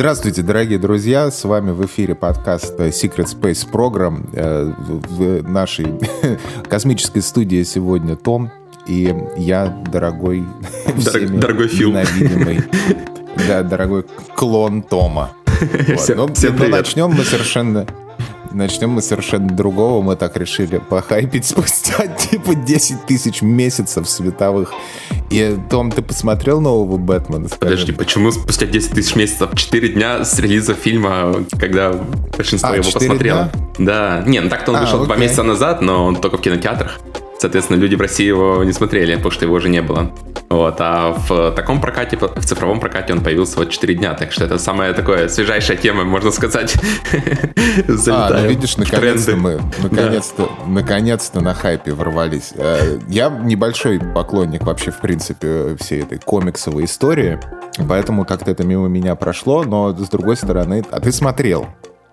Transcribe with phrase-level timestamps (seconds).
[0.00, 1.30] Здравствуйте, дорогие друзья!
[1.30, 4.26] С вами в эфире подкаст Secret Space Program.
[4.32, 5.88] Э, в нашей
[6.70, 8.50] космической студии сегодня Том
[8.86, 10.46] и я, дорогой,
[10.96, 11.92] всеми дорогой Фил.
[13.46, 15.32] да, дорогой клон Тома.
[15.60, 16.00] Вот.
[16.00, 17.86] Всем, но, всем но начнем мы совершенно
[18.52, 20.02] Начнем мы совершенно другого.
[20.02, 24.72] Мы так решили похайпить спустя типа 10 тысяч месяцев световых.
[25.30, 27.48] И, Том, ты посмотрел нового Бэтмена?
[27.48, 27.58] Скажи?
[27.60, 29.50] Подожди, почему спустя 10 тысяч месяцев?
[29.54, 31.92] 4 дня с релиза фильма, когда
[32.36, 33.50] большинство а, его посмотрело.
[33.78, 33.86] Дня?
[33.86, 34.24] Да.
[34.26, 35.06] Не, ну так-то он а, вышел окей.
[35.06, 37.00] 2 месяца назад, но он только в кинотеатрах.
[37.40, 40.12] Соответственно, люди в России его не смотрели, потому что его уже не было.
[40.50, 44.44] Вот, а в таком прокате, в цифровом прокате он появился вот 4 дня, так что
[44.44, 46.74] это самая такая свежайшая тема, можно сказать.
[48.08, 50.70] а, ну видишь, наконец-то мы, наконец-то, да.
[50.70, 52.52] наконец-то на хайпе ворвались.
[52.56, 57.40] Э, я небольшой поклонник вообще, в принципе, всей этой комиксовой истории,
[57.88, 61.68] поэтому как-то это мимо меня прошло, но с другой стороны, а ты смотрел?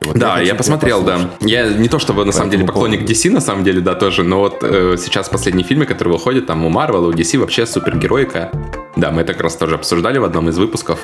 [0.08, 1.32] Вот да, я, я посмотрел, да.
[1.42, 3.14] Я не то чтобы на самом деле поклонник поводу.
[3.14, 6.66] DC, на самом деле, да, тоже, но вот э, сейчас последние фильмы, которые выходят, там
[6.66, 8.52] у Marvel, у DC вообще супергероика.
[8.98, 11.00] Да, мы это как раз тоже обсуждали в одном из выпусков.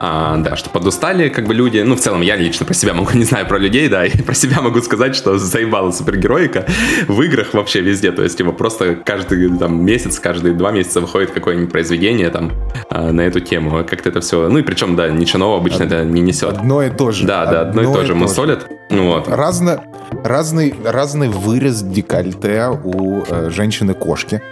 [0.00, 1.78] А, да, что подустали как бы люди.
[1.78, 4.34] Ну, в целом, я лично про себя могу, не знаю про людей, да, и про
[4.34, 6.66] себя могу сказать, что заебала супергероика
[7.08, 8.12] в играх вообще везде.
[8.12, 12.52] То есть, его просто каждый там месяц, каждые два месяца выходит какое-нибудь произведение там
[12.90, 13.84] а, на эту тему.
[13.88, 14.48] Как-то это все...
[14.48, 15.92] Ну, и причем, да, ничего нового обычно Од...
[15.92, 16.58] это не несет.
[16.58, 17.26] Одно и то же.
[17.26, 18.14] Да, да, одно, одно и то же.
[18.14, 18.66] Мы солят.
[18.90, 19.26] Ну, вот.
[19.26, 19.82] Разно,
[20.22, 24.42] разный, разный вырез декольте у э, женщины-кошки.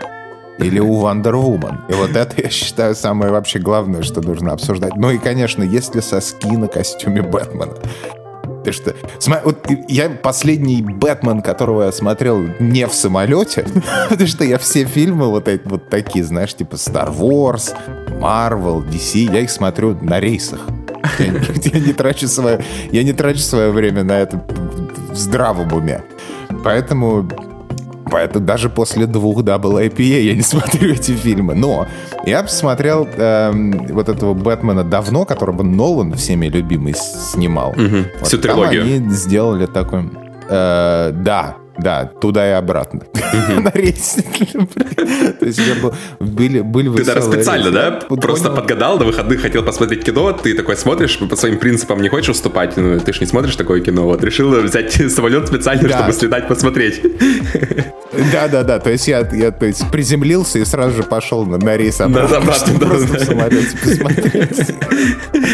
[0.59, 1.79] Или у Wonder Woman.
[1.89, 4.97] И вот это, я считаю, самое вообще главное, что нужно обсуждать.
[4.97, 7.75] Ну и, конечно, есть ли соски на костюме Бэтмена?
[8.65, 8.95] Ты что?
[9.21, 13.65] Смотри, вот я последний Бэтмен, которого я смотрел не в самолете,
[14.09, 17.73] потому что я все фильмы вот эти вот такие, знаешь, типа Star Wars,
[18.19, 20.61] Marvel, DC, я их смотрю на рейсах.
[21.21, 24.45] Я, я не трачу свое, я не трачу свое время на это
[25.11, 26.03] в здравом уме.
[26.65, 27.29] Поэтому
[28.11, 31.55] Поэтому даже после двух WIPA я не смотрю эти фильмы.
[31.55, 31.87] Но
[32.25, 33.53] я посмотрел э,
[33.91, 37.71] вот этого Бэтмена давно, которого Нолан всеми любимый снимал.
[37.71, 37.97] Угу.
[38.21, 38.83] Вот Всю трилогию.
[38.83, 40.11] они сделали такой...
[40.49, 43.03] Э, да, да, туда и обратно.
[43.59, 44.25] На рейсе.
[45.41, 45.61] То есть
[46.21, 47.91] были, были Ты даже специально, да?
[47.91, 52.31] Просто подгадал, на выходных хотел посмотреть кино, ты такой смотришь, по своим принципам не хочешь
[52.31, 56.49] уступать, ну, ты же не смотришь такое кино, вот решил взять самолет специально, чтобы слетать
[56.49, 57.03] посмотреть.
[58.33, 61.59] Да, да, да, то есть я, я то есть, приземлился и сразу же пошел на,
[61.59, 63.19] на рейс обратно, да, чтобы да, просто да.
[63.19, 64.75] в самолете посмотреть.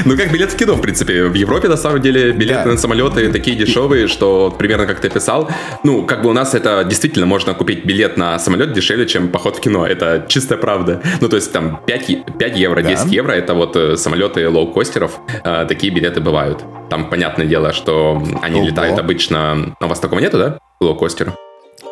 [0.04, 1.25] Ну, как билет в кино, в принципе.
[1.25, 5.50] В Европе, на самом деле, билеты на самолеты такие дешевые, что примерно как ты писал,
[5.83, 9.56] ну, как бы у нас это действительно можно купить билет на самолет дешевле, чем поход
[9.56, 9.87] в кино.
[9.87, 11.00] Это чистая правда.
[11.23, 13.11] Ну, то есть там 5, 5 евро, 10 да.
[13.11, 16.62] евро, это вот э, самолеты лоукостеров, э, такие билеты бывают.
[16.91, 18.69] Там, понятное дело, что они Ого.
[18.69, 19.75] летают обычно...
[19.81, 20.59] У вас такого нету, да?
[20.83, 21.33] Лоукостера?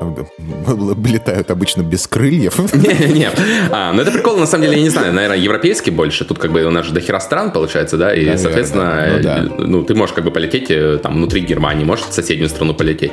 [1.06, 2.58] летают обычно без крыльев.
[2.74, 3.30] Не-не-не.
[3.70, 6.26] А, ну это прикол, на самом деле, я не знаю, наверное, европейский больше.
[6.26, 9.46] Тут как бы у нас же дохера стран, получается, да, и, Наверное, соответственно, ну, да.
[9.58, 13.12] ну, ты можешь как бы полететь э, там внутри Германии, можешь в соседнюю страну полететь.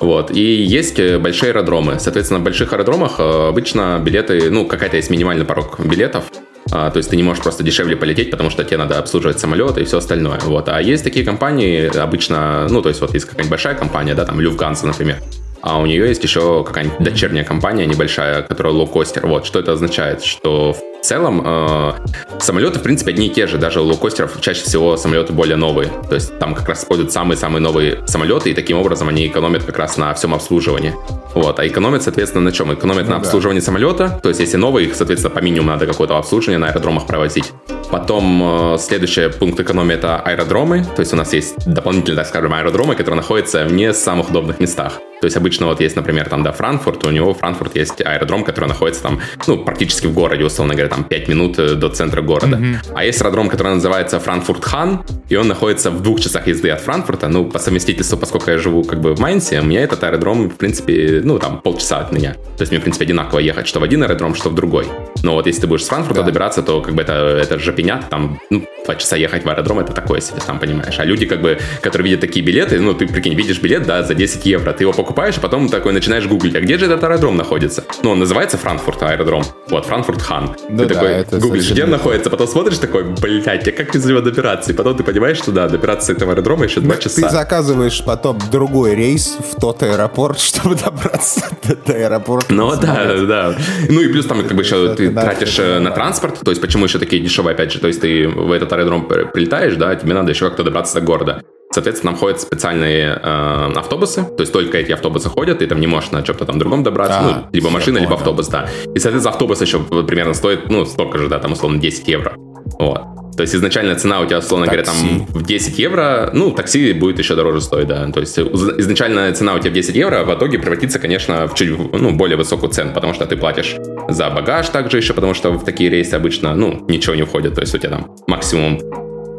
[0.00, 0.30] Вот.
[0.30, 1.98] И есть э, большие аэродромы.
[1.98, 6.24] Соответственно, в больших аэродромах э, обычно билеты, ну, какая-то есть минимальный порог билетов,
[6.70, 9.80] а, то есть ты не можешь просто дешевле полететь, потому что тебе надо обслуживать самолеты
[9.80, 10.38] и все остальное.
[10.44, 10.68] Вот.
[10.68, 14.40] А есть такие компании, обычно, ну, то есть вот есть какая-нибудь большая компания, да, там
[14.40, 15.18] Люфганса, например,
[15.60, 19.26] а у нее есть еще какая-нибудь дочерняя компания небольшая, которая лоукостер.
[19.26, 20.22] Вот, что это означает?
[20.22, 21.92] Что в целом э,
[22.40, 23.58] самолеты, в принципе, одни и те же.
[23.58, 25.90] Даже у лоукостеров чаще всего самолеты более новые.
[26.08, 29.78] То есть там как раз используют самые-самые новые самолеты, и таким образом они экономят как
[29.78, 30.94] раз на всем обслуживании.
[31.34, 32.72] Вот, а экономят, соответственно, на чем?
[32.72, 33.66] Экономят ну, на обслуживании да.
[33.66, 34.20] самолета.
[34.22, 37.52] То есть если новые, их, соответственно, по минимуму надо какое-то обслуживание на аэродромах провозить.
[37.90, 40.84] Потом э, следующий пункт экономии это аэродромы.
[40.96, 44.60] То есть у нас есть дополнительные, так скажем, аэродромы, которые находятся в не самых удобных
[44.60, 45.00] местах.
[45.20, 48.66] То есть обычно вот есть, например, там, да, Франкфурт, у него Франкфурт есть аэродром, который
[48.66, 52.56] находится там, ну, практически в городе, условно говоря, там 5 минут э, до центра города.
[52.56, 52.92] Mm-hmm.
[52.94, 57.28] А есть аэродром, который называется Франкфурт-Хан, и он находится в двух часах езды от Франкфурта.
[57.28, 60.56] Ну, по совместительству, поскольку я живу как бы в Майнсе, у меня этот аэродром, в
[60.56, 62.34] принципе, ну, там полчаса от меня.
[62.56, 64.86] То есть мне, в принципе, одинаково ехать, что в один аэродром, что в другой.
[65.22, 66.26] Но вот если ты будешь с Франкфурта да.
[66.26, 69.80] добираться, то как бы это, это же пенят, там, ну, два часа ехать в аэродром,
[69.80, 70.98] это такое себе, сам понимаешь.
[70.98, 74.14] А люди, как бы, которые видят такие билеты, ну, ты, прикинь, видишь билет, да, за
[74.14, 77.36] 10 евро, ты его покупаешь, а потом такой начинаешь гуглить, а где же этот аэродром
[77.36, 77.84] находится?
[78.02, 79.42] Ну, он называется Франкфурт аэродром.
[79.68, 80.56] Вот, Франкфурт Хан.
[80.68, 84.04] Ну, ты да, такой гуглишь, где он находится, потом смотришь такой, блядь, а как из
[84.04, 84.72] него добираться?
[84.72, 87.20] И потом ты понимаешь, что да, добираться с этого аэродрома еще два часа.
[87.20, 91.48] Ты заказываешь потом другой рейс в тот аэропорт, чтобы добраться
[91.86, 92.52] до аэропорта.
[92.52, 93.56] Ну, да, да.
[93.88, 96.60] Ну, и плюс там, как бы, еще ты ты тратишь э, на транспорт, то есть
[96.60, 100.14] почему еще такие дешевые, опять же, то есть ты в этот аэродром прилетаешь, да, тебе
[100.14, 101.42] надо еще как-то добраться до города.
[101.70, 105.86] Соответственно, там ходят специальные э, автобусы, то есть только эти автобусы ходят, и там не
[105.86, 108.68] можешь на чем-то там другом добраться, а, ну, либо машина, либо автобус, да.
[108.94, 112.34] И, соответственно, автобус еще примерно стоит, ну, столько же, да, там, условно, 10 евро.
[112.78, 113.02] Вот.
[113.36, 114.82] То есть изначальная цена у тебя, условно такси.
[114.82, 118.10] говоря, там в 10 евро, ну, такси будет еще дороже стоить, да.
[118.10, 121.54] То есть изначальная цена у тебя в 10 евро, а в итоге превратится, конечно, в
[121.54, 123.76] чуть ну, более высокую цену, потому что ты платишь
[124.08, 127.60] за багаж также еще, потому что в такие рейсы обычно, ну, ничего не входит, то
[127.60, 128.80] есть у тебя там максимум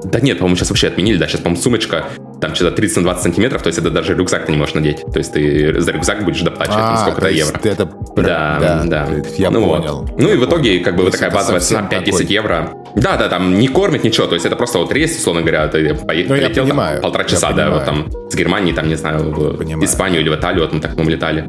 [0.04, 2.06] да нет, по-моему, сейчас вообще отменили, да, сейчас, по-моему, сумочка
[2.39, 5.01] там что-то 30 на 20 сантиметров, то есть это даже рюкзак ты не можешь надеть.
[5.12, 7.60] То есть ты за рюкзак будешь доплачивать а, сколько-то евро.
[7.62, 7.86] Это...
[8.16, 9.07] Да, да, да.
[9.38, 10.01] Я ну, понял.
[10.04, 10.19] Вот.
[10.19, 12.69] Ну и в итоге как бы вот такая базовая цена 5-10 евро.
[12.95, 15.94] Да, да, там не кормит ничего, то есть это просто вот рейс, условно говоря, ты
[15.94, 19.57] поехал, ну, полетел там, полтора часа, да, вот там с Германии, там, не знаю, в
[19.57, 19.86] понимаю.
[19.86, 21.45] Испанию или в Италию, вот мы так, мы летали.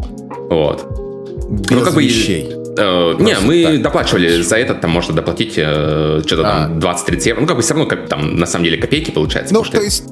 [0.51, 0.85] Вот.
[1.49, 2.53] Без ну, как вещей.
[2.53, 4.45] бы, Э, не, мы так, доплачивали так.
[4.45, 6.69] за это, там можно доплатить э, что-то а.
[6.69, 7.41] там 20-30 евро.
[7.43, 9.55] Ну, как бы все равно, как, там, на самом деле, копейки получается.
[9.55, 10.05] Ну, то есть,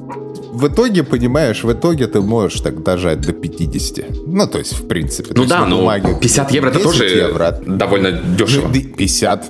[0.51, 4.27] в итоге, понимаешь, в итоге ты можешь так дожать до 50.
[4.27, 5.33] Ну, то есть, в принципе.
[5.35, 7.59] Ну да, но 50 евро это тоже евро.
[7.65, 8.71] довольно дешево.
[8.71, 9.49] 50.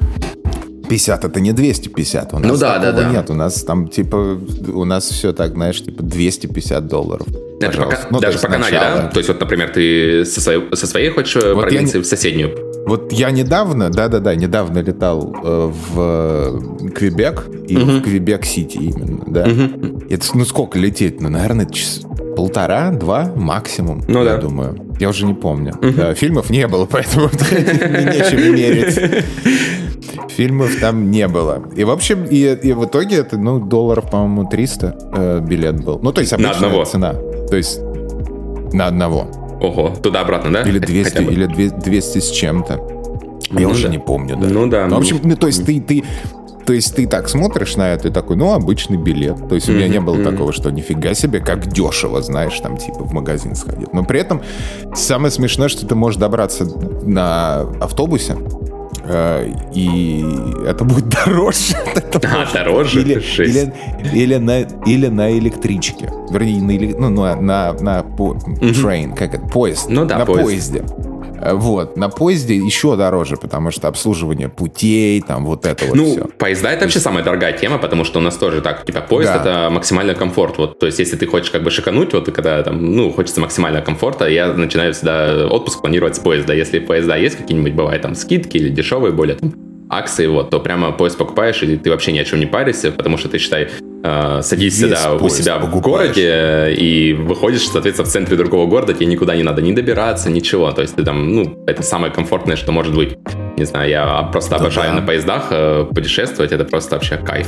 [0.90, 2.34] 50 это не 250.
[2.34, 3.10] У нас ну да, да, да.
[3.10, 4.40] Нет, у нас там типа,
[4.74, 7.28] у нас все так, знаешь, типа 250 долларов.
[7.62, 9.08] Это по, ну, даже по Канаде, да?
[9.08, 12.04] То есть вот, например, ты со своей, со своей хочешь э, вот провинции не...
[12.04, 12.70] в соседнюю?
[12.88, 17.92] Вот я недавно, да-да-да, недавно летал э, в Квебек и угу.
[17.92, 19.44] в Квебек-Сити именно, да.
[19.44, 20.04] Угу.
[20.10, 21.22] Это, ну, сколько лететь?
[21.22, 22.02] Ну, наверное, час,
[22.36, 24.38] полтора, два максимум, ну, я да.
[24.38, 24.80] думаю.
[25.00, 25.74] Я уже не помню.
[25.74, 25.92] Угу.
[25.92, 28.98] Да, фильмов не было, поэтому нечем мерить.
[30.30, 31.62] Фильмов там не было.
[31.76, 36.00] И, в общем, и, и в итоге это, ну, долларов, по-моему, 300 э, билет был.
[36.02, 36.86] Ну, то есть обычная на одного.
[36.86, 37.14] цена.
[37.50, 37.80] То есть
[38.74, 39.28] на одного.
[39.62, 40.62] Ого, туда-обратно, да?
[40.62, 43.00] Или 200, или 200 с чем-то.
[43.52, 43.94] Я ну, уже да.
[43.94, 44.48] не помню, да.
[44.48, 44.86] Ну да.
[44.88, 46.04] Ну, в общем, ну, то есть ты, ты,
[46.66, 49.50] то есть ты так смотришь на это и такой, ну, обычный билет.
[49.50, 50.32] То есть у меня не было mm-hmm.
[50.32, 53.92] такого, что нифига себе, как дешево, знаешь, там типа в магазин сходить.
[53.92, 54.42] Но при этом
[54.94, 56.66] самое смешное, что ты можешь добраться
[57.04, 58.38] на автобусе,
[59.74, 60.26] и
[60.66, 61.76] это будет дороже.
[61.96, 63.02] Это а, может, дороже?
[63.02, 63.74] Или, или,
[64.14, 66.12] или, на, или на электричке.
[66.30, 69.88] Вернее, на, ну, на, на, на по, train, как это, поезд.
[69.90, 70.44] Ну да, на поезд.
[70.44, 70.86] поезде.
[71.42, 71.98] Э, вот.
[71.98, 76.26] На поезде еще дороже, потому что обслуживание путей, там вот это вот ну, все.
[76.38, 79.42] поезда это вообще самая дорогая тема, потому что у нас тоже так, типа, поезд да.
[79.42, 80.58] это максимальный комфорт.
[80.58, 83.84] Вот, то есть, если ты хочешь как бы шикануть, вот, когда там, ну, хочется максимального
[83.84, 86.54] комфорта, я начинаю всегда отпуск планировать с поезда.
[86.54, 89.54] Если поезда есть какие-нибудь, бывают там скидки или дешевые более, там,
[89.90, 93.18] акции, вот, то прямо поезд покупаешь, и ты вообще ни о чем не паришься, потому
[93.18, 93.70] что ты, считай,
[94.04, 95.72] э, садишься да, у себя покупаешь.
[95.72, 100.30] в городе и выходишь, соответственно, в центре другого города, тебе никуда не надо ни добираться,
[100.30, 100.72] ничего.
[100.72, 103.18] То есть ты там, ну, это самое комфортное, что может быть.
[103.58, 105.02] Не знаю, я просто да, обожаю да.
[105.02, 107.48] на поездах э, путешествовать, это просто вообще кайф.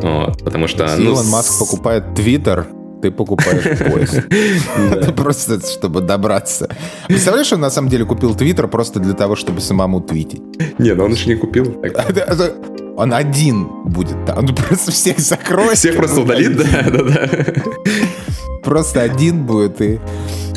[0.00, 0.84] Вот, потому что...
[0.84, 2.66] Если ну, Илон Маск покупает Твиттер,
[3.02, 5.16] ты покупаешь поезд.
[5.16, 6.68] Просто, чтобы добраться.
[7.08, 10.42] Представляешь, он на самом деле купил Твиттер просто для того, чтобы самому твитить?
[10.78, 11.82] Не, но он еще не купил.
[12.94, 14.40] Он один будет там.
[14.40, 15.78] Он просто всех закроет.
[15.78, 17.28] Всех просто удалит, да, да, да.
[18.62, 19.98] Просто один будет и...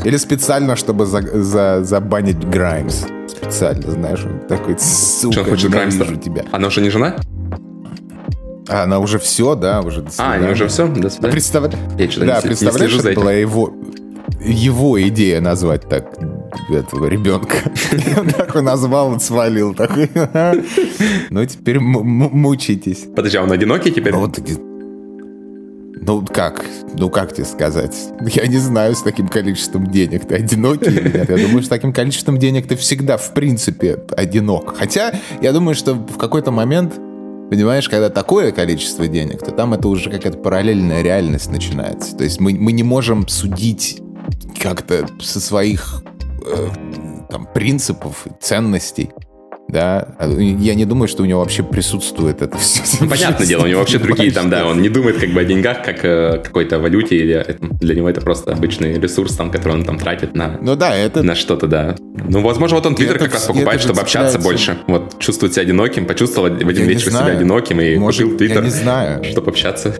[0.04, 3.06] Или специально, чтобы за, за, забанить Граймс.
[3.30, 6.44] Специально, знаешь, он такой, сука, Что, хочет Граймс тебя.
[6.52, 7.16] Она уже не жена?
[8.68, 10.88] А, она уже все, да, уже до А, они уже все?
[10.88, 11.32] До свидания.
[11.32, 11.70] Представ...
[11.70, 13.74] да, не, представляешь, не это была его,
[14.44, 16.18] его идея назвать так
[16.70, 17.58] этого ребенка.
[18.18, 19.74] Он такой назвал, свалил.
[19.74, 20.10] Такой,
[21.30, 23.06] ну, теперь мучитесь.
[23.16, 24.14] Подожди, а он одинокий теперь?
[24.14, 24.32] Ну,
[26.02, 26.64] ну, как?
[26.98, 27.96] Ну, как тебе сказать?
[28.22, 31.30] Я не знаю, с таким количеством денег ты одинокий или нет.
[31.30, 34.78] Я думаю, с таким количеством денег ты всегда, в принципе, одинок.
[34.78, 36.94] Хотя, я думаю, что в какой-то момент
[37.50, 42.16] Понимаешь, когда такое количество денег, то там это уже какая-то параллельная реальность начинается.
[42.16, 44.02] То есть мы, мы не можем судить
[44.60, 46.04] как-то со своих
[46.46, 46.68] э,
[47.30, 49.12] там, принципов, ценностей
[49.68, 52.82] да, а, я не думаю, что у него вообще присутствует это все.
[53.02, 55.44] Ну, понятное дело, у него вообще другие там, да, он не думает как бы о
[55.44, 59.84] деньгах, как о какой-то валюте, или для него это просто обычный ресурс, там, который он
[59.84, 61.24] там тратит на, ну, да, это...
[61.24, 61.96] на что-то, да.
[62.00, 66.06] Ну, возможно, вот он Твиттер как раз покупает, чтобы общаться больше, вот, чувствовать себя одиноким,
[66.06, 69.24] почувствовал в один я вечер себя одиноким и Может, купил Твиттер, не знаю.
[69.32, 69.96] чтобы общаться.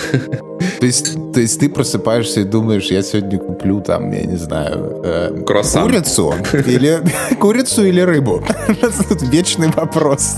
[0.80, 5.02] То есть, то есть ты просыпаешься и думаешь, я сегодня куплю там, я не знаю,
[5.04, 5.44] э,
[5.84, 7.02] курицу или
[7.40, 8.44] курицу или рыбу.
[9.32, 10.38] Вечный вопрос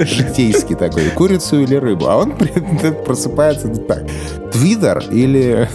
[0.00, 2.06] житейский такой, курицу или рыбу.
[2.08, 2.34] А он
[3.04, 4.04] просыпается так,
[4.52, 5.68] Твиттер или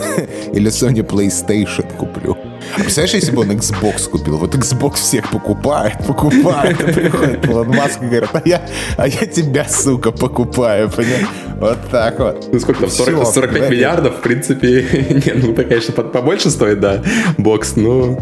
[0.53, 2.37] или Sony PlayStation куплю.
[2.75, 4.37] Представляешь, если бы он Xbox купил?
[4.37, 6.77] Вот Xbox всех покупает, покупает.
[6.77, 11.27] Приходит Илон Маск и говорит, а я, а я тебя, сука, покупаю, понимаешь?
[11.59, 12.49] Вот так вот.
[12.51, 14.81] Ну сколько там, 40, 45 да, миллиардов, в принципе,
[15.25, 17.03] не, ну, это, конечно, побольше стоит, да,
[17.37, 18.17] бокс, но,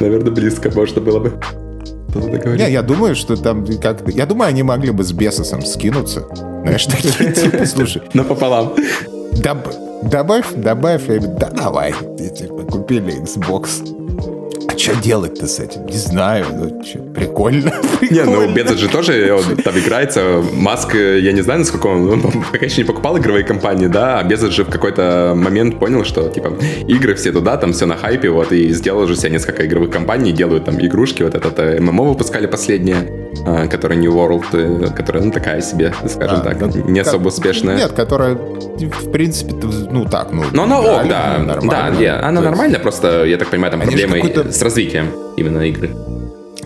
[0.00, 1.38] наверное, близко можно было бы.
[2.14, 4.10] Не, я думаю, что там как-то...
[4.10, 6.26] Я думаю, они могли бы с Бесосом скинуться.
[6.62, 8.02] Знаешь, такие типа, слушай...
[8.14, 8.74] Напополам.
[9.40, 9.68] Доб...
[10.02, 11.94] Добавь, добавь, я говорю, да давай,
[12.36, 13.68] типа, купили Xbox.
[14.68, 15.86] А что делать-то с этим?
[15.86, 16.46] Не знаю.
[16.50, 17.72] Ну, что, прикольно.
[18.10, 20.42] Не, ну Безос же тоже он, там играется.
[20.52, 22.22] Маск, я не знаю, насколько он, он
[22.52, 26.28] пока еще не покупал игровые компании, да, а Безос же в какой-то момент понял, что,
[26.28, 26.56] типа,
[26.88, 30.32] игры все туда, там все на хайпе, вот, и сделал же себе несколько игровых компаний,
[30.32, 33.21] делают там игрушки, вот этот э, ММО выпускали последнее, э,
[33.70, 37.76] которая New World, э, которая, ну, такая себе, скажем а, так, ну, не особо успешная.
[37.76, 39.54] Нет, которая, в принципе,
[39.90, 40.44] ну, так, ну...
[40.52, 44.20] Ну, она ок, да, да, yeah, она нормальная, просто, я так понимаю, там проблемы
[44.50, 45.90] с развитием именно игры.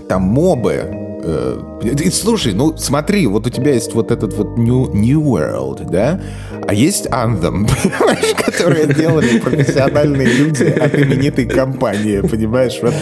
[0.09, 1.06] Там мобы.
[1.29, 5.91] Э, и, слушай, ну смотри, вот у тебя есть вот этот вот New, New World,
[5.91, 6.21] да?
[6.67, 12.79] А есть Anthem, понимаешь, которые делали профессиональные люди от именитой компании, понимаешь?
[12.81, 12.95] Вот,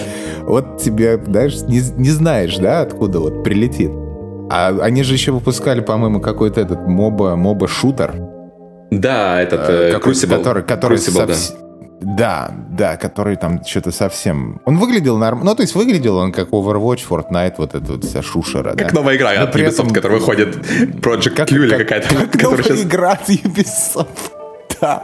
[0.43, 3.91] вот тебе, знаешь, не, не знаешь, да, откуда вот прилетит.
[4.51, 8.15] А они же еще выпускали, по-моему, какой-то этот моба, моба-шутер.
[8.91, 10.27] Да, этот э, э.
[10.29, 11.57] Который, который Crucible, сов...
[11.59, 11.65] да.
[12.01, 14.61] Да, да, который там что-то совсем...
[14.65, 15.51] Он выглядел нормально.
[15.51, 19.01] Ну, то есть выглядел он как Overwatch, Fortnite, вот эта вот вся шушера, Как да?
[19.01, 19.91] новая игра Но от Ubisoft, этом...
[19.91, 22.15] которая выходит, Project как, Q или какая-то.
[22.15, 22.83] Как новая сейчас...
[22.83, 24.07] игра от Ubisoft.
[24.81, 25.03] Да.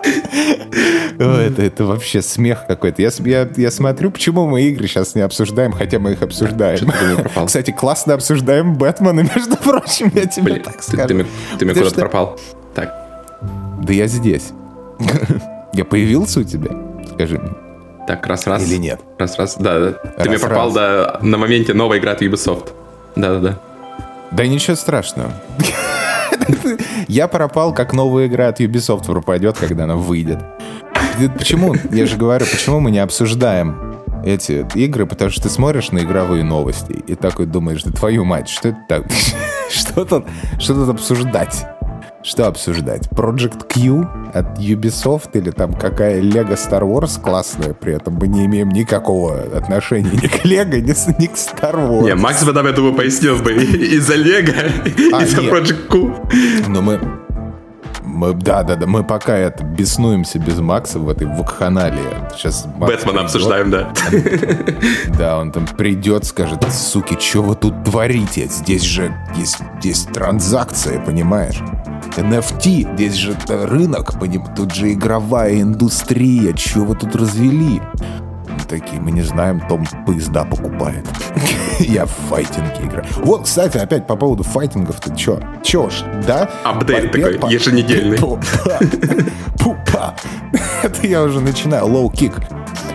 [1.18, 3.00] Это, это вообще смех какой-то.
[3.00, 6.92] Я, я, я смотрю, почему мы игры сейчас не обсуждаем, хотя мы их обсуждаем.
[7.46, 11.08] Кстати, классно обсуждаем Бэтмена, между прочим, я тебе Блин, так скажу.
[11.08, 11.26] Ты, ты,
[11.58, 12.38] ты мне куда-то пропал.
[12.74, 12.94] Так.
[13.82, 14.50] Да я здесь.
[15.72, 16.70] Я появился у тебя?
[17.14, 17.52] Скажи мне.
[18.06, 18.68] Так, раз-раз.
[18.68, 19.00] Или нет?
[19.18, 19.92] Раз-раз, да, да.
[20.22, 22.72] Ты мне пропал да, на моменте новой игры от Ubisoft.
[23.14, 23.58] Да-да-да.
[24.30, 25.32] Да ничего страшного.
[27.08, 30.38] Я пропал, как новая игра от Ubisoft пропадет, когда она выйдет.
[31.38, 31.74] Почему?
[31.90, 33.90] Я же говорю, почему мы не обсуждаем
[34.24, 38.48] эти игры, потому что ты смотришь на игровые новости и такой думаешь, да твою мать,
[38.48, 39.06] что это так?
[39.70, 40.26] Что тут,
[40.58, 41.64] что тут обсуждать?
[42.22, 43.08] Что обсуждать?
[43.08, 48.44] Project Q от Ubisoft или там какая Lego Star Wars классная, при этом мы не
[48.44, 52.04] имеем никакого отношения ни к Lego, ни, ни к Star Wars.
[52.04, 54.54] Не, Макс бы нам, я думаю, пояснил бы из-за Lego,
[55.14, 56.14] а, из-за Project Q.
[56.68, 57.00] Но мы,
[58.20, 62.00] мы, да, да, да, мы пока это беснуемся без Макса в этой вакханалии.
[62.36, 63.90] Сейчас Бэтмена обсуждаем, да.
[65.18, 68.46] Да, он там придет, скажет, суки, что вы тут творите?
[68.46, 71.62] Здесь же есть, здесь транзакция, понимаешь?
[72.16, 74.12] NFT, здесь же рынок,
[74.54, 77.80] тут же игровая индустрия, чего вы тут развели?
[78.70, 81.04] Такие, мы не знаем, Том поезда покупает.
[81.80, 83.04] Я в файтинге играю.
[83.16, 85.40] Вот, кстати, опять по поводу файтингов, ты чё?
[85.64, 86.48] Чё ж, да?
[86.62, 88.16] Апдейт такой, еженедельный.
[89.58, 90.14] Пупа.
[90.84, 91.86] Это я уже начинаю.
[92.10, 92.40] Kick.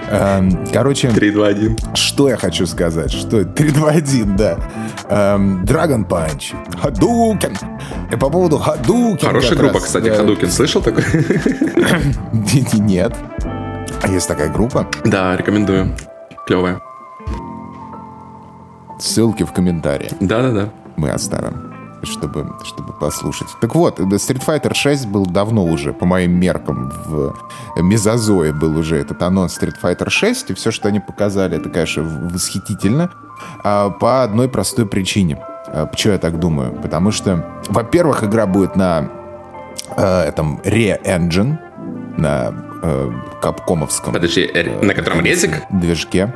[0.09, 1.09] Эм, короче...
[1.09, 1.95] 3-2-1.
[1.95, 3.11] Что я хочу сказать?
[3.11, 4.57] Что 3-2-1, да.
[5.09, 6.55] Эм, Dragon Punch.
[6.81, 7.57] Hadouken.
[8.13, 9.25] И по поводу Hadouken...
[9.25, 10.07] Хорошая группа, раз, кстати.
[10.07, 10.49] Hadouken.
[10.49, 11.03] Слышал такой?
[12.79, 13.13] Нет.
[14.01, 14.87] А есть такая группа?
[15.03, 15.95] Да, рекомендую.
[16.45, 16.81] Клевая.
[18.99, 20.09] Ссылки в комментарии.
[20.19, 20.69] Да-да-да.
[20.95, 21.75] Мы оставим
[22.05, 23.47] чтобы, чтобы послушать.
[23.61, 27.35] Так вот, Street Fighter 6 был давно уже, по моим меркам, в
[27.77, 32.03] Мезозое был уже этот анонс Street Fighter 6, и все, что они показали, это, конечно,
[32.03, 33.11] восхитительно,
[33.63, 35.39] а по одной простой причине.
[35.67, 36.73] А, почему я так думаю?
[36.73, 39.09] Потому что, во-первых, игра будет на
[39.97, 41.57] э, этом Re-Engine,
[42.17, 44.13] на э, капкомовском...
[44.13, 45.61] Подожди, э, на котором резик?
[45.69, 46.33] Движке.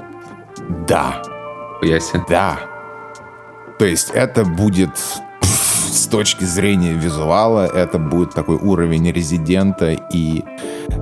[0.88, 1.22] Да.
[1.82, 2.26] Ясно.
[2.30, 2.60] Да.
[3.78, 4.92] То есть это будет
[6.00, 10.44] с точки зрения визуала это будет такой уровень резидента и...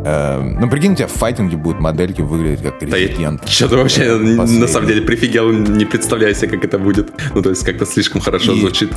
[0.06, 3.42] Э, ну, прикинь, у тебя в файтинге будут модельки выглядеть как резидент.
[3.42, 4.60] Да Что-то вообще, последний.
[4.60, 7.14] на самом деле, прифигел, не представляю себе, как это будет.
[7.34, 8.60] Ну, то есть, как-то слишком хорошо и...
[8.60, 8.92] звучит.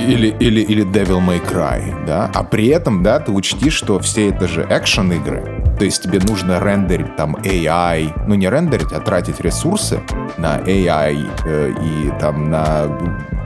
[0.00, 2.30] Или, или, или Devil May Cry, да?
[2.34, 5.60] А при этом, да, ты учти, что все это же экшен-игры.
[5.78, 10.00] То есть тебе нужно рендерить там AI, ну не рендерить, а тратить ресурсы
[10.36, 12.86] на AI э, и там на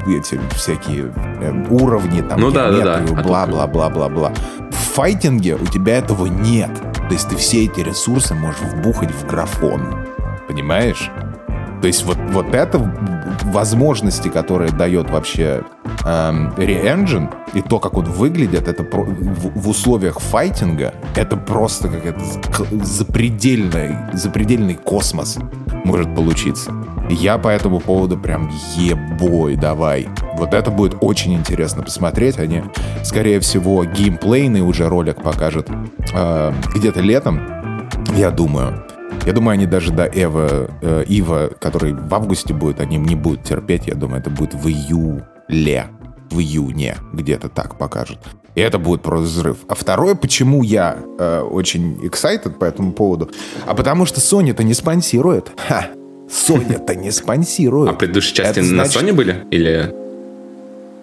[0.06, 3.22] эти всякие э, уровни, там, ну, да, да, да.
[3.22, 4.32] бла-бла-бла-бла-бла.
[4.70, 6.70] В файтинге у тебя этого нет.
[7.08, 10.04] То есть ты все эти ресурсы можешь вбухать в графон.
[10.48, 11.10] Понимаешь?
[11.84, 12.78] То есть вот, вот это
[13.42, 15.64] возможности, которые дает вообще
[16.06, 21.88] эм, Re-Engine, и то, как он выглядит, это про, в, в условиях файтинга, это просто
[21.88, 22.24] какая-то
[22.82, 25.36] запредельный, запредельный космос
[25.84, 26.72] может получиться.
[27.10, 30.08] Я по этому поводу прям ебой, давай.
[30.38, 32.38] Вот это будет очень интересно посмотреть.
[32.38, 32.62] Они,
[33.02, 35.68] скорее всего, геймплейный уже ролик покажут
[36.14, 37.42] э, где-то летом,
[38.16, 38.82] я думаю.
[39.26, 43.42] Я думаю, они даже до Эва, э, Ива, который в августе будет, они не будут
[43.42, 43.86] терпеть.
[43.86, 45.86] Я думаю, это будет в июле,
[46.30, 48.18] в июне, где-то так покажут.
[48.54, 49.56] И это будет просто взрыв.
[49.66, 53.30] А второе, почему я э, очень excited по этому поводу,
[53.66, 55.50] а потому что Sony-то не спонсирует.
[55.56, 55.86] Ха!
[56.28, 57.90] Sony-то не спонсирует.
[57.90, 59.02] А предыдущие части это на значит...
[59.02, 59.46] Sony были?
[59.50, 60.03] Или...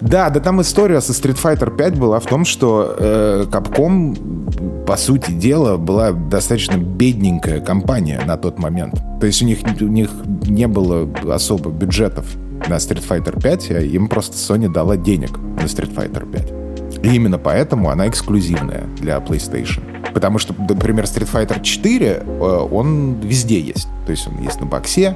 [0.02, 4.98] Да, да там история со Street Fighter 5 была в том, что э, Capcom, по
[4.98, 9.00] сути дела, была достаточно бедненькая компания на тот момент.
[9.20, 10.10] То есть у них, у них
[10.48, 12.26] не было особо бюджетов
[12.68, 17.06] на Street Fighter 5, а им просто Sony дала денег на Street Fighter 5.
[17.06, 19.82] И именно поэтому она эксклюзивная для PlayStation.
[20.14, 23.88] Потому что, например, Street Fighter 4, э, он везде есть.
[24.06, 25.16] То есть он есть на боксе,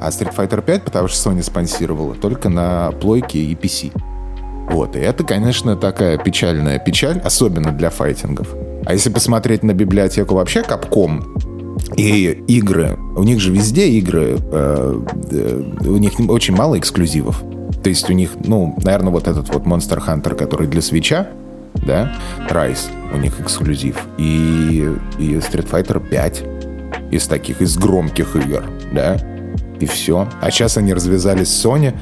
[0.00, 3.92] а Street Fighter 5, потому что Sony спонсировала, только на плойке и PC.
[4.70, 8.54] Вот, и это, конечно, такая печальная печаль, особенно для файтингов.
[8.86, 11.24] А если посмотреть на библиотеку вообще Capcom,
[11.96, 15.00] и игры, у них же везде игры, э,
[15.32, 17.42] э, у них очень мало эксклюзивов.
[17.82, 21.28] То есть у них, ну, наверное, вот этот вот Monster Hunter, который для свеча,
[21.74, 22.12] да,
[22.48, 23.96] Rise, у них эксклюзив.
[24.18, 26.44] И, и Street Fighter 5
[27.10, 29.16] из таких, из громких игр, да,
[29.80, 30.28] и все.
[30.40, 31.94] А сейчас они развязались с Sony,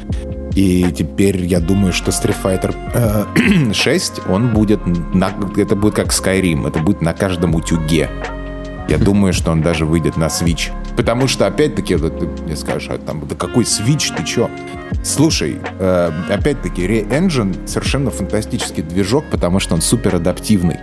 [0.58, 4.80] и теперь я думаю, что Street Fighter э, 6, он будет,
[5.14, 8.10] на, это будет как Skyrim, это будет на каждом утюге.
[8.88, 10.72] Я думаю, что он даже выйдет на Switch.
[10.96, 14.50] Потому что, опять-таки, вот, ты мне скажешь, а там, да какой Switch, ты чё?
[15.04, 20.78] Слушай, э, опять-таки, Re-Engine совершенно фантастический движок, потому что он супер адаптивный.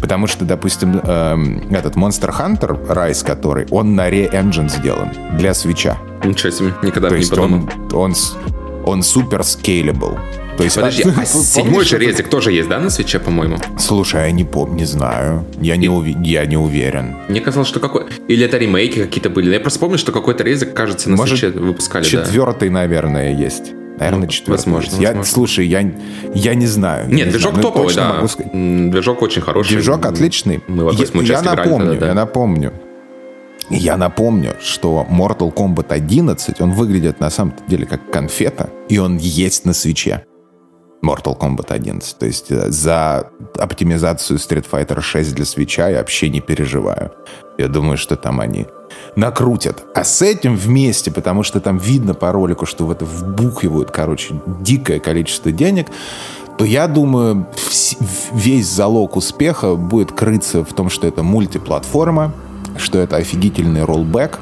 [0.00, 1.36] Потому что, допустим, э,
[1.70, 5.98] этот Monster Hunter Rise, который, он на Re-Engine сделан для свеча.
[6.24, 7.68] Ничего себе, никогда То не подумал.
[7.92, 8.14] Он, он,
[8.84, 10.18] он супер scalable.
[10.56, 13.58] То есть, Подожди, а, седьмой же резик тоже есть, да, на свече, по-моему?
[13.78, 15.46] Слушай, я не помню, не знаю.
[15.60, 17.16] Я, не, уви- я не уверен.
[17.28, 18.04] Мне казалось, что какой...
[18.28, 19.50] Или это ремейки какие-то были.
[19.50, 22.04] Я просто помню, что какой-то резик, кажется, на Может, свече выпускали.
[22.04, 22.74] Четвертый, да.
[22.74, 23.72] наверное, есть.
[23.98, 24.58] Наверное, ну, четвертый.
[24.58, 25.24] Возможно, я, возможно.
[25.32, 25.92] Слушай, я,
[26.34, 27.08] я не знаю.
[27.08, 27.66] Нет, не движок знаю.
[27.66, 28.90] Ну, топовый, да.
[28.90, 29.74] Движок очень хороший.
[29.74, 30.60] Движок отличный.
[30.68, 32.06] Мы я, я напомню, тогда, да.
[32.08, 32.72] я напомню.
[33.70, 39.16] Я напомню, что Mortal Kombat 11, он выглядит на самом деле как конфета, и он
[39.16, 40.24] есть на свече.
[41.04, 42.18] Mortal Kombat 11.
[42.18, 47.12] То есть э, за оптимизацию Street Fighter 6 для свеча я вообще не переживаю.
[47.58, 48.66] Я думаю, что там они
[49.14, 49.84] накрутят.
[49.94, 54.40] А с этим вместе, потому что там видно по ролику, что в это вбухивают, короче,
[54.60, 55.86] дикое количество денег,
[56.58, 57.46] то я думаю,
[58.32, 62.34] весь залог успеха будет крыться в том, что это мультиплатформа,
[62.80, 64.38] что это офигительный роллбэк,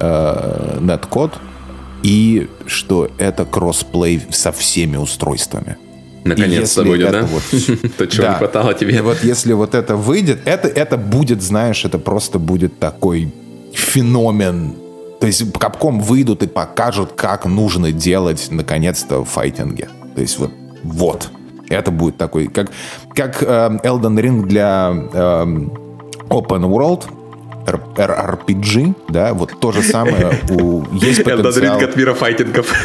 [0.00, 1.32] э, неткод,
[2.02, 5.76] и что это кроссплей со всеми устройствами.
[6.24, 7.22] Наконец-то будет, да?
[7.22, 7.42] Вот,
[7.98, 8.32] То, чего да.
[8.32, 8.96] не хватало тебе.
[8.96, 13.32] И вот если вот это выйдет, это, это будет, знаешь, это просто будет такой
[13.72, 14.74] феномен.
[15.20, 19.88] То есть Капком выйдут и покажут, как нужно делать, наконец-то, в файтинге.
[20.14, 21.30] То есть вот, вот.
[21.68, 22.70] Это будет такой, как,
[23.14, 23.46] как э,
[23.84, 25.44] Elden Ring для э,
[26.28, 27.04] Open World,
[27.66, 31.78] RPG, да, вот то же самое у есть потенциал.
[31.80, 32.72] от мира файтингов.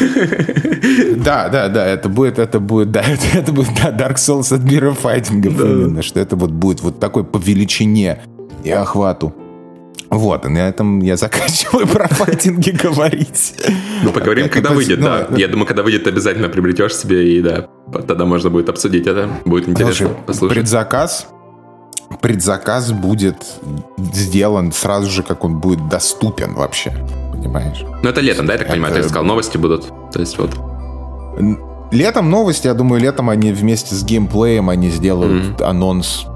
[1.16, 4.62] Да, да, да, это будет, это будет, да, это, это будет да, Dark Souls от
[4.62, 5.64] мира файтингов да.
[5.64, 8.20] именно, что это вот будет вот такой по величине
[8.62, 9.34] и охвату.
[10.10, 13.54] Вот, и на этом я заканчиваю про файтинги говорить.
[14.04, 15.26] Ну, поговорим, когда выйдет, да.
[15.36, 17.68] Я думаю, когда выйдет, обязательно приобретешь себе, и да,
[18.06, 19.28] тогда можно будет обсудить это.
[19.44, 20.56] Будет интересно послушать.
[20.56, 21.26] Предзаказ
[22.20, 23.36] предзаказ будет
[23.98, 26.92] сделан сразу же, как он будет доступен вообще.
[27.32, 27.84] Понимаешь?
[28.02, 28.74] Ну, это летом, да, я так это...
[28.74, 28.94] понимаю?
[28.94, 29.92] Ты сказал, новости будут.
[30.12, 30.50] То есть вот.
[31.92, 35.64] Летом новости, я думаю, летом они вместе с геймплеем они сделают mm-hmm.
[35.64, 36.26] анонс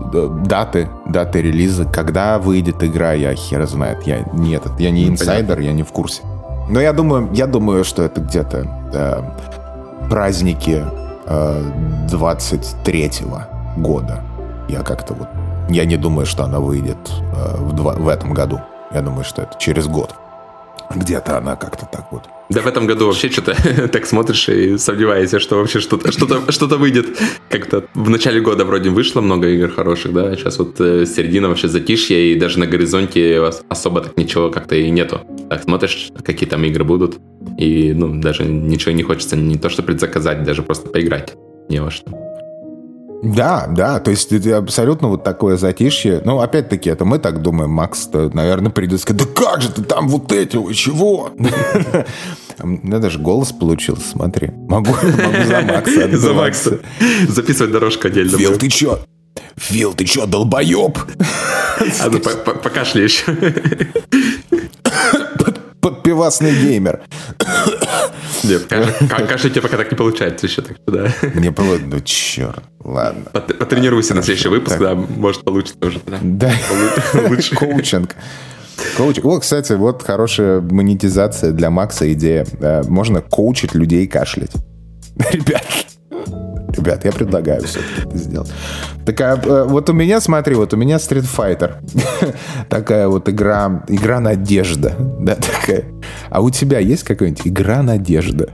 [0.47, 4.03] даты, даты релиза, когда выйдет игра, я хер знает.
[4.07, 5.63] Я не этот, я не инсайдер, Понятно.
[5.63, 6.23] я не в курсе.
[6.69, 10.85] Но я думаю, я думаю, что это где-то э, праздники
[11.27, 11.63] э,
[12.09, 14.23] 23-го года.
[14.69, 15.29] Я как-то вот
[15.71, 18.61] я не думаю, что она выйдет э, в, два, в этом году.
[18.93, 20.15] Я думаю, что это через год.
[20.95, 22.25] Где-то она как-то так вот.
[22.49, 23.55] Да в этом году вообще что-то
[23.93, 27.07] так смотришь и сомневаешься, что вообще что-то что-то что-то выйдет.
[27.49, 31.69] Как-то в начале года вроде вышло много игр хороших, да, сейчас вот э, середина вообще
[31.69, 35.21] затишье, и даже на горизонте особо так ничего как-то и нету.
[35.49, 37.19] Так смотришь, какие там игры будут,
[37.57, 41.35] и ну даже ничего не хочется не то что предзаказать, даже просто поиграть
[41.69, 42.20] не во что.
[43.23, 46.23] Да, да, то есть это абсолютно вот такое затишье.
[46.25, 50.09] Ну, опять-таки, это мы так думаем, Макс, наверное, придет сказать, да как же ты там
[50.09, 51.31] вот эти, чего?
[52.63, 54.51] У меня даже голос получился, смотри.
[54.69, 56.79] Могу, могу за Макса За Макса.
[57.29, 58.37] Записывать дорожку отдельно.
[58.37, 59.01] Фил, ты чё?
[59.57, 60.99] Фил, ты чё, долбоёб?
[62.01, 63.25] А ну покашляешь.
[65.81, 67.01] Подпивасный геймер.
[68.45, 68.67] Нет,
[69.29, 71.13] кашляйте пока так не получается еще, так что да.
[71.35, 73.25] Не получится, ну черт, ладно.
[73.33, 76.01] Потренируйся на следующий выпуск, да, может получится уже.
[76.23, 76.53] Да,
[77.29, 77.55] лучше.
[77.55, 78.17] Коучинг.
[78.97, 79.25] Коучинг.
[79.25, 82.47] Вот, кстати, вот хорошая монетизация для Макса идея.
[82.61, 84.53] Э, можно коучить людей кашлять.
[85.33, 85.65] Ребят,
[86.81, 88.53] Ребят, я предлагаю все-таки это сделать.
[89.05, 91.75] Такая, э, вот у меня, смотри, вот у меня Street Fighter.
[92.71, 94.95] такая вот игра, игра надежда.
[95.21, 95.85] Да, такая.
[96.31, 98.51] А у тебя есть какая-нибудь игра надежда?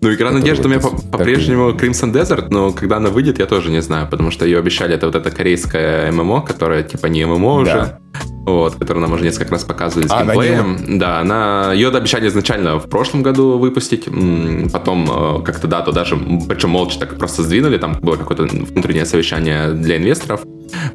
[0.00, 3.82] Ну, игра надежды у меня по-прежнему Crimson Desert, но когда она выйдет, я тоже не
[3.82, 7.98] знаю, потому что ее обещали, это вот эта корейская ММО, которая типа не ММО уже,
[8.44, 10.76] вот, которую нам уже несколько раз показывали с а, геймплеем.
[10.76, 14.08] Она да, она, ее обещали изначально в прошлом году выпустить,
[14.72, 16.16] потом э, как-то дату даже,
[16.48, 20.42] причем молча так просто сдвинули, там было какое-то внутреннее совещание для инвесторов,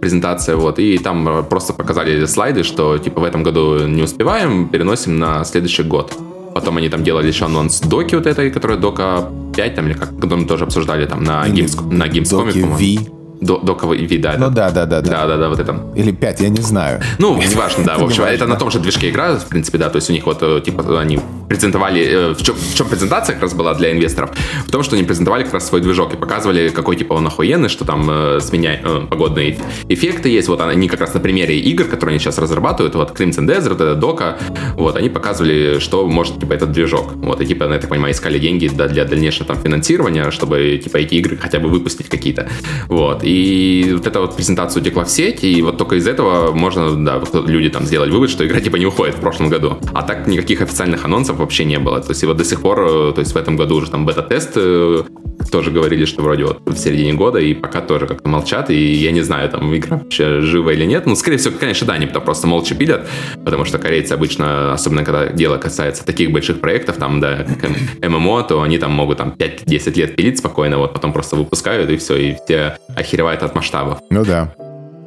[0.02, 4.68] презентация, вот, и там э, просто показали слайды, что типа в этом году не успеваем,
[4.68, 6.14] переносим на следующий год.
[6.58, 10.16] Потом они там делали еще анонс доки вот этой, которая дока 5, там, или как,
[10.16, 13.17] которую мы тоже обсуждали там на, Геймс, на Gamescom, по-моему.
[13.42, 14.36] До, доковый вид, да.
[14.38, 15.28] Ну да, да, да, да.
[15.28, 15.80] Да, да, вот это.
[15.96, 17.02] Или 5, я не знаю.
[17.20, 17.98] Ну, неважно, да.
[17.98, 19.90] В общем, это на том же движке игра, в принципе, да.
[19.90, 22.06] То есть у них вот, э, типа, они презентовали...
[22.06, 24.32] Э, в чем, в чем презентация как раз была для инвесторов?
[24.66, 27.70] В том, что они презентовали как раз свой движок и показывали, какой, типа, он охуенный,
[27.70, 30.48] что там э, сменяй, э, погодные эффекты есть.
[30.48, 33.96] Вот они как раз на примере игр, которые они сейчас разрабатывают, вот Crimson Desert, это
[33.96, 34.38] Дока,
[34.76, 37.14] вот, они показывали, что может, типа, этот движок.
[37.16, 41.16] Вот, и, типа, я так понимаю, искали деньги для дальнейшего там финансирования, чтобы, типа, эти
[41.16, 42.50] игры хотя бы выпустить какие-то.
[42.88, 47.22] Вот, и эта вот презентация утекла в сеть, и вот только из этого можно, да,
[47.46, 49.78] люди там сделали вывод, что игра типа не уходит в прошлом году.
[49.94, 52.02] А так никаких официальных анонсов вообще не было.
[52.02, 54.06] То есть и вот до сих пор, э, то есть в этом году уже там
[54.06, 55.04] бета-тест э,
[55.52, 59.12] тоже говорили, что вроде вот в середине года, и пока тоже как-то молчат, и я
[59.12, 61.06] не знаю, там игра вообще жива или нет.
[61.06, 63.08] Ну, скорее всего, конечно, да, они просто молча пилят,
[63.44, 67.72] потому что корейцы обычно, особенно когда дело касается таких больших проектов, там, да, как
[68.10, 71.98] ММО, то они там могут там 5-10 лет пилить спокойно, вот потом просто выпускают, и
[71.98, 74.00] все, и все охеревают от масштабов.
[74.10, 74.54] Ну да.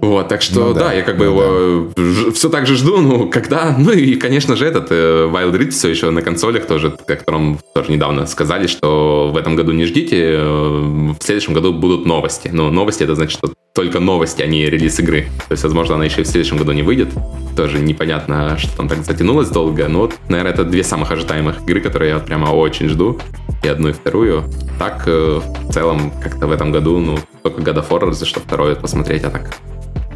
[0.00, 2.30] Вот, так что, ну, да, да, я как бы ну, его да.
[2.32, 5.88] все так же жду, ну, когда, ну, и, конечно же, этот э, Wild Rift все
[5.88, 10.36] еще на консолях тоже, о котором тоже недавно сказали, что в этом году не ждите,
[10.36, 12.48] э, в следующем году будут новости.
[12.52, 15.26] Но новости, это значит, что только новости, а не релиз игры.
[15.48, 17.10] То есть, возможно, она еще и в следующем году не выйдет.
[17.54, 19.86] Тоже непонятно, что там так затянулось долго.
[19.88, 23.18] Но вот, наверное, это две самых ожидаемых игры, которые я прямо очень жду.
[23.62, 24.44] И одну, и вторую.
[24.78, 28.40] Так, э, в целом, как-то в этом году, ну, только God of War, разве что
[28.40, 29.54] второе посмотреть, а так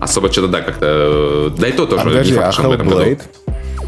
[0.00, 1.52] особо что-то, да, как-то...
[1.56, 3.16] Да и то тоже а, не факт, а в этом году.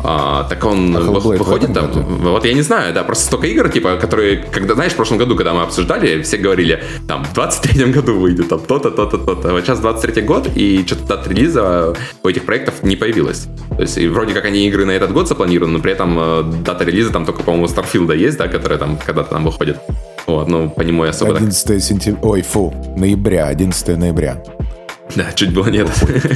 [0.08, 1.88] А, так он а выходит там.
[1.88, 2.04] Году?
[2.08, 5.34] Вот я не знаю, да, просто столько игр, типа, которые, когда, знаешь, в прошлом году,
[5.36, 9.52] когда мы обсуждали, все говорили, там, в 23-м году выйдет, там, то-то, то-то, то-то.
[9.52, 13.48] Вот сейчас 23-й год, и что-то дат релиза у этих проектов не появилось.
[13.70, 16.42] То есть, и вроде как они игры на этот год запланированы, но при этом э,
[16.64, 19.78] дата релиза там только, по-моему, Starfield есть, да, которая там когда-то там выходит.
[20.26, 21.80] Вот, ну, по нему я особо 11 так...
[21.80, 24.42] сентября, ой, фу, ноября, 11 ноября.
[25.14, 25.88] Да, чуть было нет.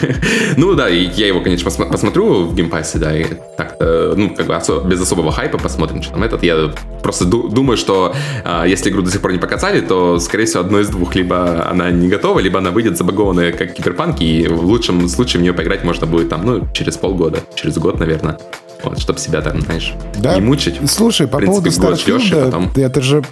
[0.56, 3.24] ну да, и я его, конечно, посмотрю в Game Pass е, да, и
[3.56, 6.42] так-то, ну, как бы осо- без особого хайпа посмотрим, что там этот.
[6.42, 10.46] Я просто ду- думаю, что а, если игру до сих пор не показали, то, скорее
[10.46, 11.14] всего, одно из двух.
[11.14, 15.42] Либо она не готова, либо она выйдет забагованная, как киберпанк, и в лучшем случае в
[15.42, 18.38] нее поиграть можно будет там, ну, через полгода, через год, наверное.
[18.82, 20.34] Вот, чтобы себя там, знаешь, да?
[20.36, 20.76] не мучить.
[20.88, 22.70] Слушай, по принципе, поводу Starfield, потом...
[22.76, 23.22] это же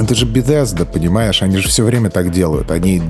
[0.00, 1.42] это же Bethesda, понимаешь?
[1.42, 2.70] Они же все время так делают.
[2.70, 3.02] Они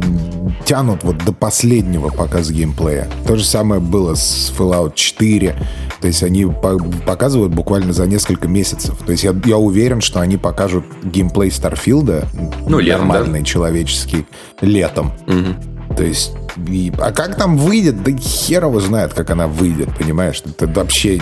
[0.65, 3.09] тянут вот до последнего показ геймплея.
[3.27, 5.57] То же самое было с Fallout 4.
[6.01, 8.97] То есть они показывают буквально за несколько месяцев.
[9.05, 12.27] То есть я, я уверен, что они покажут геймплей Старфилда
[12.67, 13.45] ну, летом, нормальный, да?
[13.45, 14.27] человеческий,
[14.61, 15.13] летом.
[15.27, 15.95] Угу.
[15.97, 16.33] То есть
[16.67, 20.43] и, а как там выйдет, да хер его знает, как она выйдет, понимаешь?
[20.45, 21.21] Это вообще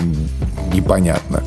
[0.72, 1.42] непонятно.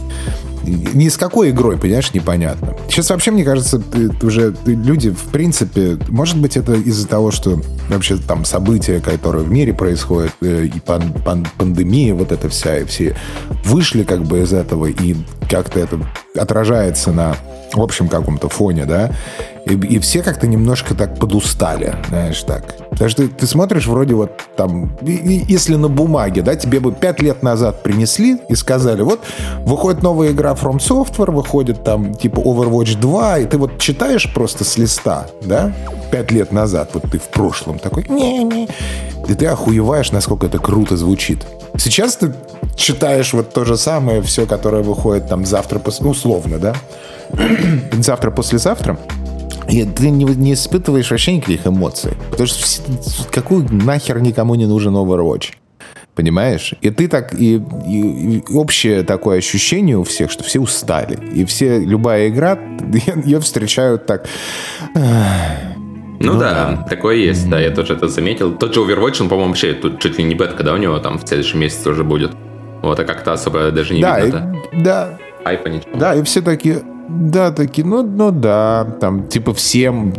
[0.63, 2.75] Ни с какой игрой, понимаешь, непонятно.
[2.89, 3.81] Сейчас вообще, мне кажется,
[4.21, 9.51] уже люди, в принципе, может быть, это из-за того, что вообще там события, которые в
[9.51, 13.15] мире происходят, э, и пан, пан, пандемия вот эта вся, и все
[13.63, 15.15] вышли как бы из этого, и
[15.49, 15.99] как-то это
[16.35, 17.35] отражается на
[17.73, 19.11] общем каком-то фоне, да,
[19.69, 22.75] и, и все как-то немножко так подустали, знаешь, так.
[22.89, 26.79] Потому что ты, ты смотришь вроде вот там, и, и, если на бумаге, да, тебе
[26.79, 29.21] бы пять лет назад принесли и сказали, вот,
[29.59, 34.63] выходит новая игра From Software, выходит там типа Overwatch 2, и ты вот читаешь просто
[34.63, 35.73] с листа, да,
[36.11, 38.67] пять лет назад, вот ты в прошлом такой, не-не,
[39.27, 41.45] и ты охуеваешь, насколько это круто звучит.
[41.77, 42.33] Сейчас ты
[42.75, 46.75] читаешь вот то же самое, все, которое выходит там завтра, ну, условно, да,
[47.93, 48.97] завтра-послезавтра,
[49.69, 52.13] и ты не, не испытываешь вообще никаких эмоций.
[52.31, 52.81] Потому что
[53.31, 55.53] какую нахер никому не нужен Overwatch?
[56.15, 56.73] Понимаешь?
[56.81, 61.17] И ты так, и, и, и общее такое ощущение у всех, что все устали.
[61.33, 62.57] И все, любая игра,
[63.23, 64.27] ее встречают так...
[66.21, 67.49] Ну, ну да, да, такое есть, mm-hmm.
[67.49, 68.53] да, я тоже это заметил.
[68.53, 71.17] Тот же Overwatch, он, по-моему, вообще тут чуть ли не бетка, да, у него там
[71.17, 72.31] в следующем месяце уже будет.
[72.81, 75.17] Вот, а как-то особо даже не да, видно, и, да?
[75.45, 75.97] Айпа ничего.
[75.97, 80.13] Да, и все такие, да, такие, ну, ну да, там, типа, всем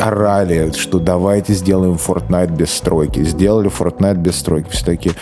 [0.00, 3.24] орали, что давайте сделаем Fortnite без стройки.
[3.24, 4.70] Сделали Fortnite без стройки.
[4.70, 5.14] Все такие,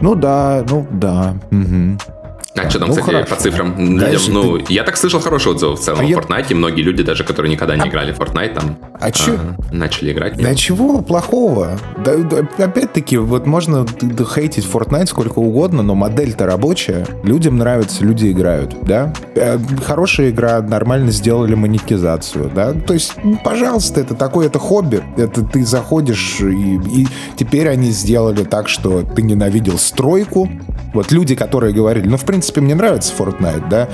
[0.00, 1.34] ну да, ну да.
[1.50, 2.19] Угу.
[2.56, 3.34] А что там, ну, кстати, хорошо.
[3.34, 3.78] по цифрам?
[3.78, 4.72] Людям, ну, ты...
[4.72, 6.16] я так слышал хорошие отзывы в целом а о я...
[6.16, 6.54] Fortnite.
[6.54, 7.88] Многие люди, даже которые никогда не а...
[7.88, 9.38] играли в Fortnite, там а а, чё...
[9.70, 10.36] начали играть.
[10.36, 11.78] Да чего плохого?
[12.04, 13.86] Да, да, опять-таки, вот можно
[14.34, 17.06] хейтить Fortnite сколько угодно, но модель-то рабочая.
[17.22, 19.12] Людям нравится, люди играют, да?
[19.36, 22.72] Э, хорошая игра, нормально сделали монетизацию, да?
[22.72, 25.02] То есть, ну, пожалуйста, это такое, это хобби.
[25.16, 30.48] Это ты заходишь, и, и теперь они сделали так, что ты ненавидел стройку.
[30.92, 33.90] Вот люди, которые говорили, ну, в принципе, принципе, мне нравится Fortnite, да,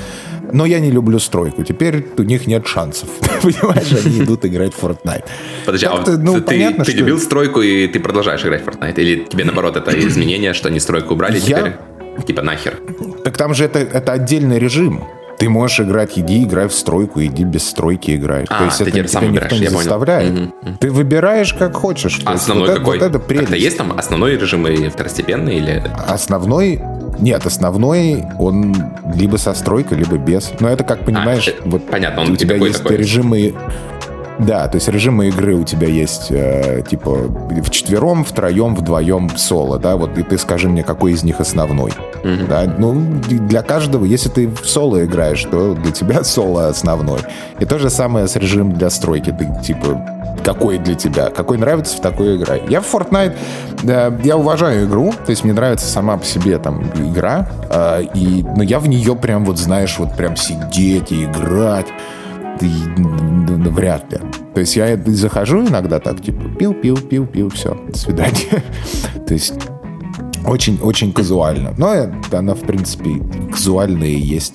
[0.53, 1.65] но я не люблю стройку.
[1.65, 3.09] Теперь у них нет шансов.
[3.43, 5.25] Понимаешь, они идут играть в Fortnite.
[5.65, 7.01] Подожди, а ну, ты, понятно, ты что...
[7.01, 8.95] любил стройку, и ты продолжаешь играть в Fortnite?
[9.01, 11.41] Или тебе, наоборот, это изменение, что они стройку убрали я...
[11.41, 11.73] теперь?
[12.25, 12.79] Типа нахер.
[13.25, 15.05] Так там же это, это отдельный режим.
[15.39, 18.45] Ты можешь играть, иди играй в стройку, иди без стройки играй.
[18.49, 20.33] А, То есть это тебя никто выбираешь, не заставляет.
[20.33, 20.77] Угу, угу.
[20.81, 22.21] Ты выбираешь как хочешь.
[22.25, 22.97] А основной вот какой?
[22.97, 23.49] Это, вот это прелесть.
[23.49, 25.57] Как-то есть там основной режим и второстепенный?
[25.57, 25.83] Или...
[26.07, 26.81] Основной
[27.19, 28.75] нет, основной он
[29.15, 30.53] либо со стройкой, либо без.
[30.61, 32.99] Но это, как понимаешь, а, вот понятно, он у тебя есть такой?
[32.99, 33.55] режимы
[34.39, 39.79] да, то есть режимы игры у тебя есть э, типа в четвером, втроем, вдвоем соло,
[39.79, 41.93] да, вот и ты скажи мне, какой из них основной.
[42.23, 42.49] Mm-hmm.
[42.49, 42.95] Да, ну,
[43.29, 47.21] для каждого, если ты в соло играешь, то для тебя соло основной.
[47.59, 49.35] И то же самое с режимом для стройки.
[49.37, 50.01] Ты типа
[50.45, 52.63] какой для тебя, какой нравится, в такой играй.
[52.69, 53.37] Я в Fortnite,
[53.83, 58.45] э, я уважаю игру, то есть мне нравится сама по себе там игра, э, и,
[58.57, 61.87] но я в нее прям вот, знаешь, вот прям сидеть и играть
[62.61, 64.19] вряд ли.
[64.55, 68.65] То есть я захожу иногда так, типа, пил, пил, пил, пил, все, до свидания.
[69.27, 69.55] То есть
[70.47, 71.75] очень-очень казуально.
[71.77, 71.95] Но
[72.33, 74.55] она, в принципе, казуальная и есть.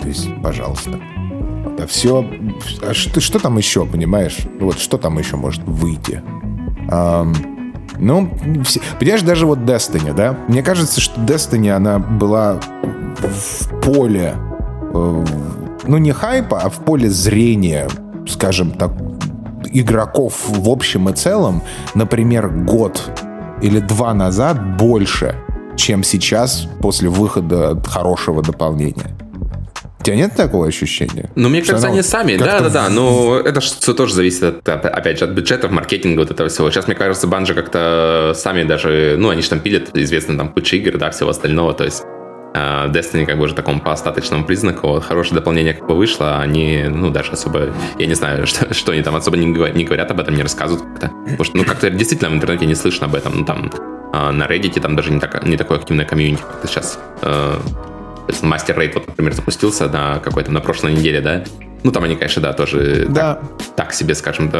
[0.00, 0.98] То есть, пожалуйста.
[1.78, 2.26] Да все...
[2.82, 4.38] А что, что там еще, понимаешь?
[4.60, 6.22] Вот что там еще может выйти?
[6.88, 7.34] Um,
[7.98, 8.30] ну,
[8.64, 10.36] все, понимаешь, даже вот Destiny, да?
[10.48, 12.60] Мне кажется, что Destiny, она была
[13.18, 14.34] в поле
[14.92, 15.24] э,
[15.86, 17.88] ну не хайпа, а в поле зрения,
[18.28, 18.92] скажем так,
[19.72, 21.62] игроков в общем и целом,
[21.94, 23.02] например, год
[23.62, 25.36] или два назад больше,
[25.76, 29.16] чем сейчас после выхода хорошего дополнения.
[30.00, 31.30] У тебя нет такого ощущения?
[31.36, 35.30] Ну, мне кажется, они сами, да-да-да, но это все тоже зависит, от, опять же, от
[35.30, 36.72] бюджетов, маркетинга, вот этого всего.
[36.72, 40.74] Сейчас, мне кажется, банжи как-то сами даже, ну, они же там пилят, известно, там, куча
[40.74, 42.02] игр, да, всего остального, то есть
[42.54, 44.88] Destiny как бы уже такому по остаточному признаку.
[44.88, 48.92] Вот, хорошее дополнение как бы вышло, они, ну, даже особо, я не знаю, что, что
[48.92, 51.08] они там особо не говорят, не говорят об этом, не рассказывают как-то.
[51.24, 53.38] Потому что, ну, как-то действительно в интернете не слышно об этом.
[53.38, 53.70] Ну, там,
[54.12, 56.98] а, на Reddit там даже не, так, не такое активное комьюнити, как сейчас.
[57.22, 57.58] Э,
[58.42, 61.44] Мастер Рейд, вот, например, запустился на какой-то, на прошлой неделе, да,
[61.82, 63.34] ну, там они, конечно, да, тоже да.
[63.34, 64.50] Так, так себе, скажем,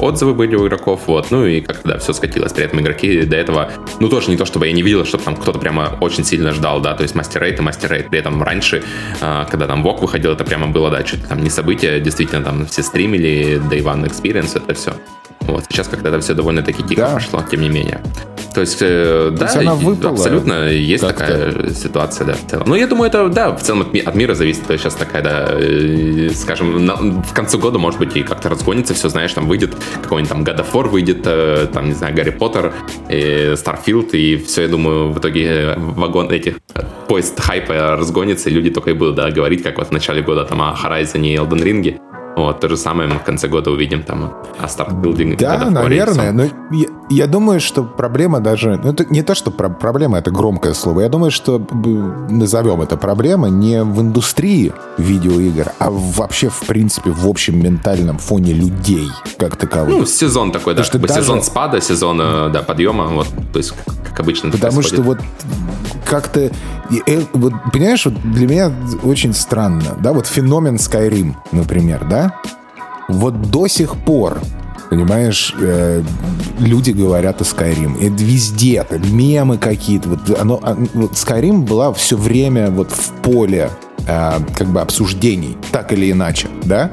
[0.00, 2.52] отзывы были у игроков, вот, ну и как-то, да, все скатилось.
[2.52, 5.36] При этом игроки до этого, ну, тоже не то, чтобы я не видел, чтобы там
[5.36, 8.10] кто-то прямо очень сильно ждал, да, то есть мастер рейд и мастер рейд.
[8.10, 8.82] При этом раньше,
[9.20, 12.66] а, когда там ВОК выходил, это прямо было, да, что-то там не событие, действительно, там
[12.66, 14.94] все стримили, Day One Experience, это все.
[15.46, 17.10] Вот, сейчас как-то это все довольно-таки тихо да.
[17.12, 18.00] прошло, тем не менее.
[18.54, 22.64] То есть, э, да, есть она выпала абсолютно есть такая ситуация, да, в целом.
[22.68, 24.66] Ну, я думаю, это, да, в целом от, мира зависит.
[24.66, 28.50] То есть сейчас такая, да, э, скажем, на, в конце года, может быть, и как-то
[28.50, 32.14] разгонится все, знаешь, там выйдет какой-нибудь там God of War, выйдет, э, там, не знаю,
[32.14, 32.74] Гарри Поттер,
[33.08, 36.56] и Starfield, и все, я думаю, в итоге вагон этих,
[37.08, 40.44] поезд хайпа разгонится, и люди только и будут, да, говорить, как вот в начале года
[40.44, 41.98] там о Horizon и Elden Ring,
[42.36, 45.36] вот, то же самое мы в конце года увидим там о старт-билдинге.
[45.36, 46.32] Да, наверное.
[46.32, 48.80] Но я, я думаю, что проблема даже...
[48.82, 51.02] Ну, это не то, что про проблема, это громкое слово.
[51.02, 51.58] Я думаю, что
[52.30, 58.54] назовем это проблема не в индустрии видеоигр, а вообще, в принципе, в общем ментальном фоне
[58.54, 59.98] людей как таковых.
[59.98, 60.84] Ну, сезон такой, да.
[60.84, 61.20] Что даже...
[61.20, 63.06] Сезон спада, сезон да, подъема.
[63.06, 63.74] Вот, то есть,
[64.08, 64.94] как обычно Потому происходит.
[64.94, 65.18] что вот
[66.04, 66.50] как-то...
[67.06, 72.21] Э, вот, понимаешь, вот для меня очень странно, да, вот феномен Skyrim, например, да,
[73.08, 74.40] вот до сих пор
[74.92, 76.02] понимаешь, э,
[76.58, 77.96] люди говорят о Skyrim.
[77.96, 80.10] Это везде, это мемы какие-то.
[80.10, 83.70] Вот, оно, а, вот Skyrim была все время вот в поле
[84.06, 86.90] э, как бы обсуждений, так или иначе, да?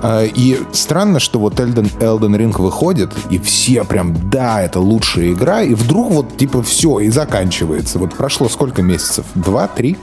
[0.00, 5.32] А, и странно, что вот Elden, Elden Ring выходит, и все прям, да, это лучшая
[5.32, 7.98] игра, и вдруг вот типа все, и заканчивается.
[7.98, 9.24] Вот прошло сколько месяцев?
[9.34, 9.96] Два, три?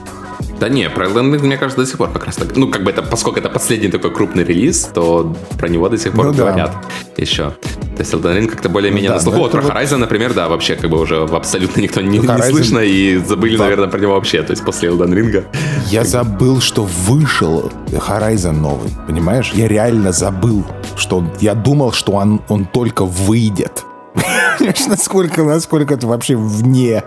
[0.58, 2.56] Да не, про Elden Ring, мне кажется, до сих пор как раз так.
[2.56, 6.12] Ну, как бы это, поскольку это последний такой крупный релиз, то про него до сих
[6.12, 7.22] пор ну, говорят да.
[7.22, 7.50] еще.
[7.96, 9.38] То есть Elden Ring как-то более-менее ну, да, на слуху.
[9.38, 9.98] Вот про Horizon, вот...
[9.98, 12.36] например, да, вообще как бы уже абсолютно никто не, Horizon...
[12.36, 13.64] не слышно и забыли, да.
[13.64, 14.42] наверное, про него вообще.
[14.42, 15.44] То есть после Elden Ring.
[15.90, 19.52] Я забыл, что вышел Horizon новый, понимаешь?
[19.54, 20.64] Я реально забыл,
[20.96, 21.24] что.
[21.40, 23.84] Я думал, что он, он только выйдет.
[24.88, 27.04] насколько, насколько это вообще вне,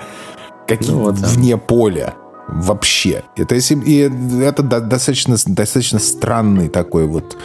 [0.67, 2.13] какие, ну, вот, вне поля
[2.53, 3.23] вообще.
[3.35, 4.09] Это, и
[4.41, 7.37] это достаточно, достаточно странный такой вот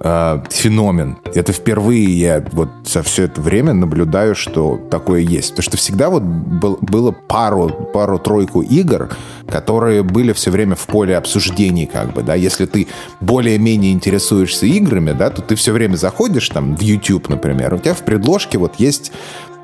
[0.00, 1.18] э, феномен.
[1.34, 5.50] Это впервые я вот за все это время наблюдаю, что такое есть.
[5.50, 9.10] Потому что всегда вот был, было пару, пару-тройку игр,
[9.48, 12.34] которые были все время в поле обсуждений, как бы, да.
[12.34, 12.88] Если ты
[13.20, 17.94] более-менее интересуешься играми, да, то ты все время заходишь там в YouTube, например, у тебя
[17.94, 19.12] в предложке вот есть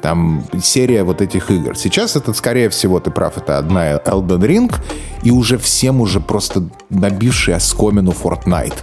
[0.02, 1.76] там серия вот этих игр.
[1.76, 4.74] Сейчас это, скорее всего, ты прав, это одна Elden Ring,
[5.22, 8.74] и уже всем уже просто набивший оскомину Fortnite.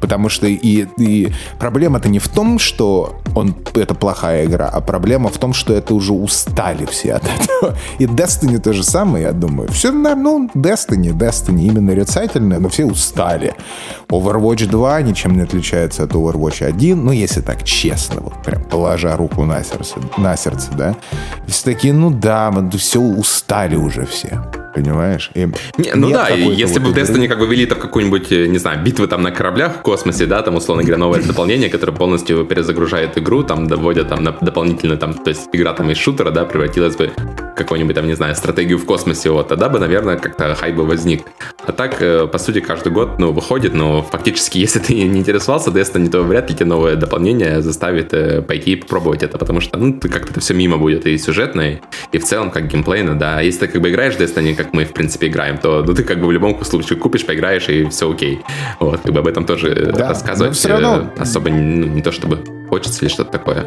[0.00, 5.28] Потому что и, и проблема-то не в том, что он, это плохая игра, а проблема
[5.28, 7.76] в том, что это уже устали все от этого.
[7.98, 9.70] И Destiny то же самое, я думаю.
[9.70, 13.54] Все, ну, Destiny, Destiny именно нарицательное, но все устали.
[14.08, 19.16] Overwatch 2 ничем не отличается от Overwatch 1, ну, если так честно, вот прям положа
[19.16, 20.96] руку на сердце, на сердце да.
[21.46, 24.40] Все такие, ну да, все устали уже все
[24.76, 25.30] понимаешь?
[25.34, 28.58] И не, ну да, если бы в Destiny как бы вели там какую-нибудь, э, не
[28.58, 32.44] знаю, битвы там на кораблях в космосе, да, там, условно говоря, новое дополнение, которое полностью
[32.44, 36.44] перезагружает игру, там, доводят там на дополнительно, там, то есть игра там из шутера, да,
[36.44, 37.10] превратилась бы
[37.56, 41.22] какую-нибудь там, не знаю, стратегию в космосе, вот, тогда бы, наверное, как-то хайп бы возник.
[41.64, 45.70] А так, э, по сути, каждый год, ну, выходит, но фактически, если ты не интересовался
[45.70, 49.78] Destiny, то вряд ли тебе новое дополнение заставит э, пойти и попробовать это, потому что,
[49.78, 51.80] ну, как-то это все мимо будет, и сюжетно,
[52.12, 53.40] и в целом, как геймплейно, да.
[53.40, 56.04] Если ты как бы играешь в Destiny, как мы, в принципе, играем, то ну, ты
[56.04, 58.40] как бы в любом случае купишь, поиграешь, и все окей.
[58.80, 61.10] Вот, как бы об этом тоже да, рассказывать равно...
[61.16, 63.66] особо ну, не то чтобы хочется или что-то такое.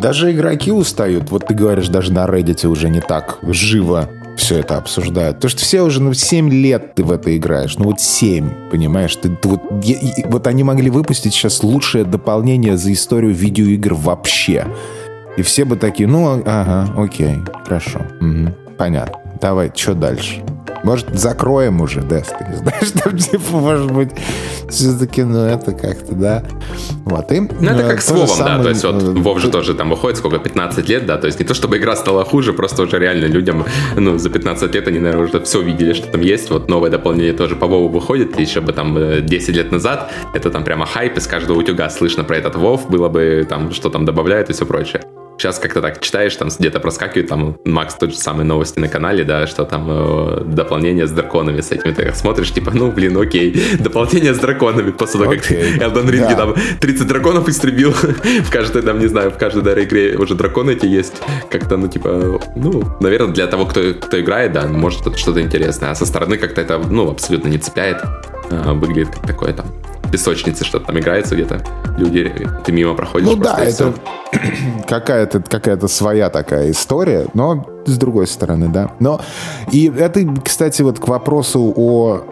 [0.00, 1.30] Даже игроки устают.
[1.30, 5.36] Вот ты говоришь, даже на Reddit уже не так живо все это обсуждают.
[5.36, 7.76] Потому что все уже, ну, 7 лет ты в это играешь.
[7.76, 9.14] Ну, вот 7, понимаешь?
[9.16, 14.66] Ты, ты вот, я, вот они могли выпустить сейчас лучшее дополнение за историю видеоигр вообще.
[15.36, 19.29] И все бы такие, ну, ага, окей, хорошо, угу, понятно.
[19.40, 20.42] Давай, что дальше?
[20.82, 24.10] Может, закроем уже Destiny, знаешь, там, типа, может быть,
[24.68, 26.42] все-таки, ну, это как-то, да.
[27.04, 28.56] Вот, и, ну, это э, как с Вовом, самое...
[28.56, 31.38] да, то есть вот Вов же тоже там выходит, сколько, 15 лет, да, то есть
[31.38, 33.64] не то, чтобы игра стала хуже, просто уже реально людям,
[33.96, 37.34] ну, за 15 лет они, наверное, уже все видели, что там есть, вот новое дополнение
[37.34, 41.18] тоже по Вову выходит, еще бы там 10 э, лет назад, это там прямо хайп,
[41.18, 44.64] из каждого утюга слышно про этот Вов, было бы там, что там добавляют и все
[44.64, 45.02] прочее.
[45.40, 49.24] Сейчас как-то так читаешь, там где-то проскакивает, там Макс тот же самый новости на канале,
[49.24, 53.58] да, что там э, дополнение с драконами, с этими ты смотришь, типа, ну, блин, окей,
[53.78, 55.50] дополнение с драконами, после того, как.
[55.50, 56.34] Elden Ring да.
[56.34, 57.92] там 30 драконов истребил,
[58.42, 61.14] в каждой, там, не знаю, в каждой даже игре уже драконы эти есть,
[61.48, 65.92] как-то, ну, типа, ну, наверное, для того, кто, кто играет, да, может, это что-то интересное,
[65.92, 68.02] а со стороны как-то это, ну, абсолютно не цепляет,
[68.50, 69.64] а, выглядит как такое там
[70.10, 71.62] песочнице что-то там играется где-то,
[71.96, 72.32] люди,
[72.64, 73.28] ты мимо проходишь.
[73.28, 73.94] Ну да, это
[74.88, 78.92] какая-то какая своя такая история, но с другой стороны, да.
[79.00, 79.20] Но
[79.72, 82.22] и это, кстати, вот к вопросу о...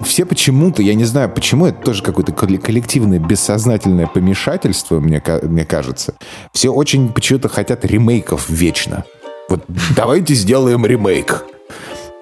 [0.00, 6.14] Все почему-то, я не знаю, почему, это тоже какое-то коллективное бессознательное помешательство, мне, мне кажется.
[6.52, 9.04] Все очень почему-то хотят ремейков вечно.
[9.48, 9.64] Вот
[9.96, 11.44] давайте сделаем ремейк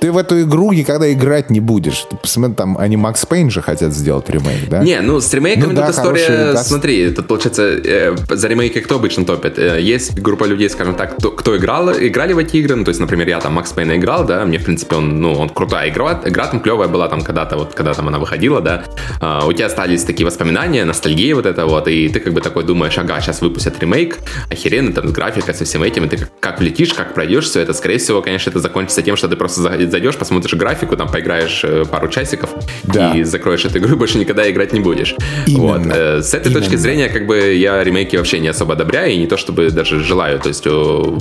[0.03, 2.07] ты в эту игру никогда играть не будешь.
[2.11, 4.83] Ты посмотри, там они Макс Пейн же хотят сделать ремейк, да?
[4.83, 8.97] Не, ну с ремейками ну, да, тут история, смотри, тут получается, э, за ремейки кто
[8.97, 9.61] обычно топит?
[9.61, 12.89] Э, есть группа людей, скажем так, кто, кто играл, играли в эти игры, ну то
[12.89, 15.89] есть, например, я там Макс Пейна играл, да, мне в принципе он, ну, он крутая
[15.89, 18.83] игра, игра там клевая была там когда-то, вот когда там она выходила, да,
[19.21, 22.65] э, у тебя остались такие воспоминания, ностальгия вот это вот, и ты как бы такой
[22.65, 24.19] думаешь, ага, сейчас выпустят ремейк,
[24.51, 27.61] охеренно, там с графикой, со всем этим, и ты как, как влетишь, как пройдешь все
[27.61, 29.61] это, скорее всего, конечно, это закончится тем, что ты просто
[29.93, 32.51] зайдешь, посмотришь графику, там поиграешь э, пару часиков
[32.83, 33.13] да.
[33.13, 35.15] и закроешь эту игру, и больше никогда играть не будешь.
[35.47, 35.63] Именно.
[35.63, 35.87] Вот.
[35.87, 36.61] Э, с этой Именно.
[36.61, 40.01] точки зрения, как бы я ремейки вообще не особо одобряю, и не то чтобы даже
[40.01, 40.41] желаю.
[40.41, 40.67] То есть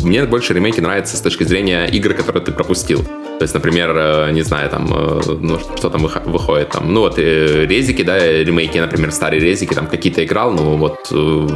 [0.04, 3.06] мне больше ремейки нравятся с точки зрения игр, которые ты пропустил.
[3.42, 8.04] То есть, например, э, не знаю, там, ну, что там выходит, там, ну, вот, резики,
[8.04, 11.12] да, ремейки, например, старые резики, там, какие-то играл, ну, вот,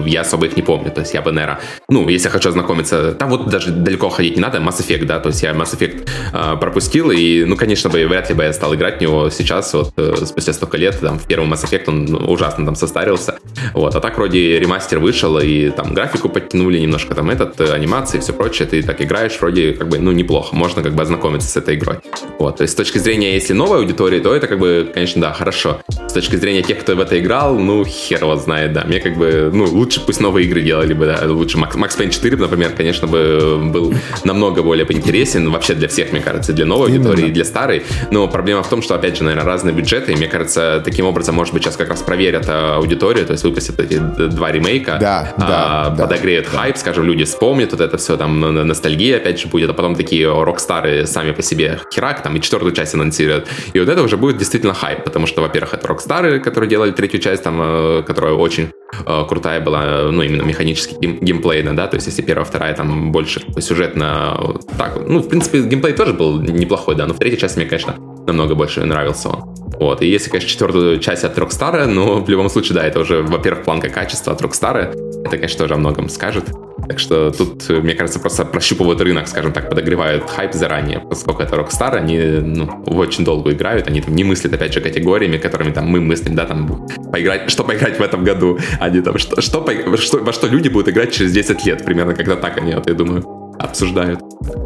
[0.07, 3.29] я особо их не помню, то есть я бы, наверное, ну, если хочу ознакомиться, там
[3.29, 6.57] вот даже далеко ходить не надо, Mass Effect, да, то есть я Mass Effect э,
[6.57, 9.93] пропустил, и, ну, конечно бы, вряд ли бы я стал играть в него сейчас, вот,
[9.97, 13.36] э, спустя столько лет, там, в первом Mass Effect он ну, ужасно там состарился,
[13.75, 18.17] вот, а так вроде ремастер вышел, и там графику подтянули немножко, там, этот, э, анимации
[18.17, 21.47] и все прочее, ты так играешь, вроде, как бы, ну, неплохо, можно, как бы, ознакомиться
[21.47, 21.97] с этой игрой,
[22.39, 25.34] вот, то есть, с точки зрения, если новой аудитории, то это, как бы, конечно, да,
[25.34, 28.99] хорошо, с точки зрения тех, кто в это играл, ну, хер его знает, да, мне,
[28.99, 32.38] как бы, ну, лучше пусть новые игры делали бы, да, лучше Max, Max Payne 4,
[32.38, 37.09] например, конечно, бы был намного более интересен, вообще для всех, мне кажется, для новой Именно.
[37.09, 40.15] аудитории, и для старой, но проблема в том, что, опять же, наверное, разные бюджеты, и
[40.15, 43.80] мне кажется, таким образом, может быть, сейчас как раз проверят а, аудиторию, то есть выпустят
[43.80, 46.59] эти два ремейка, да, а, да, подогреют да.
[46.59, 50.28] хайп, скажем, люди вспомнят вот это все, там, ностальгия, опять же, будет, а потом такие
[50.28, 53.47] рок-стары сами по себе херак, там, и четвертую часть анонсируют.
[53.74, 56.91] И вот это уже будет действительно хайп, потому что, во-первых, это Rockstar ы, которые делали
[56.91, 58.70] третью часть, там, э, которая очень
[59.05, 63.11] э, крутая была, ну, именно механически гейм, геймплейно, да, то есть если первая, вторая там
[63.11, 67.57] больше сюжетно, так, ну, в принципе, геймплей тоже был неплохой, да, но в третьей части
[67.57, 67.95] мне, конечно,
[68.28, 69.55] намного больше нравился он.
[69.80, 70.01] Вот.
[70.01, 73.66] И если, конечно, четвертую часть от Rockstar, ну, в любом случае, да, это уже, во-первых,
[73.66, 74.95] планка качества от Rockstar.
[75.26, 76.45] Это, конечно, тоже о многом скажет.
[76.88, 81.55] Так что тут, мне кажется, просто прощупывают рынок, скажем так, подогревают хайп заранее, поскольку это
[81.55, 85.86] Rockstar, они ну, очень долго играют, они там не мыслят, опять же, категориями, которыми там
[85.86, 89.65] мы мыслим, да, там, поиграть, что поиграть в этом году, они там, что, что,
[89.97, 92.93] что, во что люди будут играть через 10 лет, примерно, когда так они, вот, я
[92.93, 93.25] думаю,
[93.59, 94.19] обсуждают.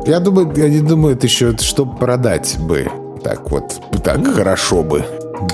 [0.06, 2.88] Я думаю, я не думаю, это еще, что продать бы
[3.24, 3.64] так вот,
[4.04, 5.04] так ну, хорошо бы.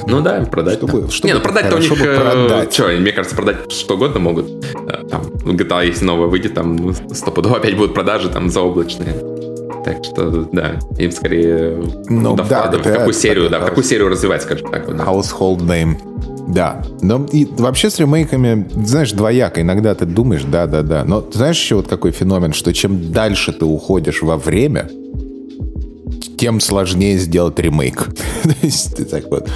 [0.07, 0.77] Ну да, продать.
[0.77, 1.91] Чтобы, чтобы не, ну продать-то у них...
[2.01, 2.73] Э, продать.
[2.73, 4.47] Что, мне кажется, продать что угодно могут.
[4.87, 9.13] Э, там, GTA, если новая выйдет, там ну, стопудово опять будут продажи там заоблачные.
[9.83, 13.83] Так что, да, им скорее ну, да, вкладывать, да, в какую серию, да, в какую
[13.83, 14.87] серию развивать, скажем так.
[14.87, 15.03] Вот, да.
[15.03, 15.97] Household name.
[16.47, 16.83] Да.
[17.01, 19.61] Но и вообще с ремейками, знаешь, двояко.
[19.61, 21.03] Иногда ты думаешь, да-да-да.
[21.03, 24.89] Но знаешь еще вот какой феномен, что чем дальше ты уходишь во время,
[26.37, 28.05] тем сложнее сделать ремейк.
[28.43, 29.49] То есть так вот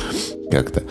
[0.51, 0.83] как-то.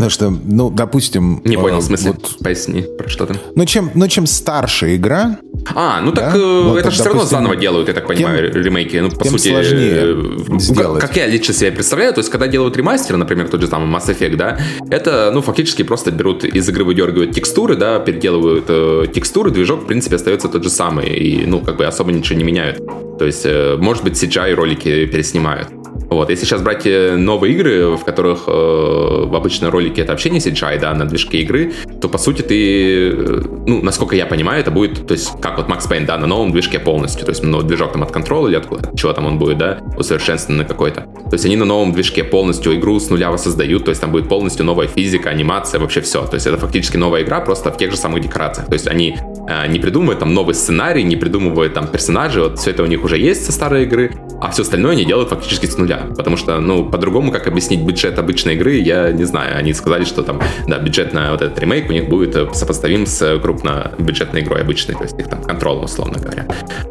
[0.00, 1.42] Потому что, ну, допустим...
[1.44, 2.12] Не понял, в смысле?
[2.12, 3.36] Вот, Поясни, про что там.
[3.54, 5.36] Ну, чем, ну, чем старше игра...
[5.74, 6.38] А, ну так да?
[6.38, 8.96] Э, вот, это же все равно заново делают, я так понимаю, тем, ремейки.
[8.96, 10.16] Ну, по тем сути, сложнее
[10.48, 11.02] э, сделать.
[11.02, 13.94] Как, как я лично себе представляю, то есть, когда делают ремастер, например, тот же самый
[13.94, 19.04] Mass Effect, да, это, ну, фактически просто берут из игры выдергивают текстуры, да, переделывают э,
[19.12, 22.44] текстуры, движок, в принципе, остается тот же самый, и, ну, как бы особо ничего не
[22.44, 22.80] меняют.
[23.18, 25.68] То есть, э, может быть, CGI ролики переснимают.
[26.10, 30.30] Вот, если сейчас брать э, новые игры, в которых э, в обычной ролике это вообще
[30.30, 34.60] не CGI, да, на движке игры, то по сути ты, э, ну, насколько я понимаю,
[34.60, 37.44] это будет, то есть как вот Max Payne, да, на новом движке полностью, то есть
[37.44, 41.02] ну, движок там от контроля или от, от чего там он будет, да, усовершенствованный какой-то.
[41.02, 44.28] То есть они на новом движке полностью игру с нуля воссоздают, то есть там будет
[44.28, 46.26] полностью новая физика, анимация, вообще все.
[46.26, 48.66] То есть это фактически новая игра, просто в тех же самых декорациях.
[48.66, 49.16] То есть они
[49.48, 53.04] э, не придумывают там новый сценарий, не придумывают там персонажи, вот все это у них
[53.04, 56.60] уже есть со старой игры, а все остальное они делают фактически с нуля потому что,
[56.60, 59.56] ну, по-другому, как объяснить бюджет обычной игры, я не знаю.
[59.56, 63.38] Они сказали, что там, да, бюджетная вот этот ремейк у них будет э, сопоставим с
[63.38, 66.46] крупнобюджетной игрой обычной, то есть их там контрол, условно говоря.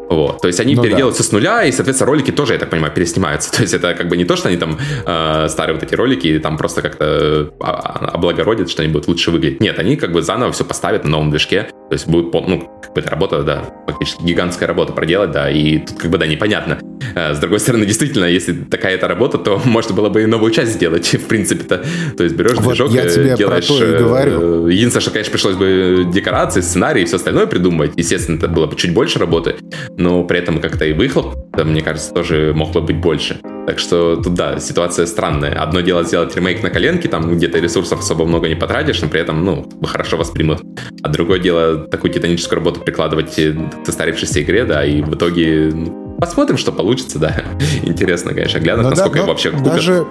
[0.08, 1.24] Вот, то есть они ну, переделывают да.
[1.24, 3.52] с нуля, и, соответственно, ролики тоже, я так понимаю, переснимаются.
[3.56, 6.38] То есть это как бы не то, что они там э, старые вот эти ролики
[6.38, 9.60] там просто как-то э, облагородят, что они будут лучше выглядеть.
[9.60, 13.10] Нет, они как бы заново все поставят на новом движке, То есть будет, ну, какая-то
[13.10, 16.78] работа, да, фактически гигантская работа проделать, да, и тут как бы, да, непонятно.
[17.14, 18.52] Э, с другой стороны, действительно, если
[19.00, 21.84] такая-то работа, то можно было бы и новую часть сделать, в принципе-то.
[22.16, 23.66] То есть берешь вот движок, я тебе делаешь...
[23.66, 24.66] Про то и говорю.
[24.66, 27.92] Единственное, что, конечно, пришлось бы декорации, сценарий и все остальное придумать.
[27.96, 29.56] Естественно, это было бы чуть больше работы,
[29.96, 33.38] но при этом как-то и выхлоп, мне кажется, тоже мог бы быть больше.
[33.66, 35.52] Так что тут, да, ситуация странная.
[35.52, 39.20] Одно дело сделать ремейк на коленке, там где-то ресурсов особо много не потратишь, но при
[39.20, 40.62] этом, ну, хорошо воспримут.
[41.02, 46.09] А другое дело такую титаническую работу прикладывать к состарившейся игре, да, и в итоге ну,
[46.20, 47.42] посмотрим, что получится, да.
[47.82, 49.64] Интересно, конечно, глянуть, но насколько да, вообще купят.
[49.64, 50.06] Даже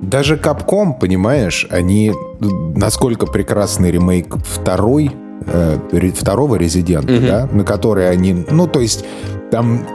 [0.00, 5.10] даже Capcom, понимаешь, они насколько прекрасный ремейк второй
[5.46, 5.78] э,
[6.14, 7.26] второго резидента, угу.
[7.26, 9.04] да, на который они, ну то есть
[9.50, 9.86] там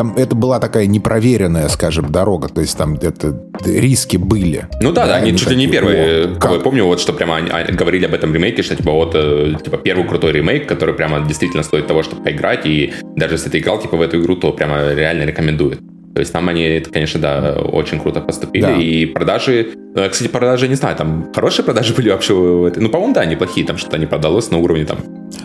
[0.00, 4.66] там это была такая непроверенная, скажем, дорога, то есть там это риски были.
[4.80, 6.36] Ну да, да, они чуть ли не первые.
[6.40, 6.52] Как?
[6.52, 9.76] Я помню, вот что прямо они говорили об этом ремейке, что типа вот э, типа
[9.76, 13.78] первый крутой ремейк, который прямо действительно стоит того, чтобы поиграть, и даже если ты играл
[13.78, 15.80] типа в эту игру, то прямо реально рекомендует.
[16.14, 18.62] То есть там они, конечно, да, очень круто поступили.
[18.62, 18.76] Да.
[18.76, 22.32] И продажи, э, кстати, продажи, не знаю, там хорошие продажи были вообще.
[22.34, 23.66] Ну, по-моему, да, неплохие.
[23.66, 24.98] Там что-то не продалось на уровне там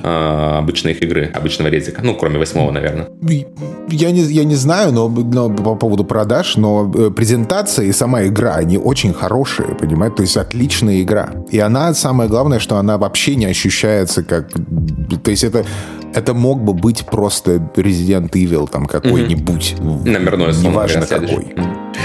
[0.07, 2.01] а, обычной игры, обычного резика.
[2.03, 3.07] Ну, кроме восьмого, наверное.
[3.89, 8.23] Я не, я не знаю, но, но по поводу продаж, но э, презентация и сама
[8.27, 10.17] игра, они очень хорошие, понимаете?
[10.17, 11.31] То есть отличная игра.
[11.51, 14.51] И она, самое главное, что она вообще не ощущается как...
[15.23, 15.65] То есть это
[16.15, 19.75] это мог бы быть просто Resident Evil там какой-нибудь.
[19.77, 20.09] Mm-hmm.
[20.09, 21.53] Номерной, Неважно какой.